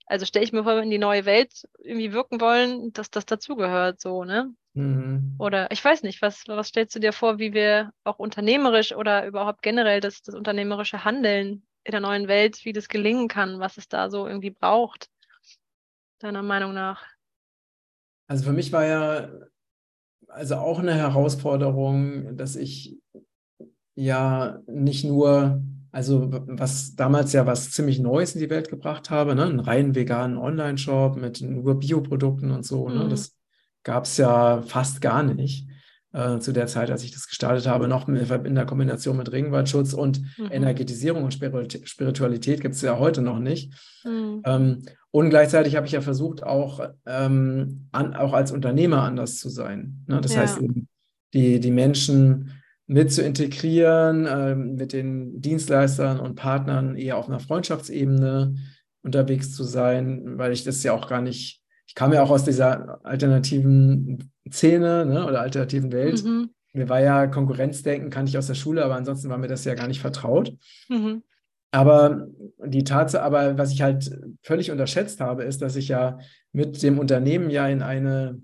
also 0.09 0.27
stelle 0.27 0.45
ich 0.45 0.53
mir 0.53 0.65
vor, 0.65 0.73
wenn 0.73 0.79
wir 0.79 0.85
in 0.85 0.91
die 0.91 0.99
neue 0.99 1.25
Welt 1.25 1.69
irgendwie 1.79 2.13
wirken 2.13 2.41
wollen, 2.41 2.93
dass 2.93 3.11
das 3.11 3.27
dazugehört, 3.27 4.01
so, 4.01 4.25
ne? 4.25 4.55
Mhm. 4.75 5.37
Oder 5.39 5.71
ich 5.71 5.85
weiß 5.85 6.03
nicht, 6.03 6.23
was, 6.23 6.45
was 6.47 6.69
stellst 6.69 6.95
du 6.95 7.01
dir 7.01 7.13
vor, 7.13 7.39
wie 7.39 7.53
wir 7.53 7.93
auch 8.05 8.19
unternehmerisch 8.19 8.95
oder 8.95 9.27
überhaupt 9.27 9.63
generell 9.63 10.01
das, 10.01 10.23
das 10.23 10.35
unternehmerische 10.35 11.05
Handeln 11.05 11.63
in 11.85 11.93
der 11.93 12.01
neuen 12.01 12.29
Welt, 12.29 12.65
wie 12.65 12.73
das 12.73 12.89
gelingen 12.89 13.29
kann, 13.29 13.61
was 13.61 13.77
es 13.77 13.89
da 13.89 14.11
so 14.11 14.27
irgendwie 14.27 14.51
braucht, 14.51 15.09
deiner 16.19 16.43
Meinung 16.43 16.75
nach? 16.75 17.05
Also 18.29 18.45
für 18.45 18.53
mich 18.53 18.73
war 18.73 18.85
ja 18.85 19.31
also 20.29 20.57
auch 20.57 20.79
eine 20.79 20.95
Herausforderung, 20.95 22.37
dass 22.37 22.57
ich 22.57 22.99
ja 23.95 24.61
nicht 24.67 25.05
nur, 25.05 25.63
also 25.99 26.29
was 26.31 26.95
damals 26.95 27.33
ja 27.33 27.45
was 27.45 27.73
ziemlich 27.73 27.99
Neues 27.99 28.37
in 28.37 28.41
die 28.41 28.51
Welt 28.51 28.71
gebracht 28.71 29.11
habe, 29.11 29.35
ne? 29.35 29.47
einen 29.47 29.59
rein 29.59 29.97
veganen 29.97 30.39
Online-Shop 30.39 31.17
mit 31.17 31.41
nur 31.41 31.81
Bioprodukten 31.81 32.53
und 32.53 32.65
so, 32.65 32.89
ne? 32.89 32.95
mhm. 32.95 33.03
ne? 33.03 33.09
das 33.09 33.37
gab 33.83 34.05
es 34.05 34.17
ja 34.17 34.63
fast 34.63 35.01
gar 35.01 35.25
nicht 35.25 35.67
äh, 36.13 36.39
zu 36.39 36.53
der 36.53 36.69
Zeit, 36.69 36.93
als 36.93 37.03
ich 37.03 37.11
das 37.11 37.27
gestartet 37.27 37.67
habe, 37.67 37.89
noch 37.89 38.07
in 38.07 38.55
der 38.55 38.65
Kombination 38.65 39.17
mit 39.17 39.33
Regenwaldschutz 39.33 39.93
und 39.93 40.21
mhm. 40.39 40.53
Energetisierung 40.53 41.25
und 41.25 41.35
Spiritualität 41.35 42.61
gibt 42.61 42.77
es 42.77 42.83
ja 42.83 42.97
heute 43.01 43.21
noch 43.21 43.41
nicht. 43.41 43.75
Mhm. 44.05 44.43
Ähm, 44.45 44.83
und 45.11 45.31
gleichzeitig 45.31 45.75
habe 45.75 45.87
ich 45.87 45.93
ja 45.93 46.01
versucht, 46.01 46.45
auch, 46.45 46.91
ähm, 47.07 47.89
an, 47.91 48.15
auch 48.15 48.35
als 48.35 48.53
Unternehmer 48.53 49.03
anders 49.03 49.39
zu 49.39 49.49
sein. 49.49 50.05
Ne? 50.07 50.21
Das 50.21 50.35
ja. 50.35 50.43
heißt 50.43 50.61
eben, 50.61 50.87
die, 51.35 51.59
die 51.59 51.73
Menschen 51.73 52.58
mit 52.89 53.13
zu 53.13 53.23
integrieren, 53.23 54.27
äh, 54.27 54.57
mit 54.57 54.93
den 54.93 55.41
Dienstleistern 55.41 56.19
und 56.19 56.35
Partnern 56.35 56.97
eher 56.97 57.17
auf 57.17 57.29
einer 57.29 57.39
Freundschaftsebene 57.39 58.57
unterwegs 59.03 59.55
zu 59.55 59.63
sein, 59.63 60.39
weil 60.39 60.53
ich 60.53 60.65
das 60.65 60.83
ja 60.83 60.93
auch 60.93 61.09
gar 61.09 61.23
nicht 61.23 61.63
ich 61.89 61.95
kam 61.95 62.13
ja 62.13 62.23
auch 62.23 62.31
aus 62.31 62.45
dieser 62.45 63.05
alternativen 63.05 64.31
Szene 64.51 65.07
ne, 65.07 65.27
oder 65.27 65.41
alternativen 65.41 65.91
Welt. 65.91 66.23
Mhm. 66.23 66.51
Mir 66.75 66.89
war 66.91 67.01
ja 67.01 67.27
Konkurrenzdenken, 67.27 68.11
kannte 68.11 68.29
ich 68.29 68.37
aus 68.39 68.47
der 68.47 68.55
Schule, 68.55 68.85
aber 68.85 68.95
ansonsten 68.95 69.31
war 69.31 69.39
mir 69.39 69.49
das 69.49 69.65
ja 69.65 69.75
gar 69.75 69.89
nicht 69.89 70.01
vertraut. 70.01 70.55
Mhm. 70.91 71.23
Aber 71.71 72.29
die 72.65 72.85
Tatsache, 72.85 73.23
aber 73.23 73.57
was 73.57 73.73
ich 73.73 73.81
halt 73.81 74.11
völlig 74.43 74.71
unterschätzt 74.71 75.21
habe, 75.21 75.45
ist, 75.45 75.63
dass 75.63 75.77
ich 75.77 75.89
ja 75.89 76.19
mit 76.53 76.83
dem 76.83 76.99
Unternehmen 76.99 77.49
ja 77.49 77.67
in 77.69 77.83
eine 77.83 78.41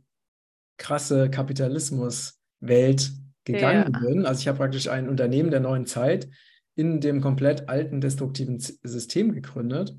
krasse 0.79 1.29
Kapitalismuswelt 1.31 3.13
gegangen 3.45 3.93
ja. 3.93 4.01
bin. 4.01 4.27
Also 4.27 4.41
ich 4.41 4.49
habe 4.49 4.59
praktisch 4.59 4.89
ein 4.89 5.09
Unternehmen 5.09 5.51
der 5.51 5.61
neuen 5.61 5.87
Zeit 5.87 6.29
in 6.77 7.01
dem 7.01 7.21
komplett 7.21 7.69
alten 7.69 8.01
destruktiven 8.01 8.59
System 8.59 9.33
gegründet. 9.33 9.97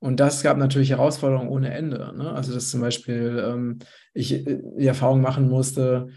Und 0.00 0.20
das 0.20 0.42
gab 0.42 0.58
natürlich 0.58 0.90
Herausforderungen 0.90 1.48
ohne 1.48 1.72
Ende. 1.72 2.12
Ne? 2.16 2.32
Also, 2.32 2.54
dass 2.54 2.70
zum 2.70 2.80
Beispiel 2.80 3.42
ähm, 3.44 3.78
ich 4.14 4.46
äh, 4.46 4.60
die 4.78 4.86
Erfahrung 4.86 5.20
machen 5.20 5.48
musste, 5.48 6.08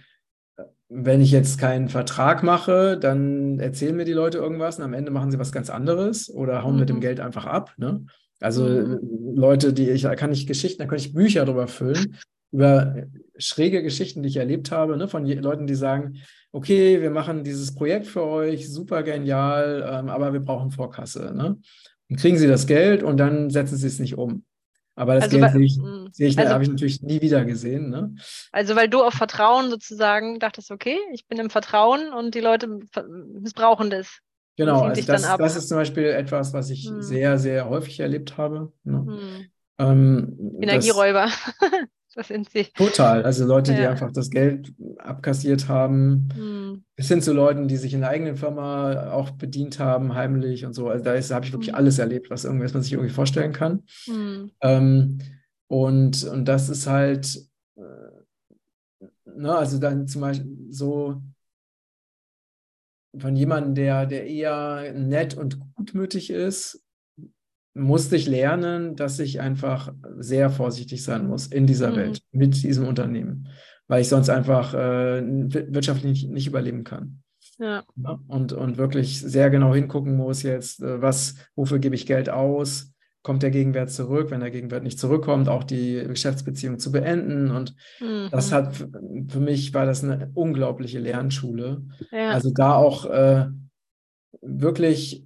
wenn 0.94 1.22
ich 1.22 1.32
jetzt 1.32 1.58
keinen 1.58 1.88
Vertrag 1.90 2.44
mache, 2.44 2.98
dann 2.98 3.60
erzählen 3.60 3.96
mir 3.96 4.06
die 4.06 4.12
Leute 4.12 4.38
irgendwas 4.38 4.78
und 4.78 4.84
am 4.84 4.94
Ende 4.94 5.10
machen 5.10 5.32
sie 5.32 5.40
was 5.40 5.54
ganz 5.54 5.70
anderes 5.70 6.30
oder 6.30 6.64
hauen 6.64 6.74
mhm. 6.74 6.80
mit 6.82 6.90
dem 6.90 6.96
mhm. 6.98 7.02
Geld 7.02 7.20
einfach 7.20 7.46
ab. 7.46 7.74
Ne? 7.78 8.06
Also 8.40 8.66
mhm. 8.66 9.00
Leute, 9.36 9.72
die 9.72 9.90
ich, 9.90 10.02
da 10.02 10.16
kann 10.16 10.34
ich 10.34 10.48
Geschichten, 10.48 10.82
da 10.82 10.88
kann 10.88 10.98
ich 10.98 11.14
Bücher 11.14 11.46
drüber 11.46 11.68
füllen, 11.68 12.18
über 12.52 12.96
schräge 13.38 13.82
Geschichten, 13.82 14.22
die 14.22 14.30
ich 14.30 14.38
erlebt 14.38 14.72
habe, 14.72 14.98
ne? 14.98 15.08
von 15.08 15.26
Leuten, 15.26 15.66
die 15.66 15.76
sagen, 15.76 16.18
okay, 16.52 17.02
wir 17.02 17.12
machen 17.12 17.44
dieses 17.44 17.74
Projekt 17.74 18.08
für 18.08 18.24
euch, 18.24 18.72
super 18.72 19.04
genial, 19.04 19.88
ähm, 19.88 20.10
aber 20.10 20.34
wir 20.34 20.42
brauchen 20.42 20.72
Vorkasse. 20.72 21.34
Ne? 21.36 21.58
Dann 22.10 22.18
kriegen 22.18 22.38
sie 22.38 22.48
das 22.48 22.68
Geld 22.68 23.04
und 23.04 23.18
dann 23.18 23.50
setzen 23.50 23.78
sie 23.78 23.88
es 23.88 24.00
nicht 24.00 24.18
um. 24.18 24.44
Aber 24.96 25.16
das 25.16 25.26
also, 25.26 25.38
Geld 25.38 25.52
sehe 25.54 25.64
ich, 25.64 25.78
mm, 25.78 26.08
sehe 26.12 26.28
ich 26.28 26.38
also, 26.38 26.54
habe 26.54 26.64
ich 26.64 26.70
natürlich 26.70 27.02
nie 27.02 27.22
wieder 27.22 27.46
gesehen. 27.46 27.90
Ne? 27.90 28.14
Also 28.52 28.76
weil 28.76 28.90
du 28.90 29.02
auf 29.02 29.14
Vertrauen 29.14 29.70
sozusagen 29.70 30.40
dachtest, 30.40 30.72
okay, 30.72 30.98
ich 31.14 31.28
bin 31.28 31.40
im 31.40 31.50
Vertrauen 31.50 32.12
und 32.14 32.36
die 32.36 32.42
Leute 32.42 32.68
missbrauchen 33.40 33.90
das. 33.90 34.20
Genau, 34.58 34.82
also 34.82 35.02
das, 35.08 35.22
das, 35.38 35.56
ist 35.56 35.70
zum 35.70 35.78
Beispiel 35.78 36.06
etwas, 36.06 36.54
was 36.54 36.70
ich 36.70 36.88
hm. 36.88 37.02
sehr, 37.02 37.40
sehr 37.40 37.70
häufig 37.70 38.02
erlebt 38.02 38.38
habe. 38.38 38.74
Ne? 38.84 38.98
Hm. 38.98 39.52
Ähm, 39.80 40.58
Energieräuber. 40.62 41.30
Das 42.16 42.28
sind 42.28 42.50
sie. 42.50 42.66
Total. 42.76 43.24
Also 43.24 43.46
Leute, 43.46 43.72
ja. 43.72 43.78
die 43.78 43.88
einfach 43.88 44.12
das 44.12 44.30
Geld 44.30 44.74
abkassiert 44.98 45.70
haben, 45.70 46.30
hm. 46.36 46.84
bis 46.96 47.08
hin 47.08 47.22
zu 47.22 47.34
Leuten, 47.34 47.68
die 47.68 47.78
sich 47.78 47.94
in 47.94 48.02
der 48.02 48.10
eigenen 48.10 48.36
Firma 48.36 49.12
auch 49.12 49.32
bedient 49.32 49.80
haben, 49.80 50.14
heimlich 50.14 50.66
und 50.66 50.74
so. 50.74 50.90
Also 50.90 51.04
da 51.04 51.12
habe 51.12 51.46
ich 51.46 51.54
wirklich 51.54 51.70
hm. 51.70 51.76
alles 51.76 52.00
erlebt, 52.00 52.30
was 52.30 52.44
irgendwas 52.44 52.74
man 52.74 52.84
sich 52.84 52.94
irgendwie 52.94 53.14
vorstellen 53.14 53.54
kann. 53.54 53.84
Hm. 54.06 54.52
Ähm, 54.62 55.20
und, 55.68 56.26
und 56.26 56.46
das 56.46 56.70
ist 56.70 56.88
halt, 56.88 57.48
äh, 57.78 59.06
ne, 59.26 59.56
also 59.56 59.80
dann 59.80 60.08
zum 60.08 60.22
Beispiel 60.22 60.68
so 60.70 61.22
von 63.18 63.36
jemandem, 63.36 63.76
der, 63.76 64.06
der 64.06 64.28
eher 64.28 64.94
nett 64.94 65.36
und 65.36 65.60
gutmütig 65.76 66.30
ist, 66.30 66.84
musste 67.74 68.16
ich 68.16 68.28
lernen, 68.28 68.96
dass 68.96 69.20
ich 69.20 69.40
einfach 69.40 69.94
sehr 70.18 70.50
vorsichtig 70.50 71.04
sein 71.04 71.28
muss 71.28 71.48
in 71.48 71.68
dieser 71.68 71.92
mhm. 71.92 71.96
Welt 71.96 72.22
mit 72.32 72.62
diesem 72.64 72.86
Unternehmen, 72.88 73.48
weil 73.88 74.02
ich 74.02 74.10
sonst 74.10 74.30
einfach 74.30 74.74
äh, 74.74 75.24
wirtschaftlich 75.74 76.24
nicht, 76.24 76.30
nicht, 76.30 76.48
überleben 76.48 76.84
kann. 76.84 77.24
Ja. 77.60 77.84
Und, 78.28 78.54
und 78.54 78.78
wirklich 78.78 79.22
sehr 79.22 79.50
genau 79.50 79.74
hingucken 79.74 80.16
muss 80.18 80.44
jetzt, 80.44 80.82
äh, 80.82 81.02
was, 81.02 81.36
wofür 81.56 81.80
gebe 81.80 81.96
ich 81.96 82.06
Geld 82.06 82.30
aus? 82.30 82.92
Kommt 83.24 83.44
der 83.44 83.52
Gegenwert 83.52 83.92
zurück? 83.92 84.32
Wenn 84.32 84.40
der 84.40 84.50
Gegenwert 84.50 84.84
nicht 84.84 84.98
zurückkommt, 84.98 85.48
auch 85.48 85.64
die 85.64 86.04
Geschäftsbeziehung 86.08 86.80
zu 86.80 86.92
beenden. 86.92 87.52
Und 87.52 87.76
mhm. 88.00 88.30
das 88.32 88.52
hat 88.52 88.76
für 88.76 89.40
mich 89.40 89.76
war 89.76 89.86
das 89.86 90.04
eine 90.04 90.32
unglaubliche 90.34 90.98
Lernschule. 90.98 91.84
Ja. 92.12 92.32
Also 92.32 92.52
da 92.52 92.74
auch 92.74 93.06
äh, 93.06 93.46
wirklich 94.42 95.24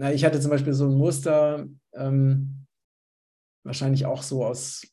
na, 0.00 0.14
ich 0.14 0.24
hatte 0.24 0.40
zum 0.40 0.50
Beispiel 0.50 0.72
so 0.72 0.86
ein 0.86 0.96
Muster, 0.96 1.66
ähm, 1.92 2.64
wahrscheinlich 3.64 4.06
auch 4.06 4.22
so 4.22 4.46
aus 4.46 4.86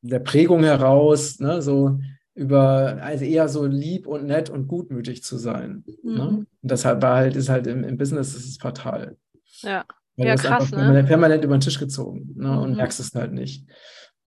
der 0.00 0.20
Prägung 0.20 0.64
heraus, 0.64 1.38
ne, 1.38 1.60
so 1.60 2.00
über, 2.34 2.96
also 3.02 3.26
eher 3.26 3.50
so 3.50 3.66
lieb 3.66 4.06
und 4.06 4.24
nett 4.24 4.48
und 4.48 4.68
gutmütig 4.68 5.22
zu 5.22 5.36
sein. 5.36 5.84
Ne? 6.02 6.12
Mhm. 6.12 6.14
Ne? 6.14 6.28
Und 6.28 6.48
deshalb 6.62 7.02
war 7.02 7.16
halt, 7.16 7.36
ist 7.36 7.50
halt 7.50 7.66
im, 7.66 7.84
im 7.84 7.98
Business 7.98 8.34
ist 8.34 8.46
es 8.46 8.56
fatal. 8.56 9.18
Ja. 9.60 9.84
Weil 10.16 10.28
ja, 10.28 10.34
du 10.36 10.42
krass, 10.42 10.70
ne? 10.70 10.78
permanent, 10.78 11.08
permanent 11.08 11.44
über 11.44 11.58
den 11.58 11.60
Tisch 11.60 11.78
gezogen 11.78 12.32
ne? 12.36 12.58
und 12.58 12.70
mhm. 12.70 12.76
merkst 12.76 13.00
es 13.00 13.14
halt 13.14 13.34
nicht. 13.34 13.66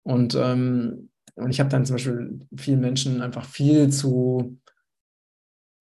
Und, 0.02 0.34
ähm, 0.34 1.12
und 1.36 1.52
ich 1.52 1.60
habe 1.60 1.70
dann 1.70 1.86
zum 1.86 1.98
Beispiel 1.98 2.40
vielen 2.58 2.80
Menschen 2.80 3.22
einfach 3.22 3.46
viel 3.46 3.92
zu 3.92 4.58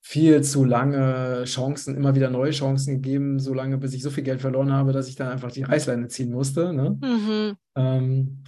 viel 0.05 0.43
zu 0.43 0.65
lange 0.65 1.45
Chancen, 1.45 1.97
immer 1.97 2.17
wieder 2.17 2.29
neue 2.29 2.51
Chancen 2.51 2.97
gegeben, 2.97 3.39
so 3.39 3.55
lange, 3.55 3.79
bis 3.79 3.95
ich 3.95 4.03
so 4.03 4.11
viel 4.11 4.25
Geld 4.25 4.41
verloren 4.41 4.73
habe, 4.73 4.93
dass 4.93 5.09
ich 5.09 5.15
dann 5.15 5.29
einfach 5.29 5.53
die 5.53 5.63
Reißleine 5.63 6.09
ziehen 6.09 6.33
musste. 6.33 6.73
Ne? 6.73 6.99
Mhm. 7.01 7.57
Ähm, 7.77 8.45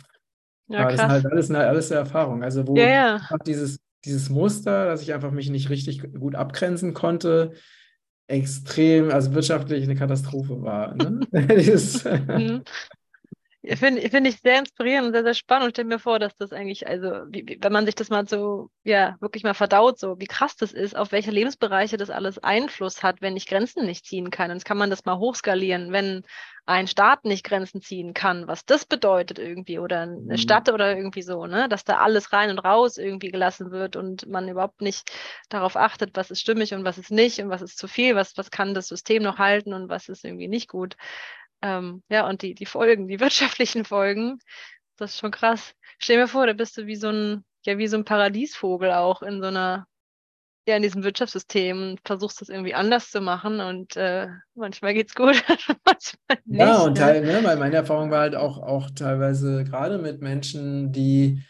ja, 0.66 0.90
das 0.90 0.98
sind 0.98 1.08
halt 1.08 1.26
alles, 1.26 1.46
sind 1.46 1.56
halt 1.56 1.68
alles 1.68 1.92
eine 1.92 2.00
Erfahrung. 2.00 2.42
Also 2.42 2.66
wo 2.66 2.76
ja. 2.76 3.20
dieses, 3.46 3.78
dieses 4.04 4.30
Muster, 4.30 4.86
dass 4.86 5.00
ich 5.00 5.14
einfach 5.14 5.30
mich 5.30 5.48
nicht 5.48 5.70
richtig 5.70 6.02
gut 6.18 6.34
abgrenzen 6.34 6.92
konnte, 6.92 7.52
extrem, 8.26 9.10
also 9.10 9.32
wirtschaftlich 9.32 9.84
eine 9.84 9.94
Katastrophe 9.94 10.60
war. 10.60 10.96
Ne? 10.96 11.20
mhm. 11.30 12.62
Finde 13.76 14.08
find 14.10 14.26
ich 14.26 14.40
sehr 14.40 14.58
inspirierend 14.58 15.06
und 15.06 15.12
sehr, 15.14 15.22
sehr 15.22 15.34
spannend. 15.34 15.66
Und 15.66 15.70
stell 15.72 15.84
mir 15.84 15.98
vor, 15.98 16.18
dass 16.18 16.36
das 16.36 16.52
eigentlich, 16.52 16.86
also, 16.86 17.08
wie, 17.28 17.44
wie, 17.46 17.58
wenn 17.60 17.72
man 17.72 17.86
sich 17.86 17.94
das 17.94 18.10
mal 18.10 18.28
so, 18.28 18.70
ja, 18.82 19.16
wirklich 19.20 19.42
mal 19.42 19.54
verdaut, 19.54 19.98
so, 19.98 20.18
wie 20.18 20.26
krass 20.26 20.56
das 20.56 20.72
ist, 20.72 20.96
auf 20.96 21.12
welche 21.12 21.30
Lebensbereiche 21.30 21.96
das 21.96 22.10
alles 22.10 22.38
Einfluss 22.38 23.02
hat, 23.02 23.22
wenn 23.22 23.36
ich 23.36 23.46
Grenzen 23.46 23.86
nicht 23.86 24.04
ziehen 24.04 24.30
kann. 24.30 24.50
Und 24.50 24.58
jetzt 24.58 24.64
kann 24.66 24.76
man 24.76 24.90
das 24.90 25.04
mal 25.04 25.18
hochskalieren, 25.18 25.92
wenn 25.92 26.24
ein 26.66 26.86
Staat 26.86 27.24
nicht 27.24 27.44
Grenzen 27.44 27.82
ziehen 27.82 28.14
kann, 28.14 28.46
was 28.48 28.64
das 28.64 28.86
bedeutet 28.86 29.38
irgendwie, 29.38 29.78
oder 29.78 30.00
eine 30.02 30.20
mhm. 30.20 30.38
Stadt 30.38 30.70
oder 30.70 30.96
irgendwie 30.96 31.22
so, 31.22 31.46
ne, 31.46 31.68
dass 31.68 31.84
da 31.84 31.98
alles 31.98 32.32
rein 32.32 32.50
und 32.50 32.58
raus 32.58 32.96
irgendwie 32.96 33.30
gelassen 33.30 33.70
wird 33.70 33.96
und 33.96 34.26
man 34.26 34.48
überhaupt 34.48 34.80
nicht 34.80 35.10
darauf 35.50 35.76
achtet, 35.76 36.10
was 36.14 36.30
ist 36.30 36.40
stimmig 36.40 36.72
und 36.72 36.84
was 36.84 36.96
ist 36.96 37.10
nicht 37.10 37.40
und 37.40 37.50
was 37.50 37.60
ist 37.62 37.76
zu 37.78 37.86
viel, 37.86 38.14
was, 38.16 38.36
was 38.36 38.50
kann 38.50 38.72
das 38.72 38.88
System 38.88 39.22
noch 39.22 39.38
halten 39.38 39.74
und 39.74 39.88
was 39.90 40.08
ist 40.08 40.24
irgendwie 40.24 40.48
nicht 40.48 40.68
gut. 40.68 40.96
Ähm, 41.64 42.02
ja, 42.10 42.28
und 42.28 42.42
die, 42.42 42.54
die 42.54 42.66
Folgen, 42.66 43.08
die 43.08 43.20
wirtschaftlichen 43.20 43.84
Folgen, 43.86 44.38
das 44.98 45.14
ist 45.14 45.20
schon 45.20 45.30
krass. 45.30 45.74
Stell 45.98 46.18
mir 46.18 46.28
vor, 46.28 46.46
da 46.46 46.52
bist 46.52 46.76
du 46.76 46.86
wie 46.86 46.96
so 46.96 47.08
ein, 47.08 47.44
ja, 47.64 47.78
wie 47.78 47.86
so 47.86 47.96
ein 47.96 48.04
Paradiesvogel 48.04 48.92
auch 48.92 49.22
in 49.22 49.40
so 49.40 49.48
einer, 49.48 49.86
ja, 50.68 50.76
in 50.76 50.82
diesem 50.82 51.04
Wirtschaftssystem 51.04 51.90
und 51.90 52.00
versuchst 52.04 52.42
das 52.42 52.50
irgendwie 52.50 52.74
anders 52.74 53.10
zu 53.10 53.22
machen 53.22 53.60
und 53.60 53.96
äh, 53.96 54.28
manchmal 54.54 54.92
geht's 54.92 55.14
gut, 55.14 55.42
manchmal 55.86 56.38
nicht. 56.44 56.60
Ja, 56.60 56.82
und 56.82 56.98
teil, 56.98 57.22
ne, 57.22 57.40
weil 57.42 57.56
meine 57.56 57.76
Erfahrung 57.76 58.10
war 58.10 58.20
halt 58.20 58.34
auch, 58.34 58.58
auch 58.58 58.90
teilweise 58.90 59.64
gerade 59.64 59.96
mit 59.96 60.20
Menschen, 60.20 60.92
die 60.92 61.42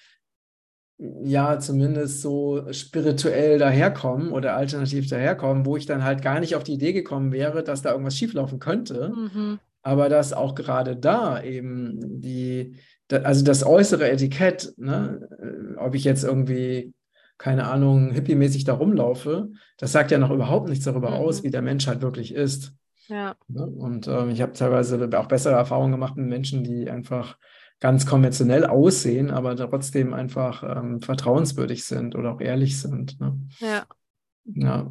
ja 0.97 1.59
zumindest 1.59 2.23
so 2.23 2.73
spirituell 2.73 3.59
daherkommen 3.59 4.31
oder 4.31 4.55
alternativ 4.55 5.09
daherkommen, 5.09 5.67
wo 5.67 5.77
ich 5.77 5.87
dann 5.87 6.05
halt 6.05 6.23
gar 6.23 6.39
nicht 6.39 6.55
auf 6.55 6.63
die 6.63 6.75
Idee 6.75 6.93
gekommen 6.93 7.33
wäre, 7.33 7.65
dass 7.65 7.83
da 7.83 7.91
irgendwas 7.91 8.17
schieflaufen 8.17 8.61
könnte. 8.61 9.09
Mhm 9.09 9.59
aber 9.85 10.09
dass 10.09 10.33
auch 10.33 10.55
gerade 10.55 10.97
da 10.97 11.43
eben 11.43 12.21
die, 12.21 12.77
also 13.11 13.45
das 13.45 13.65
äußere 13.65 14.11
Etikett, 14.11 14.73
ne, 14.79 15.29
äh, 15.39 15.79
ob 15.79 15.95
ich 15.95 16.05
jetzt 16.05 16.25
irgendwie, 16.25 16.95
keine 17.37 17.67
Ahnung, 17.69 18.11
hippiemäßig 18.11 18.65
da 18.65 18.73
rumlaufe, 18.73 19.51
das 19.77 19.93
sagt 19.93 20.11
ja 20.11 20.19
noch 20.19 20.31
überhaupt 20.31 20.69
nichts 20.69 20.87
darüber 20.87 21.11
mhm. 21.11 21.17
aus, 21.17 21.45
wie 21.45 21.51
der 21.51 21.63
Mensch 21.63 21.87
halt 21.87 22.01
wirklich 22.01 22.35
ist. 22.35 22.73
Ja. 23.09 23.37
Ne? 23.49 23.67
Und 23.67 24.09
ähm, 24.09 24.31
ich 24.31 24.41
habe 24.41 24.53
teilweise 24.53 25.09
auch 25.19 25.27
bessere 25.27 25.55
Erfahrungen 25.55 25.93
gemacht 25.93 26.17
mit 26.17 26.27
Menschen, 26.27 26.65
die 26.65 26.91
einfach 26.91 27.37
ganz 27.79 28.07
konventionell 28.07 28.65
aussehen, 28.65 29.31
aber 29.31 29.55
trotzdem 29.55 30.15
einfach 30.15 30.63
ähm, 30.63 31.03
vertrauenswürdig 31.03 31.85
sind 31.85 32.15
oder 32.15 32.33
auch 32.33 32.41
ehrlich 32.41 32.81
sind. 32.81 33.21
Ne? 33.21 33.39
Ja. 33.59 33.85
Ja. 34.45 34.91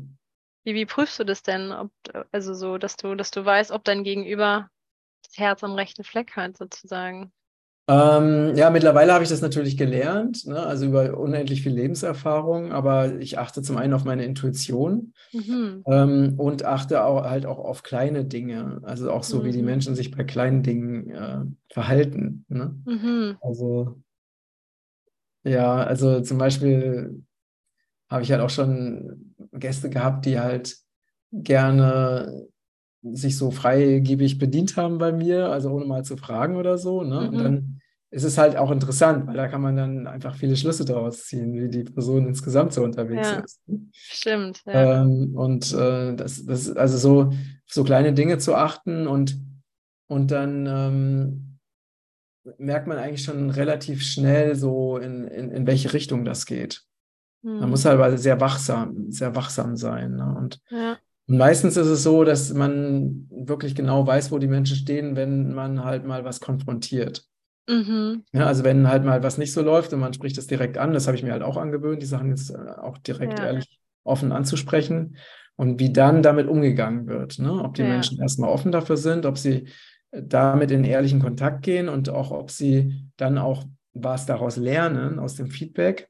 Wie, 0.64 0.76
wie 0.76 0.86
prüfst 0.86 1.20
du 1.20 1.24
das 1.24 1.41
denn? 1.41 1.72
Ob, 1.72 1.89
also 2.32 2.54
so, 2.54 2.78
dass 2.78 2.96
du, 2.96 3.16
dass 3.16 3.32
du 3.32 3.44
weißt, 3.44 3.72
ob 3.72 3.84
dein 3.84 4.04
Gegenüber 4.04 4.70
das 5.24 5.38
Herz 5.38 5.63
am 5.63 5.74
rechten 5.74 6.03
Fleck 6.03 6.36
hat, 6.36 6.57
sozusagen? 6.57 7.32
Ähm, 7.89 8.55
ja, 8.55 8.69
mittlerweile 8.69 9.11
habe 9.11 9.26
ich 9.26 9.30
das 9.30 9.41
natürlich 9.41 9.76
gelernt, 9.76 10.47
ne? 10.47 10.57
also 10.65 10.86
über 10.86 11.17
unendlich 11.17 11.63
viel 11.63 11.74
Lebenserfahrung, 11.74 12.71
aber 12.71 13.15
ich 13.19 13.38
achte 13.38 13.61
zum 13.61 13.76
einen 13.76 13.93
auf 13.93 14.05
meine 14.05 14.24
Intuition 14.24 15.13
mhm. 15.34 15.84
ähm, 15.86 16.36
und 16.38 16.63
achte 16.63 17.03
auch, 17.03 17.26
halt 17.26 17.45
auch 17.45 17.59
auf 17.59 17.84
kleine 17.84 18.24
Dinge, 18.24 18.80
also 18.84 19.11
auch 19.11 19.24
so, 19.24 19.39
mhm. 19.39 19.43
wie 19.43 19.51
die 19.51 19.59
mhm. 19.59 19.65
Menschen 19.65 19.95
sich 19.95 20.11
bei 20.11 20.24
kleinen 20.24 20.63
Dingen 20.63 21.09
äh, 21.09 21.41
verhalten. 21.74 22.45
Ne? 22.47 22.74
Mhm. 22.86 23.38
Also, 23.41 24.01
ja, 25.43 25.84
also 25.84 26.21
zum 26.21 26.38
Beispiel 26.38 27.21
habe 28.09 28.24
ich 28.24 28.32
halt 28.32 28.41
auch 28.41 28.49
schon 28.49 29.36
Gäste 29.51 29.89
gehabt, 29.89 30.26
die 30.26 30.39
halt 30.39 30.78
gerne 31.34 32.47
sich 33.12 33.38
so 33.38 33.51
freigebig 33.51 34.38
bedient 34.38 34.78
haben 34.78 34.97
bei 34.97 35.12
mir, 35.12 35.49
also 35.49 35.70
ohne 35.72 35.86
mal 35.86 36.06
zu 36.06 36.18
fragen 36.18 36.56
oder 36.56 36.78
so. 36.78 37.04
Ne? 37.04 37.22
Mhm. 37.22 37.28
Und 37.28 37.43
dann 37.43 37.82
ist 38.12 38.24
es 38.24 38.38
halt 38.38 38.56
auch 38.56 38.72
interessant, 38.72 39.28
weil 39.28 39.36
da 39.36 39.47
kann 39.47 39.62
man 39.62 39.76
dann 39.76 40.08
einfach 40.08 40.36
viele 40.36 40.56
Schlüsse 40.56 40.86
daraus 40.86 41.26
ziehen, 41.26 41.54
wie 41.54 41.68
die 41.68 41.84
Person 41.84 42.28
insgesamt 42.28 42.72
so 42.72 42.84
unterwegs 42.84 43.28
ja. 43.28 43.39
ist. 43.39 43.68
Ne? 43.68 43.80
Stimmt. 43.91 44.62
Ja. 44.66 45.01
Ähm, 45.01 45.36
und 45.36 45.74
äh, 45.74 46.16
das, 46.16 46.45
das, 46.45 46.72
also 46.76 46.97
so, 46.97 47.34
so 47.66 47.84
kleine 47.84 48.14
Dinge 48.14 48.38
zu 48.38 48.56
achten 48.56 49.08
und, 49.08 49.39
und 50.08 50.32
dann 50.32 50.68
ähm, 50.68 51.58
merkt 52.58 52.88
man 52.88 52.97
eigentlich 52.97 53.24
schon 53.24 53.49
relativ 53.49 54.04
schnell 54.04 54.56
so, 54.56 54.97
in, 54.97 55.26
in, 55.26 55.49
in 55.49 55.66
welche 55.66 55.91
Richtung 55.93 56.24
das 56.24 56.45
geht. 56.45 56.84
Mhm. 57.41 57.62
Man 57.62 57.70
muss 57.72 57.84
halt 57.84 58.20
sehr 58.20 58.39
wachsam, 58.39 59.12
sehr 59.12 59.36
wachsam 59.36 59.76
sein. 59.76 60.18
Ne? 60.18 60.36
Und 60.38 60.62
ja. 60.70 60.97
Und 61.28 61.38
meistens 61.38 61.78
ist 61.78 61.88
es 61.88 62.03
so, 62.03 62.24
dass 62.24 62.53
man 62.53 63.28
wirklich 63.30 63.76
genau 63.76 64.05
weiß, 64.05 64.32
wo 64.32 64.39
die 64.39 64.47
Menschen 64.47 64.76
stehen, 64.76 65.15
wenn 65.15 65.53
man 65.53 65.84
halt 65.84 66.05
mal 66.05 66.26
was 66.26 66.41
konfrontiert. 66.41 67.26
Mhm. 67.69 68.26
Ja, 68.34 68.47
also 68.47 68.63
wenn 68.65 68.89
halt 68.89 69.05
mal 69.05 69.24
was 69.24 69.38
nicht 69.38 69.53
so 69.53 69.61
läuft 69.61 69.93
und 69.93 70.01
man 70.01 70.13
spricht 70.13 70.38
es 70.38 70.47
direkt 70.47 70.78
an, 70.78 70.93
das 70.93 71.07
habe 71.07 71.15
ich 71.15 71.24
mir 71.24 71.32
halt 71.32 71.43
auch 71.43 71.55
angewöhnt, 71.55 72.01
die 72.01 72.07
Sachen 72.07 72.30
jetzt 72.30 72.49
äh, 72.49 72.57
auch 72.82 72.97
direkt 72.97 73.39
ja. 73.39 73.45
ehrlich 73.45 73.80
offen 74.03 74.34
anzusprechen 74.34 75.15
und 75.55 75.80
wie 75.80 75.93
dann 75.93 76.24
damit 76.24 76.47
umgegangen 76.47 77.07
wird. 77.07 77.39
Ne? 77.39 77.51
Ob 77.51 77.76
die 77.76 77.84
ja. 77.84 77.88
Menschen 77.88 78.19
erstmal 78.19 78.49
offen 78.49 78.74
dafür 78.74 78.97
sind, 78.97 79.26
ob 79.26 79.38
sie 79.38 79.67
damit 80.11 80.71
in 80.71 80.84
ehrlichen 80.84 81.21
Kontakt 81.21 81.63
gehen 81.63 81.88
und 81.88 82.09
auch 82.09 82.32
ob 82.32 82.51
sie 82.51 83.07
dann 83.17 83.38
auch 83.38 83.63
was 83.93 84.26
daraus 84.26 84.57
lernen 84.57 85.19
aus 85.19 85.36
dem 85.36 85.47
Feedback. 85.47 86.09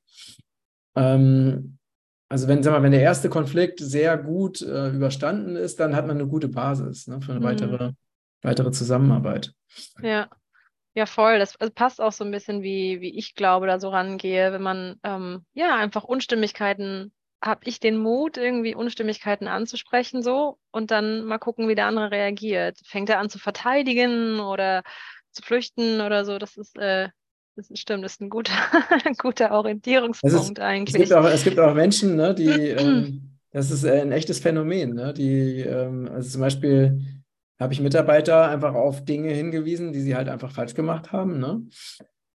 Ähm, 0.95 1.78
also 2.34 2.48
wenn, 2.48 2.64
sag 2.64 2.72
mal, 2.72 2.82
wenn 2.82 2.92
der 2.92 3.02
erste 3.02 3.30
Konflikt 3.30 3.80
sehr 3.80 4.18
gut 4.18 4.60
äh, 4.64 4.90
überstanden 4.90 5.56
ist, 5.56 5.80
dann 5.80 5.96
hat 5.96 6.08
man 6.08 6.18
eine 6.18 6.28
gute 6.28 6.48
Basis 6.48 7.06
ne, 7.06 7.22
für 7.22 7.32
eine 7.32 7.42
mhm. 7.42 7.44
weitere, 7.44 7.92
weitere 8.42 8.72
Zusammenarbeit. 8.72 9.54
Ja. 10.02 10.28
Ja, 10.96 11.06
voll. 11.06 11.38
Das 11.38 11.56
also 11.58 11.72
passt 11.72 12.02
auch 12.02 12.12
so 12.12 12.24
ein 12.24 12.32
bisschen, 12.32 12.64
wie, 12.64 13.02
wie 13.02 13.16
ich 13.16 13.36
glaube, 13.36 13.68
da 13.68 13.80
so 13.80 13.90
rangehe. 13.90 14.52
Wenn 14.52 14.64
man 14.64 14.96
ähm, 15.04 15.46
ja 15.54 15.76
einfach 15.76 16.04
Unstimmigkeiten, 16.04 17.14
habe 17.40 17.62
ich 17.66 17.80
den 17.80 17.98
Mut, 17.98 18.38
irgendwie 18.38 18.74
Unstimmigkeiten 18.74 19.48
anzusprechen 19.48 20.24
so 20.24 20.58
und 20.72 20.90
dann 20.90 21.26
mal 21.26 21.38
gucken, 21.38 21.68
wie 21.68 21.76
der 21.76 21.86
andere 21.86 22.10
reagiert. 22.10 22.80
Fängt 22.84 23.10
er 23.10 23.20
an 23.20 23.30
zu 23.30 23.38
verteidigen 23.38 24.40
oder 24.40 24.82
zu 25.30 25.44
flüchten 25.44 26.02
oder 26.02 26.26
so? 26.26 26.40
Das 26.40 26.58
ist 26.58 26.76
äh, 26.80 27.10
das 27.56 27.70
ist, 27.70 27.80
stimmt, 27.80 28.04
das 28.04 28.14
ist 28.14 28.22
ein 28.22 28.30
guter, 28.30 28.54
guter 29.18 29.51
Orientierungspunkt 29.51 30.36
ist, 30.36 30.60
eigentlich. 30.60 30.95
Es 30.95 31.10
gibt, 31.10 31.14
auch, 31.14 31.26
es 31.26 31.43
gibt 31.43 31.60
auch 31.60 31.74
Menschen, 31.74 32.16
ne, 32.16 32.34
die, 32.34 32.47
ähm, 32.49 33.38
das 33.51 33.72
ist 33.72 33.86
ein 33.86 34.12
echtes 34.12 34.39
Phänomen, 34.39 34.93
ne, 34.95 35.14
die, 35.14 35.62
ähm, 35.62 36.10
also 36.12 36.30
zum 36.30 36.41
Beispiel 36.41 37.01
habe 37.60 37.74
ich 37.74 37.80
Mitarbeiter 37.80 38.49
einfach 38.49 38.74
auf 38.74 39.06
Dinge 39.06 39.32
hingewiesen, 39.32 39.93
die 39.93 40.01
sie 40.01 40.16
halt 40.16 40.28
einfach 40.28 40.51
falsch 40.51 40.74
gemacht 40.74 41.12
haben. 41.12 41.39
Ne? 41.39 41.62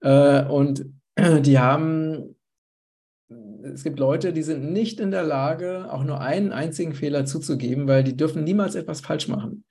Äh, 0.01 0.45
und 0.49 0.87
die 1.41 1.59
haben, 1.59 2.37
es 3.63 3.85
gibt 3.85 3.99
Leute, 3.99 4.33
die 4.33 4.43
sind 4.43 4.73
nicht 4.73 5.01
in 5.01 5.11
der 5.11 5.25
Lage, 5.25 5.93
auch 5.93 6.05
nur 6.05 6.21
einen 6.21 6.53
einzigen 6.53 6.95
Fehler 6.95 7.27
zuzugeben, 7.27 7.89
weil 7.89 8.05
die 8.05 8.17
dürfen 8.17 8.45
niemals 8.45 8.75
etwas 8.75 9.01
falsch 9.01 9.29
machen. 9.29 9.65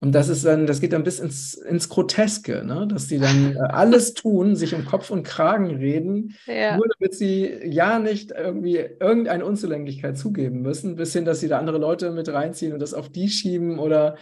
Und 0.00 0.12
das 0.12 0.28
ist 0.28 0.44
dann, 0.44 0.66
das 0.66 0.80
geht 0.80 0.92
dann 0.92 1.02
bis 1.02 1.18
ins, 1.18 1.54
ins 1.54 1.88
Groteske, 1.88 2.64
ne? 2.64 2.86
dass 2.86 3.08
die 3.08 3.18
dann 3.18 3.56
äh, 3.56 3.58
alles 3.58 4.14
tun, 4.14 4.54
sich 4.54 4.74
um 4.74 4.84
Kopf 4.84 5.10
und 5.10 5.24
Kragen 5.24 5.74
reden, 5.76 6.36
ja. 6.46 6.76
nur 6.76 6.86
damit 6.98 7.14
sie 7.14 7.52
ja 7.64 7.98
nicht 7.98 8.30
irgendwie 8.30 8.76
irgendeine 8.76 9.44
Unzulänglichkeit 9.44 10.16
zugeben 10.16 10.62
müssen, 10.62 10.94
bis 10.94 11.12
hin, 11.12 11.24
dass 11.24 11.40
sie 11.40 11.48
da 11.48 11.58
andere 11.58 11.78
Leute 11.78 12.12
mit 12.12 12.28
reinziehen 12.28 12.72
und 12.72 12.78
das 12.78 12.94
auf 12.94 13.08
die 13.08 13.28
schieben 13.28 13.80
oder 13.80 14.16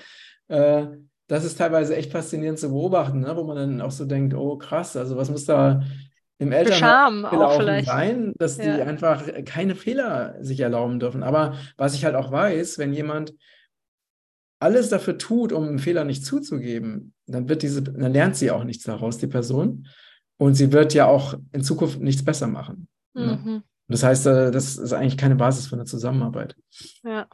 äh, 0.48 0.86
das 1.28 1.44
ist 1.44 1.58
teilweise 1.58 1.94
echt 1.94 2.12
faszinierend 2.12 2.58
zu 2.58 2.70
beobachten, 2.70 3.20
ne? 3.20 3.36
wo 3.36 3.44
man 3.44 3.56
dann 3.56 3.80
auch 3.82 3.90
so 3.90 4.06
denkt, 4.06 4.32
oh 4.32 4.56
krass, 4.56 4.96
also 4.96 5.16
was 5.16 5.28
muss 5.28 5.44
da 5.44 5.82
im 6.38 6.52
Elternhaus 6.52 7.30
gelaufen 7.30 7.84
sein, 7.84 8.32
dass 8.38 8.56
ja. 8.56 8.76
die 8.76 8.82
einfach 8.82 9.24
keine 9.44 9.74
Fehler 9.74 10.36
sich 10.40 10.60
erlauben 10.60 11.00
dürfen. 11.00 11.22
Aber 11.22 11.54
was 11.76 11.94
ich 11.94 12.04
halt 12.04 12.14
auch 12.14 12.30
weiß, 12.30 12.78
wenn 12.78 12.92
jemand 12.92 13.34
alles 14.66 14.88
dafür 14.88 15.16
tut, 15.16 15.52
um 15.52 15.64
einen 15.64 15.78
Fehler 15.78 16.04
nicht 16.04 16.24
zuzugeben, 16.24 17.14
dann 17.26 17.48
wird 17.48 17.62
diese, 17.62 17.82
dann 17.82 18.12
lernt 18.12 18.36
sie 18.36 18.50
auch 18.50 18.64
nichts 18.64 18.84
daraus, 18.84 19.18
die 19.18 19.28
Person. 19.28 19.86
Und 20.38 20.54
sie 20.54 20.72
wird 20.72 20.92
ja 20.92 21.06
auch 21.06 21.34
in 21.52 21.62
Zukunft 21.62 22.00
nichts 22.00 22.24
besser 22.24 22.48
machen. 22.48 22.88
Ne? 23.14 23.40
Mhm. 23.42 23.62
Das 23.88 24.02
heißt, 24.02 24.26
äh, 24.26 24.50
das 24.50 24.76
ist 24.76 24.92
eigentlich 24.92 25.16
keine 25.16 25.36
Basis 25.36 25.68
für 25.68 25.76
eine 25.76 25.84
Zusammenarbeit. 25.84 26.56
Ja. 27.04 27.28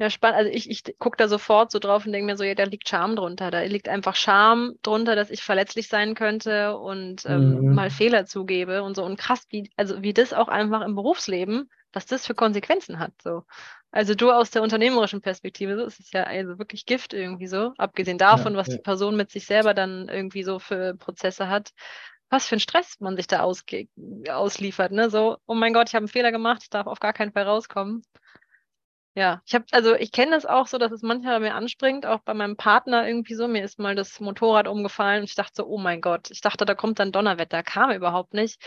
Ja, 0.00 0.10
spannend. 0.10 0.38
Also 0.38 0.50
ich, 0.50 0.70
ich 0.70 0.84
gucke 0.98 1.16
da 1.16 1.26
sofort 1.26 1.72
so 1.72 1.80
drauf 1.80 2.06
und 2.06 2.12
denke 2.12 2.26
mir 2.26 2.36
so, 2.36 2.44
ja, 2.44 2.54
da 2.54 2.64
liegt 2.64 2.88
Scham 2.88 3.16
drunter. 3.16 3.50
Da 3.50 3.62
liegt 3.62 3.88
einfach 3.88 4.14
Scham 4.14 4.74
drunter, 4.82 5.16
dass 5.16 5.30
ich 5.30 5.42
verletzlich 5.42 5.88
sein 5.88 6.14
könnte 6.14 6.76
und 6.76 7.24
ähm, 7.26 7.60
mhm. 7.60 7.74
mal 7.74 7.90
Fehler 7.90 8.24
zugebe 8.26 8.82
und 8.84 8.94
so. 8.94 9.04
Und 9.04 9.18
krass, 9.18 9.46
wie, 9.50 9.70
also 9.76 10.02
wie 10.02 10.12
das 10.12 10.32
auch 10.32 10.48
einfach 10.48 10.82
im 10.82 10.94
Berufsleben, 10.94 11.68
was 11.92 12.06
das 12.06 12.26
für 12.26 12.34
Konsequenzen 12.34 12.98
hat. 12.98 13.12
So. 13.22 13.44
Also 13.90 14.14
du 14.14 14.30
aus 14.30 14.50
der 14.50 14.62
unternehmerischen 14.62 15.22
Perspektive, 15.22 15.76
so 15.76 15.84
ist 15.84 16.00
es 16.00 16.12
ja 16.12 16.24
also 16.24 16.58
wirklich 16.58 16.86
Gift 16.86 17.14
irgendwie 17.14 17.46
so, 17.46 17.72
abgesehen 17.78 18.18
davon, 18.18 18.52
ja, 18.52 18.58
was 18.58 18.68
ja. 18.68 18.76
die 18.76 18.82
Person 18.82 19.16
mit 19.16 19.30
sich 19.30 19.46
selber 19.46 19.74
dann 19.74 20.08
irgendwie 20.08 20.42
so 20.42 20.58
für 20.58 20.94
Prozesse 20.94 21.48
hat, 21.48 21.72
was 22.30 22.46
für 22.46 22.56
ein 22.56 22.60
Stress 22.60 23.00
man 23.00 23.16
sich 23.16 23.26
da 23.26 23.40
ausliefert, 23.42 24.92
ne? 24.92 25.08
So, 25.08 25.38
oh 25.46 25.54
mein 25.54 25.72
Gott, 25.72 25.88
ich 25.88 25.94
habe 25.94 26.02
einen 26.02 26.08
Fehler 26.08 26.32
gemacht, 26.32 26.62
ich 26.62 26.70
darf 26.70 26.86
auf 26.86 27.00
gar 27.00 27.14
keinen 27.14 27.32
Fall 27.32 27.44
rauskommen. 27.44 28.02
Ja, 29.14 29.42
ich 29.46 29.54
habe, 29.54 29.64
also 29.72 29.94
ich 29.96 30.12
kenne 30.12 30.30
das 30.32 30.46
auch 30.46 30.68
so, 30.68 30.78
dass 30.78 30.92
es 30.92 31.02
manchmal 31.02 31.40
mir 31.40 31.54
anspringt, 31.54 32.06
auch 32.06 32.20
bei 32.20 32.34
meinem 32.34 32.56
Partner 32.56 33.08
irgendwie 33.08 33.34
so. 33.34 33.48
Mir 33.48 33.64
ist 33.64 33.78
mal 33.78 33.96
das 33.96 34.20
Motorrad 34.20 34.68
umgefallen 34.68 35.20
und 35.20 35.24
ich 35.24 35.34
dachte 35.34 35.54
so, 35.56 35.66
oh 35.66 35.78
mein 35.78 36.00
Gott, 36.00 36.30
ich 36.30 36.40
dachte, 36.40 36.64
da 36.64 36.74
kommt 36.76 37.00
dann 37.00 37.10
Donnerwetter, 37.10 37.64
kam 37.64 37.90
überhaupt 37.90 38.32
nicht. 38.32 38.62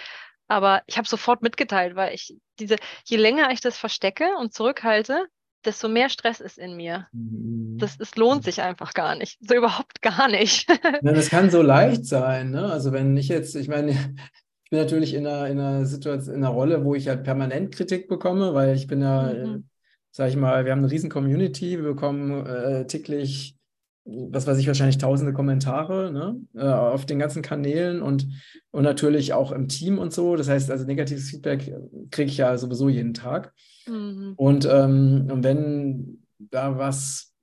Aber 0.52 0.82
ich 0.86 0.98
habe 0.98 1.08
sofort 1.08 1.42
mitgeteilt, 1.42 1.96
weil 1.96 2.14
ich 2.14 2.36
diese, 2.60 2.76
je 3.06 3.16
länger 3.16 3.52
ich 3.52 3.62
das 3.62 3.78
verstecke 3.78 4.26
und 4.38 4.54
zurückhalte, 4.54 5.28
desto 5.64 5.88
mehr 5.88 6.10
Stress 6.10 6.42
ist 6.42 6.58
in 6.58 6.76
mir. 6.76 7.08
Mhm. 7.14 7.78
Das, 7.80 7.98
es 7.98 8.18
lohnt 8.18 8.44
sich 8.44 8.62
einfach 8.62 8.94
gar 8.94 9.16
nicht. 9.16 9.38
So 9.40 9.56
überhaupt 9.56 10.02
gar 10.02 10.28
nicht. 10.28 10.70
ja, 10.84 11.14
das 11.14 11.30
kann 11.30 11.50
so 11.50 11.62
leicht 11.62 12.06
sein, 12.06 12.52
ne? 12.52 12.66
Also 12.66 12.92
wenn 12.92 13.16
ich 13.16 13.30
jetzt, 13.30 13.56
ich 13.56 13.70
meine, 13.70 13.92
ich 14.64 14.70
bin 14.70 14.80
natürlich 14.80 15.14
in 15.14 15.26
einer, 15.26 15.48
in 15.48 15.58
einer 15.58 15.86
Situation, 15.86 16.36
in 16.36 16.44
einer 16.44 16.54
Rolle, 16.54 16.84
wo 16.84 16.96
ich 16.96 17.08
halt 17.08 17.24
permanent 17.24 17.74
Kritik 17.74 18.10
bekomme, 18.10 18.54
weil 18.54 18.76
ich 18.76 18.88
bin 18.88 19.02
ja 19.02 19.34
mhm 19.34 19.70
sag 20.12 20.30
ich 20.30 20.36
mal, 20.36 20.66
wir 20.66 20.74
haben 20.74 20.80
eine 20.80 20.92
riesen 20.92 21.10
Community, 21.10 21.78
wir 21.78 21.86
bekommen 21.94 22.46
äh, 22.46 22.86
täglich, 22.86 23.56
was 24.04 24.48
weiß 24.48 24.58
ich, 24.58 24.68
wahrscheinlich 24.68 24.98
tausende 24.98 25.34
Kommentare 25.34 26.12
ne, 26.12 26.42
äh, 26.56 26.68
auf 26.68 27.06
den 27.06 27.20
ganzen 27.20 27.42
Kanälen 27.42 28.02
und, 28.02 28.28
und 28.72 28.84
natürlich 28.84 29.34
auch 29.34 29.52
im 29.52 29.68
Team 29.68 30.00
und 30.00 30.12
so. 30.12 30.36
Das 30.36 30.50
heißt, 30.50 30.72
also 30.72 30.86
negatives 30.86 31.30
Feedback 31.30 31.74
kriege 32.10 32.30
ich 32.30 32.38
ja 32.38 32.58
sowieso 32.58 32.90
jeden 32.90 33.14
Tag. 33.14 33.54
Mhm. 33.88 34.34
Und, 34.38 34.68
ähm, 34.70 35.28
und 35.32 35.44
wenn 35.44 36.24
da 36.40 36.78
was 36.78 37.34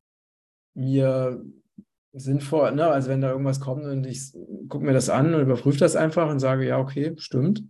mir 0.74 1.44
sinnvoll, 2.12 2.72
ne, 2.72 2.86
also 2.86 3.08
wenn 3.08 3.20
da 3.20 3.30
irgendwas 3.30 3.60
kommt 3.60 3.84
und 3.84 4.04
ich 4.06 4.32
gucke 4.68 4.84
mir 4.84 4.92
das 4.92 5.10
an 5.10 5.34
und 5.34 5.42
überprüfe 5.42 5.78
das 5.78 5.94
einfach 5.94 6.28
und 6.28 6.40
sage, 6.40 6.66
ja, 6.66 6.78
okay, 6.78 7.14
stimmt 7.18 7.62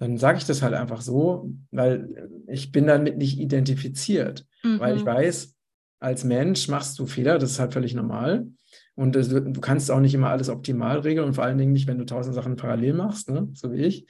dann 0.00 0.16
sage 0.16 0.38
ich 0.38 0.46
das 0.46 0.62
halt 0.62 0.72
einfach 0.72 1.02
so, 1.02 1.52
weil 1.70 2.30
ich 2.46 2.72
bin 2.72 2.86
damit 2.86 3.18
nicht 3.18 3.38
identifiziert, 3.38 4.46
mhm. 4.64 4.80
weil 4.80 4.96
ich 4.96 5.02
mhm. 5.02 5.08
weiß, 5.08 5.54
als 6.00 6.24
Mensch 6.24 6.68
machst 6.68 6.98
du 6.98 7.06
Fehler, 7.06 7.38
das 7.38 7.52
ist 7.52 7.60
halt 7.60 7.72
völlig 7.72 7.94
normal. 7.94 8.46
Und 8.94 9.14
das, 9.14 9.28
du 9.28 9.60
kannst 9.60 9.90
auch 9.90 10.00
nicht 10.00 10.14
immer 10.14 10.28
alles 10.28 10.48
optimal 10.48 10.98
regeln 10.98 11.26
und 11.26 11.34
vor 11.34 11.44
allen 11.44 11.58
Dingen 11.58 11.72
nicht, 11.72 11.86
wenn 11.86 11.98
du 11.98 12.04
tausend 12.04 12.34
Sachen 12.34 12.56
parallel 12.56 12.94
machst, 12.94 13.30
ne? 13.30 13.48
so 13.54 13.72
wie 13.72 13.82
ich. 13.82 14.06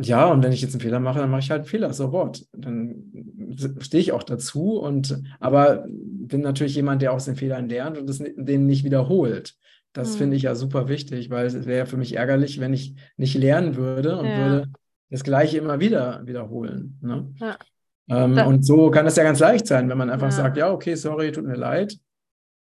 Ja, 0.00 0.30
und 0.30 0.44
wenn 0.44 0.52
ich 0.52 0.62
jetzt 0.62 0.74
einen 0.74 0.80
Fehler 0.80 1.00
mache, 1.00 1.18
dann 1.18 1.30
mache 1.30 1.40
ich 1.40 1.50
halt 1.50 1.62
einen 1.62 1.68
Fehler, 1.68 1.92
so 1.92 2.12
what. 2.12 2.46
Dann 2.52 3.56
stehe 3.80 4.00
ich 4.00 4.12
auch 4.12 4.22
dazu 4.22 4.78
und 4.78 5.20
aber 5.40 5.84
bin 5.88 6.40
natürlich 6.40 6.76
jemand, 6.76 7.02
der 7.02 7.12
aus 7.12 7.24
den 7.24 7.34
Fehlern 7.34 7.68
lernt 7.68 7.98
und 7.98 8.08
das, 8.08 8.18
den 8.18 8.66
nicht 8.66 8.84
wiederholt. 8.84 9.56
Das 9.92 10.14
mhm. 10.14 10.18
finde 10.18 10.36
ich 10.36 10.42
ja 10.44 10.54
super 10.54 10.88
wichtig, 10.88 11.30
weil 11.30 11.46
es 11.46 11.66
wäre 11.66 11.86
für 11.86 11.96
mich 11.96 12.14
ärgerlich, 12.14 12.60
wenn 12.60 12.72
ich 12.72 12.94
nicht 13.16 13.36
lernen 13.36 13.74
würde 13.74 14.18
und 14.18 14.26
ja. 14.26 14.36
würde 14.38 14.72
das 15.10 15.24
Gleiche 15.24 15.58
immer 15.58 15.80
wieder 15.80 16.24
wiederholen. 16.26 16.98
Ne? 17.00 17.34
Ja. 17.40 17.56
Ähm, 18.08 18.38
und 18.38 18.64
so 18.64 18.90
kann 18.90 19.06
es 19.06 19.16
ja 19.16 19.22
ganz 19.22 19.38
leicht 19.38 19.66
sein, 19.66 19.88
wenn 19.88 19.98
man 19.98 20.10
einfach 20.10 20.28
ja. 20.28 20.32
sagt, 20.32 20.56
ja, 20.56 20.70
okay, 20.70 20.94
sorry, 20.94 21.32
tut 21.32 21.44
mir 21.44 21.56
leid 21.56 21.98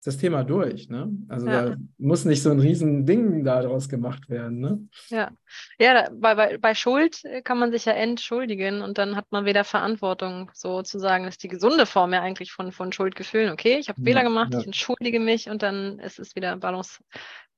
das 0.05 0.17
Thema 0.19 0.43
durch. 0.43 0.89
Ne? 0.89 1.11
Also 1.29 1.47
ja. 1.47 1.71
da 1.71 1.77
muss 1.99 2.25
nicht 2.25 2.43
so 2.43 2.51
ein 2.51 2.59
riesen 2.59 3.07
Ding 3.07 3.45
daraus 3.45 3.89
gemacht 3.89 4.29
werden. 4.29 4.59
Ne? 4.59 4.89
Ja, 5.09 5.31
ja 5.79 6.09
bei, 6.13 6.35
bei, 6.35 6.59
bei 6.59 6.75
Schuld 6.75 7.25
äh, 7.25 7.43
kann 7.43 7.59
man 7.59 7.71
sich 7.71 7.85
ja 7.85 7.93
entschuldigen 7.93 8.83
und 8.83 8.99
dann 8.99 9.15
hat 9.15 9.27
man 9.31 9.45
wieder 9.45 9.63
Verantwortung, 9.63 10.51
sozusagen, 10.55 11.25
das 11.25 11.35
ist 11.35 11.43
die 11.45 11.49
gesunde 11.49 11.87
Form 11.87 12.13
ja 12.13 12.21
eigentlich 12.21 12.53
von, 12.53 12.73
von 12.73 12.93
Schuldgefühlen. 12.93 13.53
Okay, 13.53 13.79
ich 13.79 13.89
habe 13.89 14.01
ja, 14.01 14.05
Fehler 14.05 14.25
gemacht, 14.25 14.53
ja. 14.53 14.61
ich 14.61 14.67
entschuldige 14.67 15.21
mich 15.21 15.49
und 15.49 15.63
dann 15.63 16.01
ist 16.01 16.19
es 16.19 16.35
wieder 16.35 16.57
Balance 16.57 16.99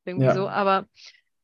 irgendwie 0.04 0.32
so. 0.32 0.46
Aber 0.46 0.86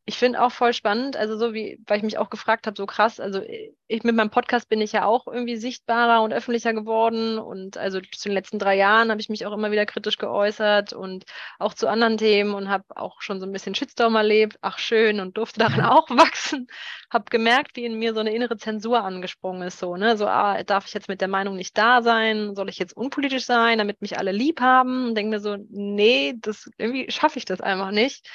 ich 0.06 0.16
finde 0.18 0.42
auch 0.42 0.50
voll 0.50 0.72
spannend, 0.72 1.16
also 1.16 1.36
so 1.36 1.52
wie, 1.52 1.78
weil 1.86 1.98
ich 1.98 2.02
mich 2.02 2.18
auch 2.18 2.30
gefragt 2.30 2.66
habe, 2.66 2.76
so 2.76 2.86
krass, 2.86 3.20
also 3.20 3.42
ich 3.86 4.02
mit 4.02 4.16
meinem 4.16 4.30
Podcast 4.30 4.68
bin 4.68 4.80
ich 4.80 4.92
ja 4.92 5.04
auch 5.04 5.26
irgendwie 5.26 5.56
sichtbarer 5.56 6.22
und 6.22 6.32
öffentlicher 6.32 6.72
geworden 6.72 7.38
und 7.38 7.76
also 7.76 8.00
zu 8.00 8.28
den 8.28 8.34
letzten 8.34 8.58
drei 8.58 8.76
Jahren 8.76 9.10
habe 9.10 9.20
ich 9.20 9.28
mich 9.28 9.46
auch 9.46 9.52
immer 9.52 9.70
wieder 9.70 9.86
kritisch 9.86 10.16
geäußert 10.16 10.92
und 10.92 11.24
auch 11.58 11.74
zu 11.74 11.86
anderen 11.86 12.16
Themen 12.16 12.54
und 12.54 12.70
habe 12.70 12.84
auch 12.96 13.20
schon 13.20 13.40
so 13.40 13.46
ein 13.46 13.52
bisschen 13.52 13.74
Shitstorm 13.74 14.16
erlebt, 14.16 14.56
ach 14.62 14.78
schön 14.78 15.20
und 15.20 15.36
durfte 15.36 15.60
daran 15.60 15.80
auch 15.84 16.08
wachsen, 16.10 16.66
habe 17.10 17.26
gemerkt, 17.30 17.76
wie 17.76 17.84
in 17.84 17.98
mir 17.98 18.14
so 18.14 18.20
eine 18.20 18.34
innere 18.34 18.56
Zensur 18.56 19.04
angesprungen 19.04 19.62
ist, 19.62 19.78
so, 19.78 19.96
ne, 19.96 20.16
so, 20.16 20.26
ah, 20.26 20.62
darf 20.62 20.86
ich 20.86 20.94
jetzt 20.94 21.08
mit 21.08 21.20
der 21.20 21.28
Meinung 21.28 21.56
nicht 21.56 21.76
da 21.76 22.02
sein, 22.02 22.54
soll 22.56 22.70
ich 22.70 22.78
jetzt 22.78 22.96
unpolitisch 22.96 23.44
sein, 23.44 23.78
damit 23.78 24.00
mich 24.00 24.18
alle 24.18 24.32
lieb 24.32 24.60
haben? 24.60 25.08
Und 25.08 25.14
denke 25.14 25.30
mir 25.30 25.40
so, 25.40 25.56
nee, 25.68 26.34
das 26.38 26.70
irgendwie 26.78 27.10
schaffe 27.10 27.38
ich 27.38 27.44
das 27.44 27.60
einfach 27.60 27.90
nicht 27.90 28.26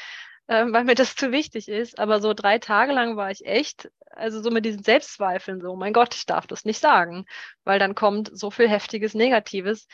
äh, 0.47 0.65
weil 0.67 0.83
mir 0.83 0.95
das 0.95 1.15
zu 1.15 1.31
wichtig 1.31 1.67
ist. 1.67 1.99
Aber 1.99 2.21
so 2.21 2.33
drei 2.33 2.59
Tage 2.59 2.93
lang 2.93 3.17
war 3.17 3.31
ich 3.31 3.45
echt, 3.45 3.89
also 4.11 4.41
so 4.41 4.51
mit 4.51 4.65
diesen 4.65 4.83
Selbstzweifeln, 4.83 5.61
so, 5.61 5.75
mein 5.75 5.93
Gott, 5.93 6.15
ich 6.15 6.25
darf 6.25 6.47
das 6.47 6.65
nicht 6.65 6.79
sagen, 6.79 7.25
weil 7.63 7.79
dann 7.79 7.95
kommt 7.95 8.29
so 8.33 8.51
viel 8.51 8.69
heftiges 8.69 9.13
Negatives 9.13 9.87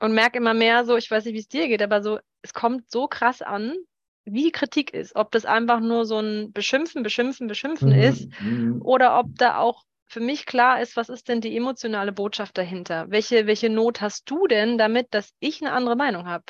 und 0.00 0.14
merke 0.14 0.38
immer 0.38 0.54
mehr 0.54 0.84
so, 0.84 0.96
ich 0.96 1.10
weiß 1.10 1.24
nicht, 1.24 1.34
wie 1.34 1.40
es 1.40 1.48
dir 1.48 1.68
geht, 1.68 1.82
aber 1.82 2.02
so, 2.02 2.18
es 2.42 2.52
kommt 2.52 2.90
so 2.90 3.08
krass 3.08 3.42
an, 3.42 3.76
wie 4.24 4.44
die 4.44 4.52
Kritik 4.52 4.92
ist, 4.92 5.14
ob 5.14 5.30
das 5.30 5.44
einfach 5.44 5.80
nur 5.80 6.04
so 6.04 6.18
ein 6.18 6.52
Beschimpfen, 6.52 7.02
Beschimpfen, 7.02 7.46
Beschimpfen 7.46 7.90
mhm. 7.90 8.00
ist 8.00 8.28
mhm. 8.40 8.82
oder 8.82 9.18
ob 9.18 9.26
da 9.36 9.58
auch 9.58 9.84
für 10.08 10.20
mich 10.20 10.46
klar 10.46 10.80
ist, 10.80 10.96
was 10.96 11.08
ist 11.08 11.28
denn 11.28 11.40
die 11.40 11.56
emotionale 11.56 12.12
Botschaft 12.12 12.58
dahinter? 12.58 13.06
Welche, 13.08 13.46
welche 13.46 13.70
Not 13.70 14.00
hast 14.00 14.30
du 14.30 14.46
denn 14.46 14.78
damit, 14.78 15.08
dass 15.12 15.32
ich 15.40 15.62
eine 15.62 15.72
andere 15.72 15.96
Meinung 15.96 16.26
habe? 16.26 16.44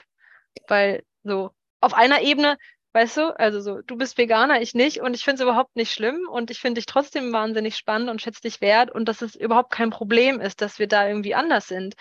Weil 0.68 1.04
so 1.22 1.50
auf 1.80 1.94
einer 1.94 2.20
Ebene 2.20 2.58
Weißt 2.96 3.18
du, 3.18 3.38
also 3.38 3.60
so, 3.60 3.82
du 3.82 3.98
bist 3.98 4.16
Veganer, 4.16 4.62
ich 4.62 4.72
nicht 4.72 5.02
und 5.02 5.12
ich 5.12 5.22
finde 5.22 5.34
es 5.34 5.42
überhaupt 5.42 5.76
nicht 5.76 5.92
schlimm 5.92 6.26
und 6.30 6.50
ich 6.50 6.60
finde 6.60 6.78
dich 6.78 6.86
trotzdem 6.86 7.30
wahnsinnig 7.30 7.76
spannend 7.76 8.08
und 8.08 8.22
schätze 8.22 8.40
dich 8.40 8.62
wert 8.62 8.90
und 8.90 9.06
dass 9.06 9.20
es 9.20 9.34
überhaupt 9.34 9.70
kein 9.70 9.90
Problem 9.90 10.40
ist, 10.40 10.62
dass 10.62 10.78
wir 10.78 10.88
da 10.88 11.06
irgendwie 11.06 11.34
anders 11.34 11.68
sind. 11.68 11.94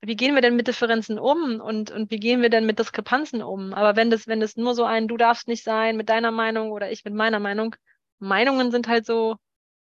Wie 0.00 0.16
gehen 0.16 0.34
wir 0.34 0.40
denn 0.40 0.56
mit 0.56 0.66
Differenzen 0.66 1.18
um 1.18 1.60
und, 1.60 1.90
und 1.90 2.10
wie 2.10 2.18
gehen 2.18 2.40
wir 2.40 2.48
denn 2.48 2.64
mit 2.64 2.78
Diskrepanzen 2.78 3.42
um? 3.42 3.74
Aber 3.74 3.96
wenn 3.96 4.08
das, 4.08 4.28
wenn 4.28 4.40
das 4.40 4.56
nur 4.56 4.74
so 4.74 4.84
ein, 4.84 5.08
du 5.08 5.18
darfst 5.18 5.46
nicht 5.46 5.62
sein 5.62 5.98
mit 5.98 6.08
deiner 6.08 6.30
Meinung 6.30 6.70
oder 6.70 6.90
ich 6.90 7.04
mit 7.04 7.12
meiner 7.12 7.38
Meinung, 7.38 7.76
Meinungen 8.18 8.70
sind 8.70 8.88
halt 8.88 9.04
so 9.04 9.36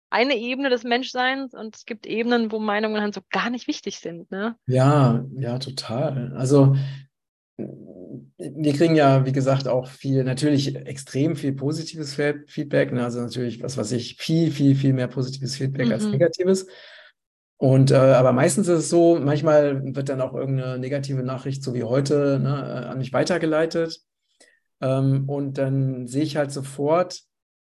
eine 0.08 0.36
Ebene 0.36 0.70
des 0.70 0.84
Menschseins 0.84 1.52
und 1.52 1.76
es 1.76 1.84
gibt 1.84 2.06
Ebenen, 2.06 2.50
wo 2.50 2.60
Meinungen 2.60 3.02
halt 3.02 3.12
so 3.12 3.20
gar 3.30 3.50
nicht 3.50 3.66
wichtig 3.66 3.98
sind. 3.98 4.30
Ne? 4.30 4.56
Ja, 4.66 5.22
ja, 5.34 5.58
total. 5.58 6.32
Also 6.34 6.76
wir 7.58 8.72
kriegen 8.74 8.96
ja, 8.96 9.24
wie 9.24 9.32
gesagt, 9.32 9.66
auch 9.66 9.88
viel, 9.88 10.24
natürlich 10.24 10.76
extrem 10.76 11.36
viel 11.36 11.54
positives 11.54 12.14
Feedback. 12.14 12.92
Ne? 12.92 13.02
Also 13.02 13.20
natürlich, 13.20 13.62
was 13.62 13.76
weiß 13.78 13.92
ich, 13.92 14.16
viel, 14.18 14.50
viel, 14.50 14.74
viel 14.74 14.92
mehr 14.92 15.08
positives 15.08 15.56
Feedback 15.56 15.86
mhm. 15.86 15.92
als 15.92 16.04
negatives. 16.06 16.66
Und 17.58 17.90
äh, 17.90 17.94
aber 17.94 18.32
meistens 18.32 18.68
ist 18.68 18.78
es 18.80 18.90
so, 18.90 19.18
manchmal 19.18 19.82
wird 19.94 20.10
dann 20.10 20.20
auch 20.20 20.34
irgendeine 20.34 20.78
negative 20.78 21.22
Nachricht, 21.22 21.62
so 21.62 21.72
wie 21.72 21.84
heute, 21.84 22.38
ne, 22.38 22.50
äh, 22.50 22.86
an 22.88 22.98
mich 22.98 23.14
weitergeleitet. 23.14 24.02
Ähm, 24.82 25.26
und 25.26 25.56
dann 25.56 26.06
sehe 26.06 26.22
ich 26.22 26.36
halt 26.36 26.52
sofort, 26.52 27.22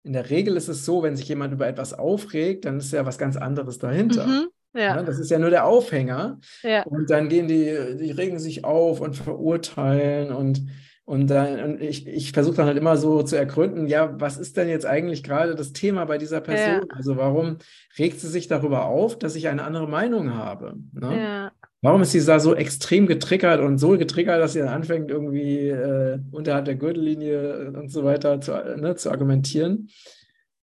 in 0.03 0.15
der 0.15 0.31
Regel 0.31 0.57
ist 0.57 0.69
es 0.69 0.87
so, 0.87 1.03
wenn 1.03 1.17
sich 1.17 1.29
jemand 1.29 1.53
über 1.53 1.67
etwas 1.67 1.93
aufregt, 1.93 2.65
dann 2.65 2.79
ist 2.79 2.93
ja 2.93 3.05
was 3.05 3.19
ganz 3.19 3.37
anderes 3.37 3.79
dahinter. 3.79 4.27
Mhm. 4.27 4.49
Ja. 4.75 4.97
Ne, 4.97 5.05
das 5.05 5.19
ist 5.19 5.31
ja 5.31 5.39
nur 5.39 5.51
der 5.51 5.65
Aufhänger. 5.65 6.39
Ja. 6.63 6.83
Und 6.83 7.11
dann 7.11 7.29
gehen 7.29 7.49
die, 7.49 7.97
die 7.99 8.11
regen 8.11 8.39
sich 8.39 8.65
auf 8.65 9.01
und 9.01 9.15
verurteilen 9.17 10.33
und 10.33 10.67
und, 11.07 11.29
dann, 11.29 11.61
und 11.61 11.83
ich, 11.83 12.07
ich 12.07 12.33
versuche 12.33 12.57
dann 12.57 12.67
halt 12.67 12.79
immer 12.79 12.97
so 12.97 13.23
zu 13.23 13.37
ergründen, 13.37 13.87
ja, 13.87 14.19
was 14.19 14.39
ist 14.39 14.57
denn 14.57 14.71
jetzt 14.71 14.87
eigentlich 14.87 15.23
gerade 15.23 15.55
das 15.55 15.75
Thema 15.75 16.07
bei 16.07 16.17
dieser 16.17 16.41
Person? 16.41 16.89
Ja. 16.89 16.97
Also 16.97 17.19
warum 17.19 17.59
regt 17.99 18.21
sie 18.21 18.29
sich 18.29 18.49
darüber 18.49 18.87
auf, 18.87 19.19
dass 19.19 19.37
ich 19.37 19.49
eine 19.49 19.65
andere 19.65 19.87
Meinung 19.87 20.35
habe? 20.35 20.77
Ne? 20.95 21.51
Warum 21.83 22.01
ist 22.01 22.13
sie 22.13 22.25
da 22.25 22.41
so 22.41 22.55
extrem 22.55 23.07
getriggert 23.07 23.61
und 23.61 23.77
so 23.77 23.99
getriggert, 23.99 24.41
dass 24.41 24.55
sie 24.55 24.61
dann 24.61 24.69
anfängt, 24.69 25.11
irgendwie 25.11 25.69
äh, 25.69 26.19
unterhalb 26.31 26.65
der 26.65 26.77
Gürtellinie 26.77 27.73
und 27.77 27.91
so 27.91 28.05
weiter 28.05 28.41
zu, 28.41 28.53
ne, 28.53 28.97
zu 28.97 29.11
argumentieren? 29.11 29.91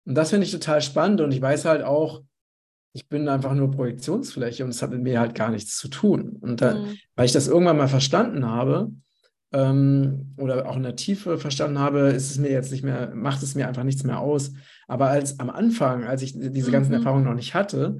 Und 0.03 0.15
das 0.15 0.31
finde 0.31 0.45
ich 0.45 0.51
total 0.51 0.81
spannend 0.81 1.21
und 1.21 1.31
ich 1.31 1.41
weiß 1.41 1.63
halt 1.63 1.83
auch, 1.83 2.23
ich 2.97 3.07
bin 3.07 3.29
einfach 3.29 3.53
nur 3.53 3.69
Projektionsfläche 3.69 4.63
und 4.63 4.71
es 4.71 4.81
hat 4.81 4.89
mit 4.89 5.03
mir 5.03 5.19
halt 5.19 5.35
gar 5.35 5.51
nichts 5.51 5.77
zu 5.77 5.87
tun. 5.87 6.35
Und 6.41 6.61
da, 6.61 6.73
mhm. 6.73 6.97
weil 7.15 7.27
ich 7.27 7.31
das 7.31 7.47
irgendwann 7.47 7.77
mal 7.77 7.87
verstanden 7.87 8.43
habe 8.47 8.91
ähm, 9.53 10.33
oder 10.35 10.67
auch 10.67 10.75
in 10.75 10.81
der 10.81 10.95
Tiefe 10.95 11.37
verstanden 11.37 11.77
habe, 11.77 12.09
ist 12.09 12.31
es 12.31 12.39
mir 12.39 12.49
jetzt 12.49 12.71
nicht 12.71 12.83
mehr, 12.83 13.11
macht 13.13 13.43
es 13.43 13.53
mir 13.53 13.67
einfach 13.67 13.83
nichts 13.83 14.03
mehr 14.03 14.19
aus. 14.19 14.51
Aber 14.87 15.09
als 15.09 15.39
am 15.39 15.51
Anfang, 15.51 16.05
als 16.05 16.23
ich 16.23 16.33
diese 16.33 16.71
ganzen 16.71 16.89
mhm. 16.89 16.97
Erfahrungen 16.97 17.25
noch 17.25 17.35
nicht 17.35 17.53
hatte, 17.53 17.99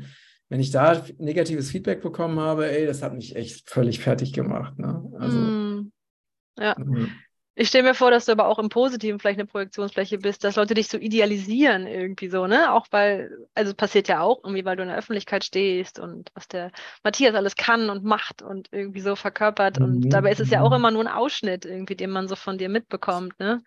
wenn 0.50 0.60
ich 0.60 0.72
da 0.72 1.04
negatives 1.20 1.70
Feedback 1.70 2.02
bekommen 2.02 2.40
habe, 2.40 2.68
ey, 2.68 2.88
das 2.88 3.04
hat 3.04 3.14
mich 3.14 3.36
echt 3.36 3.70
völlig 3.70 4.00
fertig 4.00 4.34
gemacht. 4.34 4.80
Ne? 4.80 5.04
Also, 5.20 5.38
mhm. 5.38 5.92
Ja. 6.58 6.76
Ich 7.60 7.70
stelle 7.70 7.86
mir 7.86 7.96
vor, 7.96 8.12
dass 8.12 8.26
du 8.26 8.34
aber 8.34 8.48
auch 8.48 8.60
im 8.60 8.70
Positiven 8.70 9.20
vielleicht 9.20 9.40
eine 9.40 9.48
Projektionsfläche 9.48 10.20
bist, 10.20 10.44
dass 10.44 10.58
Leute 10.58 10.76
dich 10.76 10.90
so 10.90 11.00
idealisieren 11.00 11.88
irgendwie 11.88 12.30
so, 12.30 12.46
ne? 12.46 12.72
Auch 12.72 12.86
weil, 12.92 13.32
also 13.56 13.74
passiert 13.74 14.08
ja 14.08 14.22
auch 14.22 14.44
irgendwie, 14.44 14.64
weil 14.64 14.76
du 14.76 14.84
in 14.84 14.90
der 14.90 14.98
Öffentlichkeit 14.98 15.44
stehst 15.44 15.98
und 15.98 16.30
was 16.36 16.48
der 16.48 16.72
Matthias 17.04 17.34
alles 17.34 17.56
kann 17.56 17.90
und 17.90 18.04
macht 18.04 18.44
und 18.44 18.70
irgendwie 18.72 19.00
so 19.02 19.16
verkörpert. 19.16 19.80
Und 19.80 20.06
mhm. 20.06 20.10
dabei 20.12 20.32
ist 20.32 20.40
es 20.40 20.52
ja 20.52 20.62
auch 20.62 20.72
immer 20.72 20.92
nur 20.92 21.02
ein 21.02 21.08
Ausschnitt 21.08 21.66
irgendwie, 21.66 21.96
den 21.96 22.12
man 22.12 22.28
so 22.28 22.36
von 22.36 22.60
dir 22.60 22.70
mitbekommt, 22.70 23.40
ne? 23.40 23.64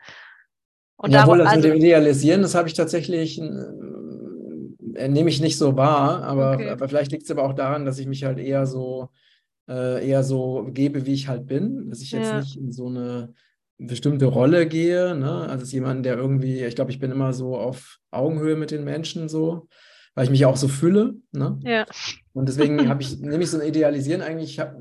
Und 0.96 1.10
Jawohl, 1.10 1.38
darum, 1.38 1.38
das 1.38 1.48
also, 1.48 1.68
mit 1.68 1.76
dem 1.76 1.78
Idealisieren, 1.78 2.42
das 2.42 2.54
habe 2.54 2.68
ich 2.68 2.74
tatsächlich, 2.74 3.40
äh, 3.40 5.08
nehme 5.08 5.30
ich 5.30 5.40
nicht 5.40 5.58
so 5.58 5.76
wahr, 5.76 6.22
aber, 6.22 6.54
okay. 6.54 6.68
aber 6.68 6.88
vielleicht 6.88 7.10
liegt 7.10 7.24
es 7.24 7.30
aber 7.32 7.42
auch 7.42 7.54
daran, 7.54 7.84
dass 7.84 7.98
ich 7.98 8.06
mich 8.06 8.22
halt 8.22 8.38
eher 8.38 8.66
so 8.66 9.08
äh, 9.68 10.06
eher 10.06 10.22
so 10.22 10.68
gebe, 10.70 11.06
wie 11.06 11.14
ich 11.14 11.28
halt 11.28 11.46
bin, 11.46 11.90
dass 11.90 12.02
ich 12.02 12.12
jetzt 12.12 12.32
Ja. 12.32 12.38
nicht 12.40 12.56
in 12.56 12.72
so 12.72 12.86
eine 12.86 13.34
bestimmte 13.86 14.26
Rolle 14.26 14.66
gehe, 14.66 15.14
ne? 15.16 15.30
Also 15.32 15.62
als 15.62 15.72
jemand, 15.72 16.04
der 16.04 16.16
irgendwie, 16.16 16.64
ich 16.64 16.74
glaube, 16.74 16.90
ich 16.90 16.98
bin 16.98 17.10
immer 17.10 17.32
so 17.32 17.56
auf 17.56 17.98
Augenhöhe 18.10 18.56
mit 18.56 18.70
den 18.70 18.84
Menschen 18.84 19.28
so, 19.28 19.68
weil 20.14 20.24
ich 20.24 20.30
mich 20.30 20.44
auch 20.44 20.56
so 20.56 20.68
fühle, 20.68 21.14
ne? 21.32 21.58
Ja. 21.62 21.86
Und 22.32 22.48
deswegen 22.48 22.76
habe 22.88 23.02
ich, 23.02 23.18
nehme 23.20 23.42
ich 23.42 23.50
so 23.50 23.58
ein 23.58 23.66
Idealisieren 23.66 24.22
eigentlich, 24.22 24.60
hab, 24.60 24.76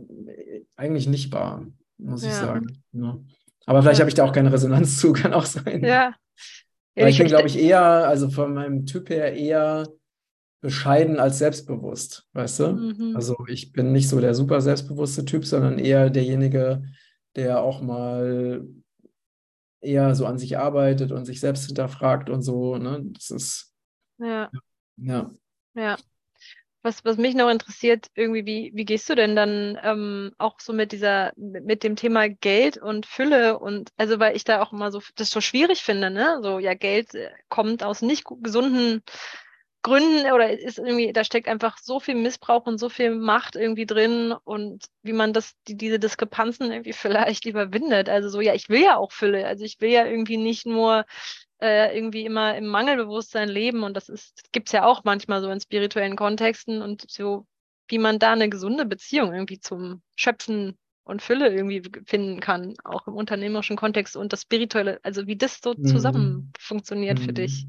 eigentlich 0.76 1.08
nicht 1.08 1.32
wahr, 1.32 1.66
muss 1.98 2.24
ich 2.24 2.30
Ja. 2.30 2.36
sagen. 2.36 2.84
Ne? 2.92 3.24
Aber 3.66 3.82
vielleicht 3.82 4.00
Ja. 4.00 4.04
habe 4.04 4.10
ich 4.10 4.16
da 4.16 4.26
auch 4.26 4.34
keine 4.34 4.52
Resonanz 4.52 5.00
zu, 5.00 5.14
kann 5.14 5.34
auch 5.34 5.46
sein. 5.46 5.84
Ja. 5.84 6.14
Ja, 6.96 7.04
Weil 7.06 7.10
ich 7.12 7.18
bin, 7.18 7.28
ich- 7.28 7.32
glaube 7.32 7.48
ich, 7.48 7.58
eher, 7.58 7.82
also 7.82 8.30
von 8.30 8.54
meinem 8.54 8.86
Typ 8.86 9.10
her 9.10 9.34
eher 9.34 9.88
bescheiden 10.62 11.20
als 11.20 11.38
selbstbewusst, 11.38 12.26
weißt 12.34 12.60
du? 12.60 12.68
Mhm. 12.74 13.16
Also 13.16 13.38
ich 13.48 13.72
bin 13.72 13.94
nicht 13.94 14.10
so 14.10 14.20
der 14.20 14.34
super 14.34 14.60
selbstbewusste 14.60 15.24
Typ, 15.24 15.46
sondern 15.46 15.80
eher 15.80 16.10
derjenige, 16.10 16.82
der 17.38 17.62
auch 17.62 17.82
mal 17.82 18.68
eher 19.82 20.16
so 20.16 20.26
an 20.26 20.38
sich 20.38 20.58
arbeitet 20.58 21.12
und 21.12 21.26
sich 21.26 21.40
selbst 21.40 21.66
hinterfragt 21.66 22.30
und 22.30 22.42
so, 22.42 22.78
ne? 22.78 23.02
Das 23.04 23.30
ist, 23.30 23.74
ja. 24.18 24.50
ja. 24.98 25.30
Ja. 25.74 25.98
Was, 26.82 27.04
was 27.04 27.18
mich 27.18 27.36
noch 27.36 27.50
interessiert, 27.50 28.08
irgendwie, 28.16 28.46
wie, 28.46 28.72
wie 28.74 28.86
gehst 28.86 29.10
du 29.10 29.16
denn 29.16 29.36
dann 29.36 29.78
ähm, 29.84 30.32
auch 30.38 30.62
so 30.62 30.72
mit 30.72 30.94
dieser, 30.94 31.34
mit 31.36 31.84
dem 31.84 31.98
Thema 31.98 32.30
Geld 32.30 32.78
und 32.78 33.06
Fülle 33.06 33.60
und 33.60 33.92
also 33.98 34.18
weil 34.20 34.36
ich 34.38 34.46
da 34.46 34.62
auch 34.62 34.72
immer 34.72 34.90
so 34.90 35.02
das 35.16 35.30
so 35.30 35.42
schwierig 35.42 35.82
finde, 35.84 36.10
ne? 36.10 36.40
So, 36.42 36.58
ja, 36.60 36.74
Geld 36.76 37.16
äh, 37.16 37.30
kommt 37.50 37.84
aus 37.84 38.02
nicht 38.02 38.26
gesunden 38.42 39.04
Gründen 39.82 40.32
oder 40.32 40.52
ist 40.52 40.78
irgendwie, 40.78 41.14
da 41.14 41.24
steckt 41.24 41.48
einfach 41.48 41.78
so 41.78 42.00
viel 42.02 42.16
Missbrauch 42.16 42.66
und 42.66 42.78
so 42.80 42.90
viel 42.90 43.12
Macht 43.16 43.56
irgendwie 43.56 43.86
drin 43.86 44.34
und 44.44 44.86
wie 45.04 45.14
man 45.14 45.32
das, 45.34 45.54
die, 45.68 45.78
diese 45.78 46.00
Diskrepanzen 46.00 46.72
irgendwie 46.72 46.94
vielleicht 46.94 47.46
überwindet. 47.46 48.10
Also 48.10 48.30
so, 48.30 48.42
ja, 48.42 48.54
ich 48.54 48.70
will 48.70 48.82
ja 48.84 48.98
auch 48.98 49.12
Fülle. 49.14 49.46
Also 49.48 49.64
ich 49.66 49.80
will 49.82 49.90
ja 49.92 50.06
irgendwie 50.06 50.38
nicht 50.38 50.66
nur 50.66 51.06
äh, 51.62 51.96
irgendwie 51.96 52.26
immer 52.26 52.56
im 52.56 52.68
Mangelbewusstsein 52.68 53.50
leben 53.50 53.84
und 53.84 53.96
das 53.96 54.10
ist, 54.10 54.52
gibt's 54.52 54.72
ja 54.72 54.86
auch 54.86 55.04
manchmal 55.04 55.42
so 55.42 55.50
in 55.50 55.60
spirituellen 55.62 56.16
Kontexten 56.16 56.82
und 56.82 57.10
so, 57.10 57.46
wie 57.88 57.98
man 58.00 58.20
da 58.20 58.34
eine 58.34 58.50
gesunde 58.50 58.86
Beziehung 58.86 59.34
irgendwie 59.34 59.60
zum 59.60 60.02
Schöpfen 60.16 60.78
und 61.04 61.22
Fülle 61.22 61.50
irgendwie 61.54 61.82
finden 62.06 62.40
kann, 62.40 62.76
auch 62.84 63.08
im 63.08 63.16
unternehmerischen 63.16 63.78
Kontext 63.78 64.16
und 64.16 64.32
das 64.32 64.44
Spirituelle, 64.44 65.00
also 65.04 65.26
wie 65.28 65.38
das 65.38 65.60
so 65.62 65.74
Mhm. 65.74 65.86
zusammen 65.86 66.52
funktioniert 66.60 67.20
für 67.20 67.34
dich. 67.34 67.66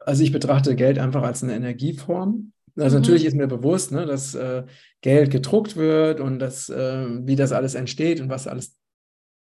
Also 0.00 0.22
ich 0.22 0.32
betrachte 0.32 0.76
Geld 0.76 0.98
einfach 0.98 1.22
als 1.22 1.42
eine 1.42 1.54
Energieform. 1.54 2.52
Also 2.76 2.96
Mhm. 2.96 3.02
natürlich 3.02 3.24
ist 3.24 3.36
mir 3.36 3.48
bewusst, 3.48 3.92
ne, 3.92 4.06
dass 4.06 4.34
äh, 4.34 4.64
Geld 5.00 5.30
gedruckt 5.30 5.76
wird 5.76 6.20
und 6.20 6.38
dass, 6.38 6.68
äh, 6.68 7.06
wie 7.26 7.36
das 7.36 7.52
alles 7.52 7.74
entsteht 7.74 8.20
und 8.20 8.28
was 8.28 8.46
alles 8.46 8.76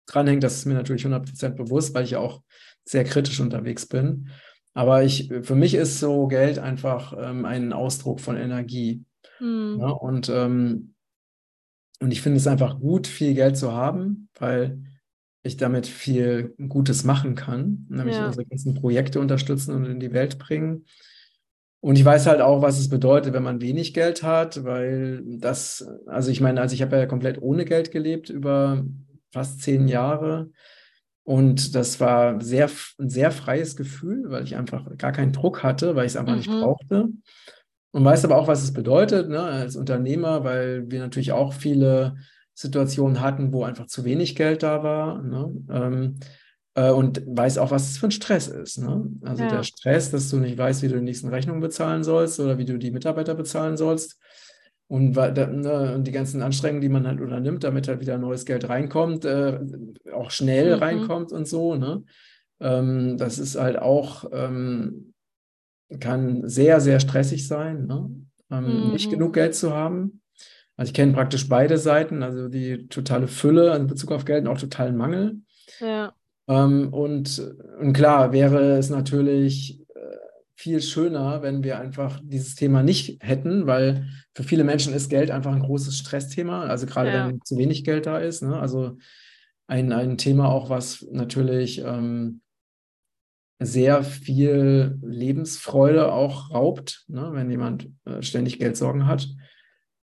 dranhängt, 0.08 0.44
das 0.44 0.56
ist 0.56 0.66
mir 0.66 0.74
natürlich 0.74 1.06
100% 1.06 1.56
bewusst, 1.56 1.94
weil 1.94 2.04
ich 2.04 2.12
ja 2.12 2.20
auch 2.20 2.42
sehr 2.84 3.04
kritisch 3.04 3.40
unterwegs 3.40 3.86
bin. 3.86 4.30
Aber 4.74 5.04
ich, 5.04 5.32
für 5.42 5.56
mich 5.56 5.76
ist 5.76 6.00
so 6.00 6.28
Geld 6.28 6.58
einfach 6.58 7.14
ähm, 7.18 7.46
ein 7.46 7.74
Ausdruck 7.74 8.20
von 8.20 8.38
Energie. 8.38 9.04
Hm. 9.38 9.78
Ne? 9.78 9.94
Und, 9.94 10.30
ähm, 10.30 10.94
und 12.00 12.12
ich 12.12 12.22
finde 12.22 12.38
es 12.38 12.48
einfach 12.48 12.80
gut, 12.80 13.08
viel 13.08 13.34
Geld 13.34 13.58
zu 13.58 13.74
haben, 13.74 14.30
weil 14.40 14.82
ich 15.44 15.58
damit 15.58 15.88
viel 15.88 16.54
Gutes 16.68 17.04
machen 17.04 17.36
kann, 17.36 17.88
nämlich 17.90 18.18
Ja. 18.18 18.28
unsere 18.28 18.46
ganzen 18.46 18.74
Projekte 18.76 19.20
unterstützen 19.20 19.74
und 19.76 19.86
in 19.86 20.00
die 20.00 20.14
Welt 20.14 20.38
bringen. 20.40 20.86
Und 21.82 21.98
ich 21.98 22.04
weiß 22.04 22.28
halt 22.28 22.42
auch, 22.42 22.62
was 22.62 22.78
es 22.78 22.90
bedeutet, 22.90 23.34
wenn 23.34 23.44
man 23.44 23.62
wenig 23.62 23.94
Geld 23.94 24.22
hat, 24.22 24.66
weil 24.66 25.24
das, 25.26 25.88
also 26.08 26.30
ich 26.30 26.42
meine, 26.42 26.60
also 26.60 26.76
ich 26.76 26.82
habe 26.82 26.98
ja 26.98 27.06
komplett 27.06 27.42
ohne 27.42 27.64
Geld 27.64 27.92
gelebt 27.92 28.30
über 28.30 28.84
fast 29.32 29.62
zehn 29.62 29.88
Jahre. 29.88 30.52
Und 31.24 31.76
das 31.76 32.00
war 32.00 32.42
sehr, 32.42 32.70
ein 33.00 33.10
sehr 33.10 33.32
freies 33.32 33.76
Gefühl, 33.78 34.26
weil 34.30 34.44
ich 34.44 34.56
einfach 34.58 34.98
gar 34.98 35.12
keinen 35.12 35.32
Druck 35.32 35.64
hatte, 35.64 35.96
weil 35.96 36.06
ich 36.06 36.14
es 36.14 36.18
einfach 36.18 36.36
nicht 36.36 36.50
Mhm. 36.50 36.60
brauchte. 36.62 37.10
Und 37.92 38.06
weiß 38.06 38.26
aber 38.26 38.38
auch, 38.38 38.48
was 38.48 38.64
es 38.64 38.74
bedeutet, 38.74 39.30
ne, 39.30 39.42
als 39.42 39.76
Unternehmer, 39.76 40.44
weil 40.44 40.90
wir 40.92 41.00
natürlich 41.00 41.32
auch 41.32 41.54
viele 41.54 42.18
Situationen 42.60 43.22
hatten, 43.22 43.54
wo 43.54 43.64
einfach 43.64 43.88
zu 43.88 44.04
wenig 44.04 44.36
Geld 44.36 44.64
da 44.64 44.84
war. 44.84 45.22
Ne? 45.22 45.54
Ähm, 45.72 46.16
äh, 46.76 46.92
und 46.92 47.24
weiß 47.26 47.58
auch, 47.58 47.72
was 47.72 47.92
es 47.92 47.98
für 47.98 48.08
ein 48.08 48.12
Stress 48.12 48.48
ist. 48.48 48.80
Ne? 48.80 49.10
Also 49.22 49.44
Ja. 49.44 49.50
der 49.50 49.64
Stress, 49.64 50.12
dass 50.12 50.30
du 50.30 50.38
nicht 50.38 50.58
weißt, 50.58 50.82
wie 50.84 50.90
du 50.90 50.96
die 50.96 51.02
nächsten 51.06 51.30
Rechnungen 51.30 51.62
bezahlen 51.62 52.04
sollst 52.04 52.40
oder 52.40 52.58
wie 52.58 52.66
du 52.66 52.78
die 52.78 52.92
Mitarbeiter 52.92 53.34
bezahlen 53.34 53.78
sollst. 53.78 54.20
Und, 54.88 55.12
ne, 55.16 55.94
und 55.96 56.06
die 56.06 56.12
ganzen 56.12 56.42
Anstrengungen, 56.42 56.82
die 56.82 56.90
man 56.90 57.08
halt 57.08 57.22
unternimmt, 57.22 57.64
damit 57.64 57.88
halt 57.88 58.02
wieder 58.02 58.18
neues 58.18 58.44
Geld 58.46 58.68
reinkommt, 58.68 59.24
äh, 59.24 59.60
auch 60.14 60.32
schnell 60.32 60.76
Mhm. 60.76 60.82
reinkommt 60.82 61.32
und 61.32 61.48
so. 61.48 61.76
Ne? 61.76 62.04
Ähm, 62.60 63.18
das 63.18 63.38
ist 63.40 63.56
halt 63.56 63.78
auch, 63.80 64.26
ähm, 64.34 65.14
kann 66.00 66.48
sehr, 66.48 66.82
sehr 66.82 67.00
stressig 67.00 67.48
sein, 67.48 67.86
ne? 67.86 68.10
ähm, 68.52 68.88
nicht 68.92 69.08
Mhm. 69.08 69.16
genug 69.18 69.34
Geld 69.34 69.56
zu 69.56 69.74
haben. 69.74 70.22
Also 70.80 70.92
ich 70.92 70.94
kenne 70.94 71.12
praktisch 71.12 71.50
beide 71.50 71.78
Seiten, 71.78 72.24
also 72.24 72.48
die 72.48 72.88
totale 72.88 73.28
Fülle 73.28 73.76
in 73.76 73.88
Bezug 73.88 74.14
auf 74.14 74.24
Geld 74.24 74.46
und 74.46 74.48
auch 74.48 74.58
totalen 74.58 74.96
Mangel. 74.96 75.42
Ja. 75.82 76.14
Ähm, 76.48 76.94
und, 76.94 77.38
und 77.82 77.92
klar 77.92 78.32
wäre 78.32 78.78
es 78.78 78.90
natürlich 78.90 79.82
äh, 79.94 80.00
viel 80.56 80.82
schöner, 80.82 81.42
wenn 81.42 81.66
wir 81.66 81.82
einfach 81.82 82.22
dieses 82.24 82.56
Thema 82.56 82.82
nicht 82.82 83.22
hätten, 83.22 83.68
weil 83.68 84.08
für 84.34 84.44
viele 84.44 84.64
Menschen 84.64 84.94
ist 84.94 85.10
Geld 85.10 85.32
einfach 85.32 85.52
ein 85.52 85.64
großes 85.64 85.98
Stressthema, 85.98 86.64
also 86.68 86.86
gerade 86.86 87.10
Ja. 87.10 87.28
wenn 87.28 87.42
zu 87.44 87.58
wenig 87.58 87.84
Geld 87.84 88.06
da 88.06 88.18
ist. 88.18 88.42
Ne? 88.42 88.58
Also 88.58 89.00
ein, 89.68 89.92
ein 89.92 90.18
Thema 90.18 90.48
auch, 90.48 90.70
was 90.70 91.06
natürlich 91.12 91.84
ähm, 91.84 92.40
sehr 93.60 94.02
viel 94.02 94.98
Lebensfreude 95.02 96.14
auch 96.14 96.52
raubt, 96.52 97.04
ne? 97.10 97.32
wenn 97.34 97.52
jemand 97.52 97.90
äh, 98.06 98.22
ständig 98.22 98.60
Geldsorgen 98.60 99.08
hat. 99.08 99.28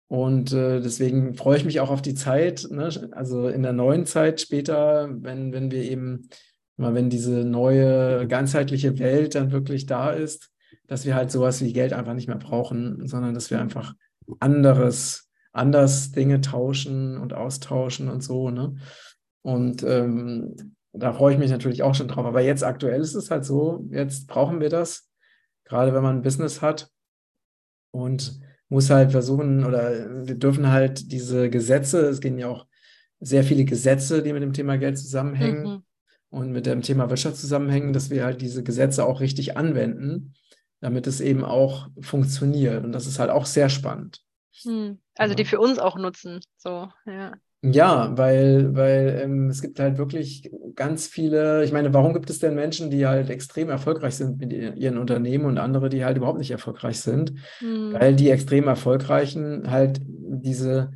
Und 0.08 0.52
äh, 0.52 0.80
deswegen 0.80 1.34
freue 1.34 1.56
ich 1.56 1.64
mich 1.64 1.80
auch 1.80 1.90
auf 1.90 2.02
die 2.02 2.14
Zeit, 2.14 2.68
ne? 2.70 2.88
also 3.12 3.48
in 3.48 3.62
der 3.62 3.72
neuen 3.72 4.06
Zeit 4.06 4.40
später, 4.40 5.08
wenn, 5.10 5.52
wenn 5.52 5.70
wir 5.70 5.82
eben, 5.82 6.28
mal 6.76 6.94
wenn 6.94 7.10
diese 7.10 7.44
neue 7.44 8.28
ganzheitliche 8.28 8.98
Welt 8.98 9.34
dann 9.34 9.50
wirklich 9.50 9.86
da 9.86 10.10
ist, 10.10 10.52
dass 10.86 11.04
wir 11.06 11.16
halt 11.16 11.32
sowas 11.32 11.60
wie 11.60 11.72
Geld 11.72 11.92
einfach 11.92 12.14
nicht 12.14 12.28
mehr 12.28 12.36
brauchen, 12.36 13.06
sondern 13.08 13.34
dass 13.34 13.50
wir 13.50 13.60
einfach 13.60 13.94
anderes, 14.38 15.28
anders 15.52 16.12
Dinge 16.12 16.40
tauschen 16.40 17.18
und 17.18 17.32
austauschen 17.32 18.08
und 18.08 18.22
so. 18.22 18.50
Ne? 18.50 18.76
Und 19.42 19.82
ähm, 19.82 20.76
da 20.92 21.12
freue 21.12 21.34
ich 21.34 21.38
mich 21.38 21.50
natürlich 21.50 21.82
auch 21.82 21.94
schon 21.94 22.08
drauf. 22.08 22.26
Aber 22.26 22.42
jetzt 22.42 22.62
aktuell 22.62 23.00
ist 23.00 23.14
es 23.14 23.30
halt 23.30 23.44
so, 23.44 23.84
jetzt 23.90 24.28
brauchen 24.28 24.60
wir 24.60 24.68
das, 24.68 25.10
gerade 25.64 25.94
wenn 25.94 26.02
man 26.02 26.16
ein 26.16 26.22
Business 26.22 26.62
hat 26.62 26.90
und 27.90 28.40
muss 28.68 28.90
halt 28.90 29.12
versuchen 29.12 29.64
oder 29.64 30.26
wir 30.26 30.34
dürfen 30.36 30.70
halt 30.70 31.12
diese 31.12 31.50
Gesetze, 31.50 32.00
es 32.08 32.20
gehen 32.20 32.38
ja 32.38 32.48
auch 32.48 32.66
sehr 33.20 33.44
viele 33.44 33.64
Gesetze, 33.64 34.22
die 34.22 34.32
mit 34.32 34.42
dem 34.42 34.52
Thema 34.52 34.76
Geld 34.78 34.98
zusammenhängen 34.98 35.62
Mhm. 35.64 35.84
und 36.30 36.52
mit 36.52 36.66
dem 36.66 36.82
Thema 36.82 37.08
Wirtschaft 37.10 37.36
zusammenhängen, 37.36 37.92
dass 37.92 38.10
wir 38.10 38.24
halt 38.24 38.40
diese 38.40 38.62
Gesetze 38.62 39.04
auch 39.06 39.20
richtig 39.20 39.56
anwenden, 39.56 40.34
damit 40.80 41.06
es 41.06 41.20
eben 41.20 41.44
auch 41.44 41.88
funktioniert. 42.00 42.84
Und 42.84 42.92
das 42.92 43.06
ist 43.06 43.18
halt 43.18 43.30
auch 43.30 43.46
sehr 43.46 43.68
spannend. 43.68 44.22
Hm. 44.62 44.98
Also 45.16 45.34
die 45.34 45.44
für 45.44 45.60
uns 45.60 45.78
auch 45.78 45.96
nutzen. 45.96 46.40
So, 46.56 46.88
ja. 47.06 47.32
Ja, 47.62 48.16
weil, 48.16 48.74
weil 48.74 49.20
ähm, 49.22 49.48
es 49.50 49.62
gibt 49.62 49.80
halt 49.80 49.98
wirklich 49.98 50.50
ganz 50.74 51.06
viele, 51.06 51.64
ich 51.64 51.72
meine, 51.72 51.92
warum 51.94 52.12
gibt 52.12 52.30
es 52.30 52.38
denn 52.38 52.54
Menschen, 52.54 52.90
die 52.90 53.06
halt 53.06 53.30
extrem 53.30 53.70
erfolgreich 53.70 54.14
sind 54.14 54.38
mit 54.38 54.52
ihren 54.52 54.98
Unternehmen 54.98 55.46
und 55.46 55.58
andere, 55.58 55.88
die 55.88 56.04
halt 56.04 56.16
überhaupt 56.16 56.38
nicht 56.38 56.50
erfolgreich 56.50 57.00
sind? 57.00 57.32
Hm. 57.58 57.94
Weil 57.94 58.14
die 58.14 58.30
extrem 58.30 58.68
erfolgreichen 58.68 59.70
halt 59.70 60.00
diese 60.04 60.90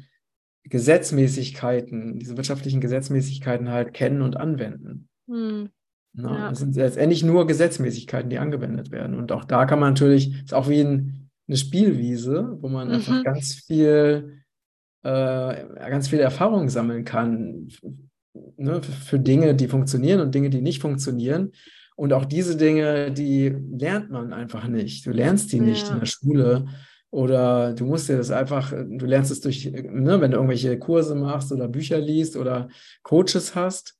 Gesetzmäßigkeiten, 0.65 2.19
diese 2.19 2.37
wirtschaftlichen 2.37 2.81
Gesetzmäßigkeiten 2.81 3.71
halt 3.71 3.95
kennen 3.95 4.23
und 4.23 4.37
anwenden. 4.37 5.09
Hm. 5.29 5.71
Ne? 6.13 6.29
Ja. 6.29 6.51
Es 6.51 6.59
sind 6.59 6.77
letztendlich 6.77 7.23
nur 7.25 7.47
Gesetzmäßigkeiten, 7.47 8.31
die 8.31 8.39
angewendet 8.39 8.91
werden. 8.91 9.17
Und 9.17 9.33
auch 9.33 9.45
da 9.45 9.65
kann 9.65 9.81
man 9.81 9.91
natürlich, 9.95 10.43
ist 10.45 10.55
auch 10.55 10.69
wie 10.69 10.81
ein, 10.81 11.31
eine 11.49 11.57
Spielwiese, 11.57 12.59
wo 12.61 12.69
man 12.69 12.91
einfach 12.91 13.19
Mhm. 13.19 13.25
ganz 13.25 13.55
viel, 13.55 14.43
äh, 15.03 15.65
ganz 15.91 16.09
viel 16.09 16.21
Erfahrung 16.21 16.69
sammeln 16.69 17.05
kann 17.05 17.69
ne, 18.57 18.83
für 18.83 19.19
Dinge, 19.19 19.55
die 19.55 19.69
funktionieren 19.69 20.21
und 20.21 20.35
Dinge, 20.35 20.51
die 20.51 20.63
nicht 20.63 20.81
funktionieren. 20.81 21.53
Und 21.97 22.13
auch 22.13 22.25
diese 22.25 22.57
Dinge, 22.57 23.13
die 23.13 23.49
lernt 23.49 24.11
man 24.11 24.33
einfach 24.33 24.67
nicht. 24.69 25.07
Du 25.07 25.11
lernst 25.11 25.53
die 25.53 25.61
nicht 25.61 25.87
Ja. 25.89 25.95
in 25.95 26.01
der 26.01 26.07
Schule. 26.07 26.67
Oder 27.11 27.75
du 27.75 27.85
musst 27.87 28.09
dir 28.09 28.17
das 28.17 28.31
einfach, 28.31 28.71
du 28.73 29.05
lernst 29.05 29.33
es 29.33 29.41
durch, 29.41 29.67
ne, 29.67 30.21
wenn 30.21 30.31
du 30.31 30.37
irgendwelche 30.37 30.79
Kurse 30.79 31.15
machst 31.15 31.51
oder 31.51 31.67
Bücher 31.67 31.99
liest 31.99 32.37
oder 32.37 32.69
Coaches 33.03 33.55
hast. 33.55 33.97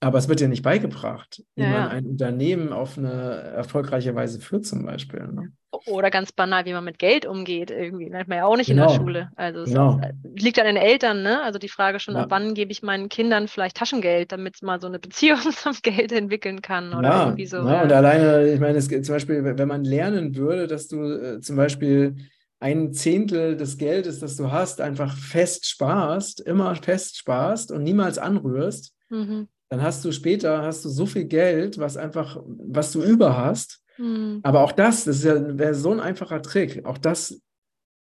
Aber 0.00 0.18
es 0.18 0.28
wird 0.28 0.40
dir 0.40 0.48
nicht 0.48 0.62
beigebracht, 0.62 1.42
wie 1.56 1.64
Ja, 1.64 1.66
man 1.66 1.88
ein 1.88 2.06
Unternehmen 2.06 2.72
auf 2.72 2.98
eine 2.98 3.10
erfolgreiche 3.10 4.14
Weise 4.14 4.40
führt, 4.40 4.64
zum 4.66 4.84
Beispiel. 4.86 5.26
Ne? 5.28 5.52
Oder 5.84 6.10
ganz 6.10 6.32
banal, 6.32 6.64
wie 6.64 6.72
man 6.72 6.84
mit 6.84 6.98
Geld 6.98 7.26
umgeht, 7.26 7.70
irgendwie. 7.70 8.08
Lernt 8.08 8.28
man 8.28 8.38
ja 8.38 8.46
auch 8.46 8.56
nicht 8.56 8.70
in 8.70 8.78
der 8.78 8.88
Genau, 8.88 8.88
Schule. 8.88 9.30
Also 9.36 9.60
es 9.60 9.74
genau. 9.74 9.74
ist, 9.74 9.98
liegt 10.22 10.58
an 10.58 10.64
den 10.66 10.76
Eltern, 10.76 11.22
ne? 11.22 11.42
Also 11.42 11.58
die 11.58 11.68
Frage 11.68 12.00
schon, 12.00 12.16
Ja. 12.16 12.22
ab 12.22 12.26
wann 12.30 12.54
gebe 12.54 12.72
ich 12.72 12.82
meinen 12.82 13.08
Kindern 13.10 13.48
vielleicht 13.48 13.76
Taschengeld, 13.76 14.32
damit 14.32 14.62
man 14.62 14.80
so 14.80 14.86
eine 14.86 14.98
Beziehung 14.98 15.38
zum 15.52 15.74
Geld 15.82 16.12
entwickeln 16.12 16.62
kann 16.62 16.94
oder 16.94 17.10
Ja, 17.10 17.26
irgendwie 17.26 17.46
so. 17.46 17.58
ja, 17.58 17.82
und 17.82 17.92
alleine, 17.92 18.50
ich 18.52 18.60
meine, 18.60 18.78
es 18.78 18.88
zum 18.88 19.02
Beispiel, 19.14 19.44
wenn 19.44 19.68
man 19.68 19.84
lernen 19.84 20.34
würde, 20.36 20.66
dass 20.66 20.88
du 20.88 21.02
äh, 21.36 21.40
zum 21.40 21.56
Beispiel 21.56 22.16
ein 22.60 22.92
Zehntel 22.94 23.56
des 23.56 23.76
Geldes, 23.76 24.20
das 24.20 24.36
du 24.36 24.50
hast, 24.50 24.80
einfach 24.80 25.14
fest 25.16 25.66
sparst, 25.68 26.40
immer 26.40 26.74
fest 26.76 27.18
sparst 27.18 27.70
und 27.72 27.82
niemals 27.82 28.16
anrührst, 28.18 28.94
Mhm. 29.10 29.48
Dann 29.68 29.82
hast 29.82 30.04
du 30.04 30.12
später 30.12 30.62
hast 30.62 30.84
du 30.84 30.88
so 30.88 31.06
viel 31.06 31.24
Geld, 31.24 31.78
was 31.78 31.96
einfach, 31.96 32.40
was 32.46 32.92
du 32.92 33.02
über 33.02 33.36
hast. 33.36 33.82
Mhm. 33.98 34.40
Aber 34.42 34.62
auch 34.62 34.72
das, 34.72 35.04
das 35.04 35.18
ist 35.18 35.24
ja, 35.24 35.58
wäre 35.58 35.74
so 35.74 35.92
ein 35.92 36.00
einfacher 36.00 36.40
Trick. 36.42 36.84
Auch 36.84 36.98
das 36.98 37.40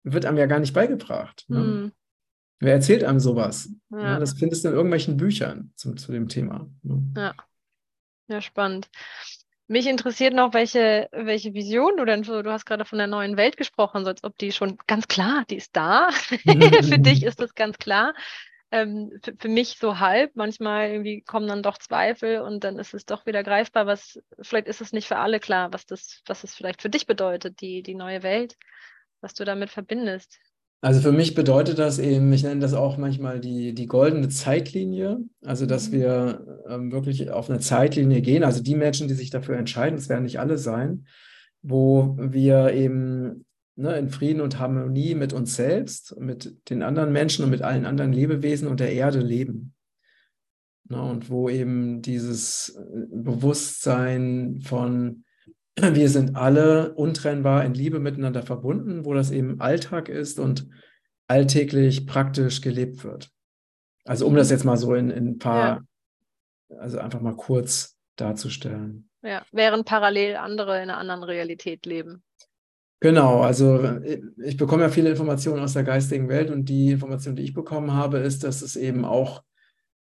wird 0.03 0.27
einem 0.27 0.39
ja 0.39 0.47
gar 0.47 0.61
nicht 0.61 0.75
beigebracht. 0.75 1.45
Ne? 1.49 1.59
Mhm. 1.59 1.93
Wer 2.61 2.75
erzählt 2.75 3.05
einem 3.05 3.21
sowas? 3.21 3.71
Ja. 3.91 4.01
Ja, 4.01 4.19
das 4.19 4.35
findest 4.35 4.65
du 4.65 4.69
in 4.69 4.75
irgendwelchen 4.75 5.17
Büchern 5.17 5.73
zum, 5.77 5.97
zu 5.97 6.13
dem 6.13 6.29
Thema. 6.29 6.69
Ne? 6.83 7.35
Ja, 8.29 8.41
spannend. 8.41 8.89
Mich 9.69 9.87
interessiert 9.87 10.33
noch, 10.33 10.55
welche, 10.55 11.09
welche 11.13 11.53
Vision 11.53 11.97
du 11.97 12.05
denn 12.05 12.23
so, 12.23 12.43
du 12.43 12.53
hast 12.53 12.67
gerade 12.67 12.85
von 12.85 12.99
der 12.99 13.09
neuen 13.09 13.37
Welt 13.37 13.57
gesprochen, 13.57 14.05
so 14.05 14.11
als 14.11 14.23
ob 14.23 14.39
die 14.39 14.53
schon 14.53 14.79
ganz 14.87 15.09
klar, 15.09 15.45
die 15.51 15.57
ist 15.57 15.75
da. 15.75 16.11
Für 16.13 16.99
dich 16.99 17.23
ist 17.25 17.41
das 17.41 17.55
ganz 17.55 17.77
klar. 17.79 18.15
Ähm, 18.73 19.13
für, 19.23 19.35
für 19.39 19.49
mich 19.49 19.79
so 19.79 20.01
halb. 20.01 20.35
Manchmal 20.35 20.91
irgendwie 20.91 21.23
kommen 21.23 21.49
dann 21.49 21.63
doch 21.63 21.79
Zweifel 21.79 22.41
und 22.41 22.65
dann 22.65 22.79
ist 22.79 22.95
es 22.95 23.07
doch 23.07 23.27
wieder 23.27 23.43
greifbar. 23.45 23.87
Was, 23.87 24.21
vielleicht 24.41 24.67
ist 24.69 24.81
es 24.81 24.93
nicht 24.93 25.09
für 25.09 25.19
alle 25.19 25.41
klar, 25.41 25.73
was 25.73 25.87
das, 25.87 26.23
was 26.27 26.45
es 26.45 26.55
vielleicht 26.55 26.83
für 26.83 26.91
dich 26.91 27.07
bedeutet, 27.07 27.61
die, 27.61 27.83
die 27.83 27.95
neue 27.95 28.23
Welt, 28.23 28.57
was 29.21 29.35
du 29.35 29.45
damit 29.45 29.71
verbindest. 29.71 30.39
Also 30.83 31.01
für 31.01 31.13
mich 31.13 31.35
bedeutet 31.35 31.79
das 31.79 31.99
eben, 31.99 32.33
ich 32.33 32.45
nenne 32.45 32.61
das 32.61 32.75
auch 32.75 32.97
manchmal 32.99 33.41
die, 33.41 33.75
die 33.75 33.87
goldene 33.87 34.29
Zeitlinie, 34.29 35.19
also 35.43 35.67
dass 35.67 35.91
Mhm. 35.91 35.93
wir 35.93 36.63
ähm, 36.69 36.93
wirklich 36.93 37.31
auf 37.31 37.49
eine 37.51 37.61
Zeitlinie 37.61 38.21
gehen, 38.21 38.45
also 38.45 38.63
die 38.63 38.75
Menschen, 38.75 39.09
die 39.09 39.15
sich 39.15 39.31
dafür 39.31 39.57
entscheiden, 39.57 39.97
das 39.97 40.09
werden 40.09 40.25
nicht 40.25 40.39
alle 40.39 40.59
sein, 40.59 41.07
wo 41.63 42.17
wir 42.19 42.73
eben 42.75 43.46
ne, 43.77 43.97
in 43.97 44.09
Frieden 44.09 44.41
und 44.41 44.59
Harmonie 44.59 45.15
mit 45.15 45.33
uns 45.33 45.55
selbst, 45.55 46.19
mit 46.19 46.71
den 46.71 46.83
anderen 46.83 47.13
Menschen 47.13 47.45
und 47.45 47.51
mit 47.51 47.63
allen 47.63 47.87
anderen 47.87 48.13
Lebewesen 48.13 48.69
und 48.69 48.81
der 48.81 48.93
Erde 48.93 49.21
leben. 49.21 49.75
Ne, 50.89 51.01
und 51.01 51.31
wo 51.31 51.49
eben 51.49 52.03
dieses 52.03 52.71
äh, 52.77 53.07
Bewusstsein 53.11 54.61
von 54.63 55.25
wir 55.77 56.09
sind 56.09 56.37
alle 56.37 56.95
untrennbar 56.95 57.65
in 57.65 57.75
Liebe 57.75 58.01
miteinander 58.01 58.43
verbunden, 58.43 59.05
wo 59.05 59.15
das 59.15 59.31
eben 59.31 59.61
Alltag 59.61 60.09
ist 60.09 60.41
und 60.41 60.69
alltäglich 61.29 62.07
praktisch 62.07 62.61
gelebt 62.61 63.05
wird. 63.05 63.31
Also 64.05 64.27
um 64.27 64.37
das 64.37 64.51
jetzt 64.51 64.65
mal 64.65 64.77
so 64.77 64.95
in, 64.95 65.11
in 65.11 65.27
ein 65.31 65.39
paar, 65.39 65.85
also 66.79 66.99
einfach 66.99 67.21
mal 67.21 67.35
kurz 67.35 67.99
darzustellen. 68.15 69.11
Ja, 69.23 69.45
während 69.51 69.87
parallel 69.87 70.37
andere 70.37 70.77
in 70.77 70.89
einer 70.89 70.99
anderen 70.99 71.25
Realität 71.25 71.85
leben. 71.85 72.23
Genau, 73.01 73.41
also 73.43 73.79
äh, 73.79 74.23
ich 74.45 74.57
bekomme 74.57 74.85
ja 74.85 74.89
viele 74.89 75.11
Informationen 75.11 75.63
aus 75.63 75.75
der 75.75 75.85
geistigen 75.85 76.29
Welt 76.29 76.51
und 76.51 76.69
die 76.69 76.93
Information, 76.93 77.37
die 77.37 77.43
ich 77.43 77.55
bekommen 77.55 77.93
habe, 77.93 78.19
ist, 78.19 78.45
dass 78.45 78.63
es 78.63 78.77
eben 78.77 79.05
auch 79.05 79.43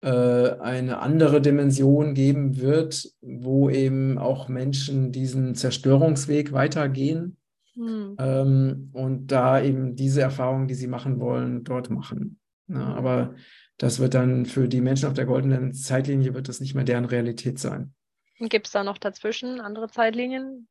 äh, 0.02 0.10
eine 0.10 1.00
andere 1.00 1.42
Dimension 1.42 2.14
geben 2.14 2.60
wird, 2.60 3.12
wo 3.22 3.70
eben 3.70 4.18
auch 4.18 4.50
Menschen 4.50 5.12
diesen 5.12 5.56
Zerstörungsweg 5.56 6.52
weitergehen 6.52 7.38
Hm. 7.76 8.16
ähm, 8.20 8.90
und 8.94 9.28
da 9.28 9.62
eben 9.62 9.96
diese 9.96 10.22
Erfahrungen, 10.22 10.68
die 10.68 10.74
sie 10.74 10.88
machen 10.88 11.20
wollen, 11.20 11.64
dort 11.64 11.90
machen. 11.90 12.40
Ja, 12.68 12.94
aber 12.96 13.36
das 13.78 14.00
wird 14.00 14.14
dann 14.14 14.46
für 14.46 14.68
die 14.68 14.82
Menschen 14.82 15.08
auf 15.08 15.14
der 15.14 15.26
goldenen 15.26 15.74
Zeitlinie 15.74 16.34
wird 16.34 16.50
das 16.50 16.60
nicht 16.60 16.76
mehr 16.76 16.84
deren 16.84 17.06
Realität 17.06 17.60
sein. 17.60 17.94
Gibt 18.40 18.68
es 18.68 18.74
da 18.74 18.84
noch 18.84 18.98
dazwischen 18.98 19.62
andere 19.62 19.90
Zeitlinien? 19.90 20.68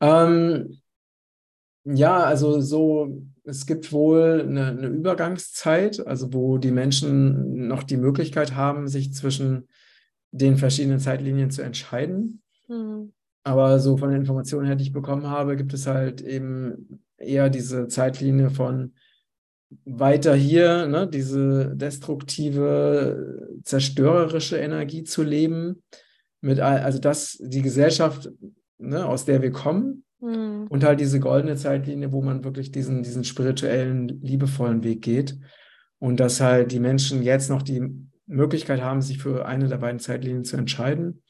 Ähm, 0.00 0.80
ja, 1.84 2.24
also 2.24 2.60
so, 2.60 3.22
es 3.44 3.66
gibt 3.66 3.92
wohl 3.92 4.44
eine, 4.46 4.66
eine 4.66 4.86
Übergangszeit, 4.86 6.06
also 6.06 6.32
wo 6.32 6.58
die 6.58 6.70
Menschen 6.70 7.66
noch 7.66 7.82
die 7.82 7.96
Möglichkeit 7.96 8.54
haben, 8.54 8.88
sich 8.88 9.12
zwischen 9.12 9.68
den 10.30 10.56
verschiedenen 10.56 11.00
Zeitlinien 11.00 11.50
zu 11.50 11.62
entscheiden. 11.62 12.42
Hm. 12.66 13.12
Aber 13.44 13.80
so 13.80 13.96
von 13.96 14.10
den 14.10 14.20
Informationen 14.20 14.66
her, 14.66 14.76
die 14.76 14.84
ich 14.84 14.92
bekommen 14.92 15.26
habe, 15.26 15.56
gibt 15.56 15.74
es 15.74 15.86
halt 15.86 16.20
eben 16.20 17.00
eher 17.16 17.50
diese 17.50 17.88
Zeitlinie 17.88 18.50
von 18.50 18.94
weiter 19.84 20.34
hier, 20.34 20.86
ne, 20.86 21.08
diese 21.08 21.74
destruktive, 21.74 23.48
zerstörerische 23.64 24.58
Energie 24.58 25.02
zu 25.04 25.22
leben, 25.22 25.82
mit 26.40 26.60
all, 26.60 26.80
also 26.80 26.98
das, 26.98 27.38
die 27.40 27.62
Gesellschaft, 27.62 28.30
ne, 28.78 29.06
aus 29.06 29.24
der 29.24 29.42
wir 29.42 29.50
kommen, 29.50 30.01
Hm. 30.22 30.68
und 30.68 30.84
halt 30.84 31.00
diese 31.00 31.18
goldene 31.18 31.56
Zeitlinie, 31.56 32.12
wo 32.12 32.22
man 32.22 32.44
wirklich 32.44 32.70
diesen, 32.70 33.02
diesen 33.02 33.24
spirituellen, 33.24 34.06
liebevollen 34.22 34.84
Weg 34.84 35.02
geht. 35.02 35.36
Und 35.98 36.20
dass 36.20 36.40
halt 36.40 36.70
die 36.70 36.78
Menschen 36.78 37.24
jetzt 37.24 37.50
noch 37.50 37.62
die 37.62 37.82
Möglichkeit 38.26 38.80
haben, 38.80 39.02
sich 39.02 39.18
für 39.18 39.46
eine 39.46 39.66
der 39.66 39.78
beiden 39.78 39.98
Zeitlinien 39.98 40.44
zu 40.44 40.56
entscheiden. 40.56 41.22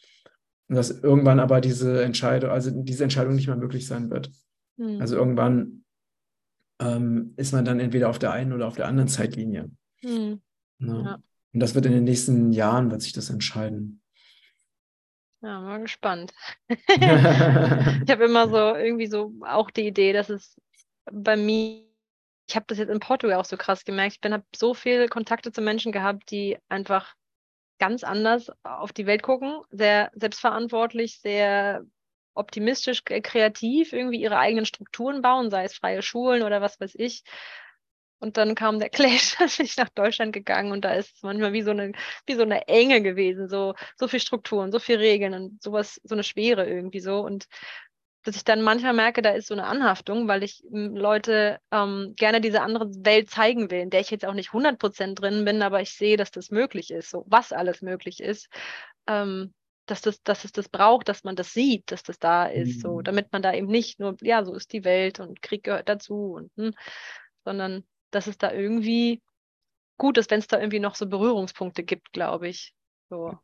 Und 0.68 0.76
dass 0.76 0.90
irgendwann 0.90 1.40
aber 1.40 1.62
diese 1.62 2.02
Entscheidung, 2.04 2.50
also 2.50 2.70
diese 2.70 3.04
Entscheidung 3.04 3.34
nicht 3.34 3.46
mehr 3.46 3.56
möglich 3.56 3.86
sein 3.86 4.10
wird. 4.10 4.30
Hm. 4.78 5.00
Also 5.00 5.16
irgendwann 5.16 5.84
ähm, 6.78 7.32
ist 7.38 7.52
man 7.52 7.64
dann 7.64 7.80
entweder 7.80 8.10
auf 8.10 8.18
der 8.18 8.32
einen 8.32 8.52
oder 8.52 8.66
auf 8.66 8.76
der 8.76 8.88
anderen 8.88 9.08
Zeitlinie. 9.08 9.70
Hm. 10.02 10.42
Ne? 10.78 11.02
Ja. 11.04 11.22
Und 11.54 11.60
das 11.60 11.74
wird 11.74 11.86
in 11.86 11.92
den 11.92 12.04
nächsten 12.04 12.52
Jahren, 12.52 12.90
wird 12.90 13.00
sich 13.00 13.14
das 13.14 13.30
entscheiden. 13.30 14.01
Ja, 15.42 15.60
mal 15.60 15.80
gespannt. 15.80 16.32
Ich 18.06 18.10
habe 18.10 18.24
immer 18.24 18.48
so 18.48 18.56
irgendwie 18.76 19.06
so 19.06 19.32
auch 19.46 19.70
die 19.70 19.86
Idee, 19.86 20.12
dass 20.12 20.30
es 20.30 20.56
bei 21.10 21.36
mir, 21.36 21.84
ich 22.48 22.54
habe 22.56 22.66
das 22.68 22.78
jetzt 22.78 22.90
in 22.90 23.00
Portugal 23.00 23.38
auch 23.40 23.44
so 23.44 23.56
krass 23.56 23.84
gemerkt, 23.84 24.18
ich 24.24 24.32
habe 24.32 24.44
so 24.54 24.74
viele 24.74 25.08
Kontakte 25.08 25.52
zu 25.52 25.60
Menschen 25.62 25.92
gehabt, 25.92 26.30
die 26.30 26.58
einfach 26.68 27.14
ganz 27.78 28.04
anders 28.04 28.50
auf 28.64 28.92
die 28.92 29.06
Welt 29.06 29.22
gucken, 29.22 29.62
sehr 29.70 30.10
selbstverantwortlich, 30.14 31.20
sehr 31.20 31.82
optimistisch, 32.34 33.04
kreativ, 33.04 33.92
irgendwie 33.92 34.20
ihre 34.22 34.38
eigenen 34.38 34.66
Strukturen 34.66 35.22
bauen, 35.22 35.50
sei 35.50 35.64
es 35.64 35.74
freie 35.74 36.02
Schulen 36.02 36.42
oder 36.44 36.60
was 36.60 36.80
weiß 36.80 36.94
ich. 36.96 37.24
Und 38.22 38.36
dann 38.38 38.54
kam 38.54 38.78
der 38.80 38.90
Clash, 38.90 39.36
dann 39.38 39.48
bin 39.56 39.66
ich 39.66 39.76
nach 39.78 39.90
Deutschland 39.90 40.32
gegangen 40.32 40.72
und 40.72 40.84
da 40.84 40.94
ist 40.94 41.16
es 41.16 41.22
manchmal 41.24 41.52
wie 41.52 41.62
so 41.62 41.72
eine, 41.72 41.92
wie 42.26 42.34
so 42.34 42.42
eine 42.42 42.68
Enge 42.68 43.02
gewesen, 43.02 43.48
so, 43.48 43.74
so 43.98 44.08
viel 44.08 44.20
Strukturen, 44.20 44.72
so 44.72 44.78
viel 44.80 44.98
Regeln 44.98 45.34
und 45.34 45.62
sowas, 45.62 46.00
so 46.04 46.14
eine 46.14 46.24
Schwere 46.24 46.66
irgendwie 46.68 47.00
so. 47.00 47.20
Und 47.20 47.46
dass 48.24 48.36
ich 48.36 48.44
dann 48.44 48.62
manchmal 48.62 48.92
merke, 48.94 49.20
da 49.22 49.30
ist 49.30 49.48
so 49.48 49.54
eine 49.54 49.66
Anhaftung, 49.66 50.28
weil 50.28 50.44
ich 50.44 50.62
m, 50.72 50.96
Leute 50.96 51.58
ähm, 51.72 52.14
gerne 52.16 52.40
diese 52.40 52.62
andere 52.62 52.88
Welt 53.04 53.30
zeigen 53.30 53.70
will, 53.70 53.80
in 53.80 53.90
der 53.90 54.00
ich 54.00 54.10
jetzt 54.10 54.24
auch 54.24 54.34
nicht 54.34 54.52
100% 54.52 55.20
drin 55.20 55.44
bin, 55.44 55.60
aber 55.62 55.80
ich 55.82 55.90
sehe, 55.94 56.16
dass 56.16 56.30
das 56.30 56.50
möglich 56.50 56.92
ist, 56.92 57.10
so 57.10 57.24
was 57.26 57.52
alles 57.52 57.82
möglich 57.82 58.20
ist. 58.20 58.48
Ähm, 59.08 59.52
dass, 59.86 60.00
das, 60.02 60.22
dass 60.22 60.44
es 60.44 60.52
das 60.52 60.68
braucht, 60.68 61.08
dass 61.08 61.24
man 61.24 61.36
das 61.36 61.52
sieht, 61.52 61.90
dass 61.90 62.04
das 62.04 62.18
da 62.20 62.46
ist, 62.46 62.80
so, 62.80 62.98
Mhm. 62.98 63.04
damit 63.04 63.32
man 63.32 63.42
da 63.42 63.52
eben 63.52 63.66
nicht 63.66 63.98
nur, 63.98 64.16
ja, 64.22 64.44
so 64.44 64.54
ist 64.54 64.72
die 64.72 64.84
Welt 64.84 65.18
und 65.20 65.42
Krieg 65.42 65.64
gehört 65.64 65.88
dazu 65.88 66.34
und 66.34 66.52
hm, 66.56 66.72
sondern 67.44 67.84
dass 68.14 68.26
es 68.26 68.38
da 68.38 68.52
irgendwie 68.52 69.20
gut 69.98 70.18
ist, 70.18 70.30
wenn 70.30 70.40
es 70.40 70.48
da 70.48 70.58
irgendwie 70.58 70.80
noch 70.80 70.94
so 70.94 71.06
Berührungspunkte 71.06 71.84
gibt, 71.84 72.12
glaube 72.12 72.48
ich. 72.48 72.74
So. 73.08 73.38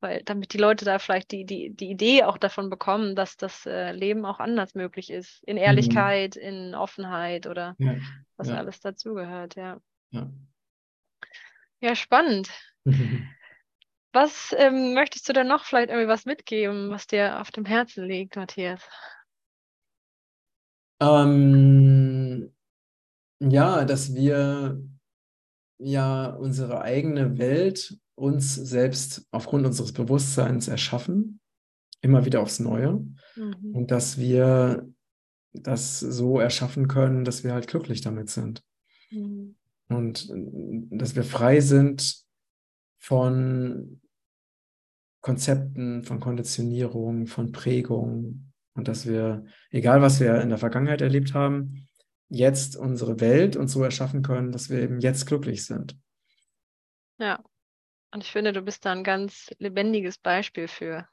Weil 0.00 0.22
damit 0.24 0.52
die 0.52 0.58
Leute 0.58 0.84
da 0.84 0.98
vielleicht 0.98 1.30
die, 1.32 1.44
die, 1.44 1.70
die 1.74 1.90
Idee 1.90 2.24
auch 2.24 2.36
davon 2.36 2.68
bekommen, 2.68 3.16
dass 3.16 3.36
das 3.36 3.64
äh, 3.66 3.92
Leben 3.92 4.24
auch 4.24 4.40
anders 4.40 4.74
möglich 4.74 5.10
ist. 5.10 5.42
In 5.44 5.56
Ehrlichkeit, 5.56 6.36
in 6.36 6.74
Offenheit 6.74 7.46
oder 7.46 7.76
Ja, 7.78 7.96
was 8.36 8.48
ja, 8.48 8.56
alles 8.56 8.80
dazugehört, 8.80 9.56
ja. 9.56 9.80
ja. 10.10 10.30
Ja, 11.80 11.94
spannend. 11.94 12.50
Was 14.14 14.54
ähm, 14.56 14.94
möchtest 14.94 15.28
du 15.28 15.32
denn 15.32 15.48
noch 15.48 15.64
vielleicht 15.64 15.88
irgendwie 15.90 16.06
was 16.06 16.24
mitgeben, 16.24 16.88
was 16.88 17.08
dir 17.08 17.40
auf 17.40 17.50
dem 17.50 17.64
Herzen 17.64 18.06
liegt, 18.06 18.36
Matthias? 18.36 18.80
Ähm, 21.00 22.53
ja, 23.40 23.84
dass 23.84 24.14
wir 24.14 24.80
ja 25.78 26.26
unsere 26.26 26.80
eigene 26.82 27.38
Welt 27.38 27.98
uns 28.14 28.54
selbst 28.54 29.26
aufgrund 29.32 29.66
unseres 29.66 29.92
Bewusstseins 29.92 30.68
erschaffen, 30.68 31.40
immer 32.00 32.24
wieder 32.24 32.40
aufs 32.40 32.60
Neue. 32.60 33.04
Mhm. 33.36 33.74
Und 33.74 33.90
dass 33.90 34.18
wir 34.18 34.88
das 35.52 36.00
so 36.00 36.38
erschaffen 36.38 36.88
können, 36.88 37.24
dass 37.24 37.44
wir 37.44 37.52
halt 37.52 37.68
glücklich 37.68 38.00
damit 38.00 38.30
sind. 38.30 38.62
Mhm. 39.10 39.56
Und 39.88 40.30
äh, 40.30 40.96
dass 40.96 41.16
wir 41.16 41.24
frei 41.24 41.60
sind 41.60 42.24
von 42.98 44.00
Konzepten, 45.20 46.04
von 46.04 46.20
Konditionierung, 46.20 47.26
von 47.26 47.50
Prägung 47.52 48.52
und 48.74 48.88
dass 48.88 49.06
wir, 49.06 49.46
egal 49.70 50.02
was 50.02 50.20
wir 50.20 50.40
in 50.40 50.50
der 50.50 50.58
Vergangenheit 50.58 51.00
erlebt 51.00 51.32
haben, 51.32 51.88
jetzt 52.28 52.76
unsere 52.76 53.20
Welt 53.20 53.56
uns 53.56 53.72
so 53.72 53.82
erschaffen 53.82 54.22
können, 54.22 54.52
dass 54.52 54.70
wir 54.70 54.80
eben 54.80 55.00
jetzt 55.00 55.26
glücklich 55.26 55.64
sind. 55.64 55.96
Ja, 57.18 57.42
und 58.12 58.22
ich 58.22 58.30
finde, 58.30 58.52
du 58.52 58.62
bist 58.62 58.84
da 58.84 58.92
ein 58.92 59.04
ganz 59.04 59.50
lebendiges 59.58 60.18
Beispiel 60.18 60.68
für. 60.68 61.08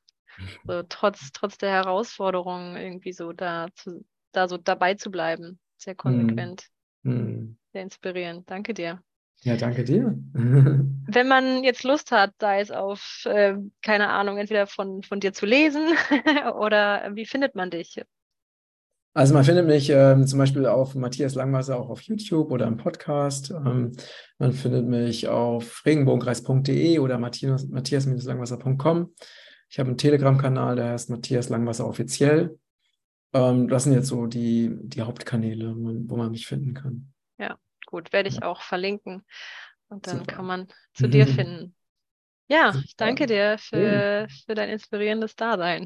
So, 0.66 0.84
trotz, 0.90 1.32
trotz 1.32 1.58
der 1.58 1.72
Herausforderungen 1.72 2.78
irgendwie 2.78 3.14
so 3.14 3.34
da, 3.34 3.68
zu, 3.74 4.06
da 4.32 4.48
so 4.48 4.58
dabei 4.58 4.96
zu 4.96 5.12
bleiben. 5.12 5.60
Sehr 5.78 5.96
konsequent. 5.96 6.68
Mm. 7.04 7.54
Sehr 7.74 7.82
inspirierend. 7.82 8.50
Danke 8.50 8.74
dir. 8.74 9.02
Ja, 9.44 9.58
danke 9.58 9.84
dir. 9.84 10.16
Wenn 10.34 11.28
man 11.28 11.64
jetzt 11.64 11.84
Lust 11.84 12.12
hat, 12.12 12.34
sei 12.40 12.62
es 12.62 12.70
auf, 12.70 13.24
äh, 13.26 13.56
keine 13.82 14.10
Ahnung, 14.10 14.38
entweder 14.38 14.68
von, 14.68 15.02
von 15.02 15.20
dir 15.20 15.34
zu 15.34 15.48
lesen 15.48 15.88
oder 16.56 17.10
wie 17.16 17.26
findet 17.26 17.56
man 17.56 17.72
dich? 17.72 18.00
Also 19.14 19.34
man 19.34 19.44
findet 19.44 19.68
mich 19.68 19.90
ähm, 19.90 20.26
zum 20.26 20.40
Beispiel 20.40 20.66
auf 20.66 20.96
Matthias 20.96 21.36
Langwasser 21.36 21.78
auch 21.78 21.90
auf 21.90 22.02
YouTube 22.02 22.50
oder 22.50 22.66
im 22.66 22.78
Podcast. 22.78 23.52
Ähm, 23.52 23.92
man 24.38 24.54
findet 24.54 24.86
mich 24.86 25.28
auf 25.28 25.86
regenbogenkreis.de 25.86 26.98
oder 27.00 27.18
matthias-langwasser.com. 27.18 29.14
Ich 29.70 29.80
habe 29.80 29.90
einen 29.90 29.98
Telegram-Kanal, 29.98 30.78
der 30.78 30.92
heißt 30.92 31.10
Matthias 31.10 31.50
Langwasser 31.50 31.86
offiziell. 31.88 32.58
Ähm, 33.34 33.68
das 33.68 33.84
sind 33.84 33.92
jetzt 33.94 34.08
so 34.08 34.28
die, 34.28 34.72
die 34.82 35.02
Hauptkanäle, 35.02 35.76
wo 35.76 36.16
man 36.16 36.32
mich 36.32 36.48
finden 36.48 36.74
kann. 36.74 37.12
Ja, 37.38 37.58
gut, 37.86 38.14
werde 38.14 38.30
ich 38.30 38.36
ja. 38.36 38.44
auch 38.44 38.62
verlinken. 38.62 39.24
Und 39.90 40.08
dann 40.08 40.20
Super. 40.20 40.36
kann 40.36 40.46
man 40.46 40.68
zu 40.94 41.10
dir 41.10 41.28
finden. 41.36 41.76
Ja, 42.48 42.72
Super. 42.72 42.86
ich 42.86 42.96
danke 42.96 43.26
dir 43.26 43.58
für, 43.58 44.30
für 44.46 44.56
dein 44.56 44.70
inspirierendes 44.70 45.36
Dasein. 45.36 45.86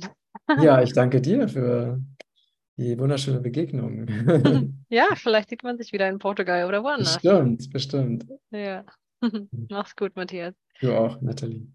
Ja, 0.61 0.80
ich 0.84 0.93
danke 0.93 1.21
dir 1.21 1.47
für 1.47 1.99
die 2.78 2.97
wunderschöne 2.99 3.39
Begegnung. 3.39 4.05
ja, 4.89 5.07
vielleicht 5.15 5.49
sieht 5.49 5.63
man 5.63 5.78
sich 5.78 5.93
wieder 5.93 6.09
in 6.09 6.19
Portugal 6.19 6.67
oder 6.67 6.84
woanders. 6.84 7.15
Bestimmt, 7.15 7.69
bestimmt. 7.71 8.26
Ja. 8.51 8.84
Mach's 9.69 9.95
gut, 9.95 10.15
Matthias. 10.15 10.55
Du 10.82 10.93
auch, 10.93 11.21
Nathalie. 11.21 11.67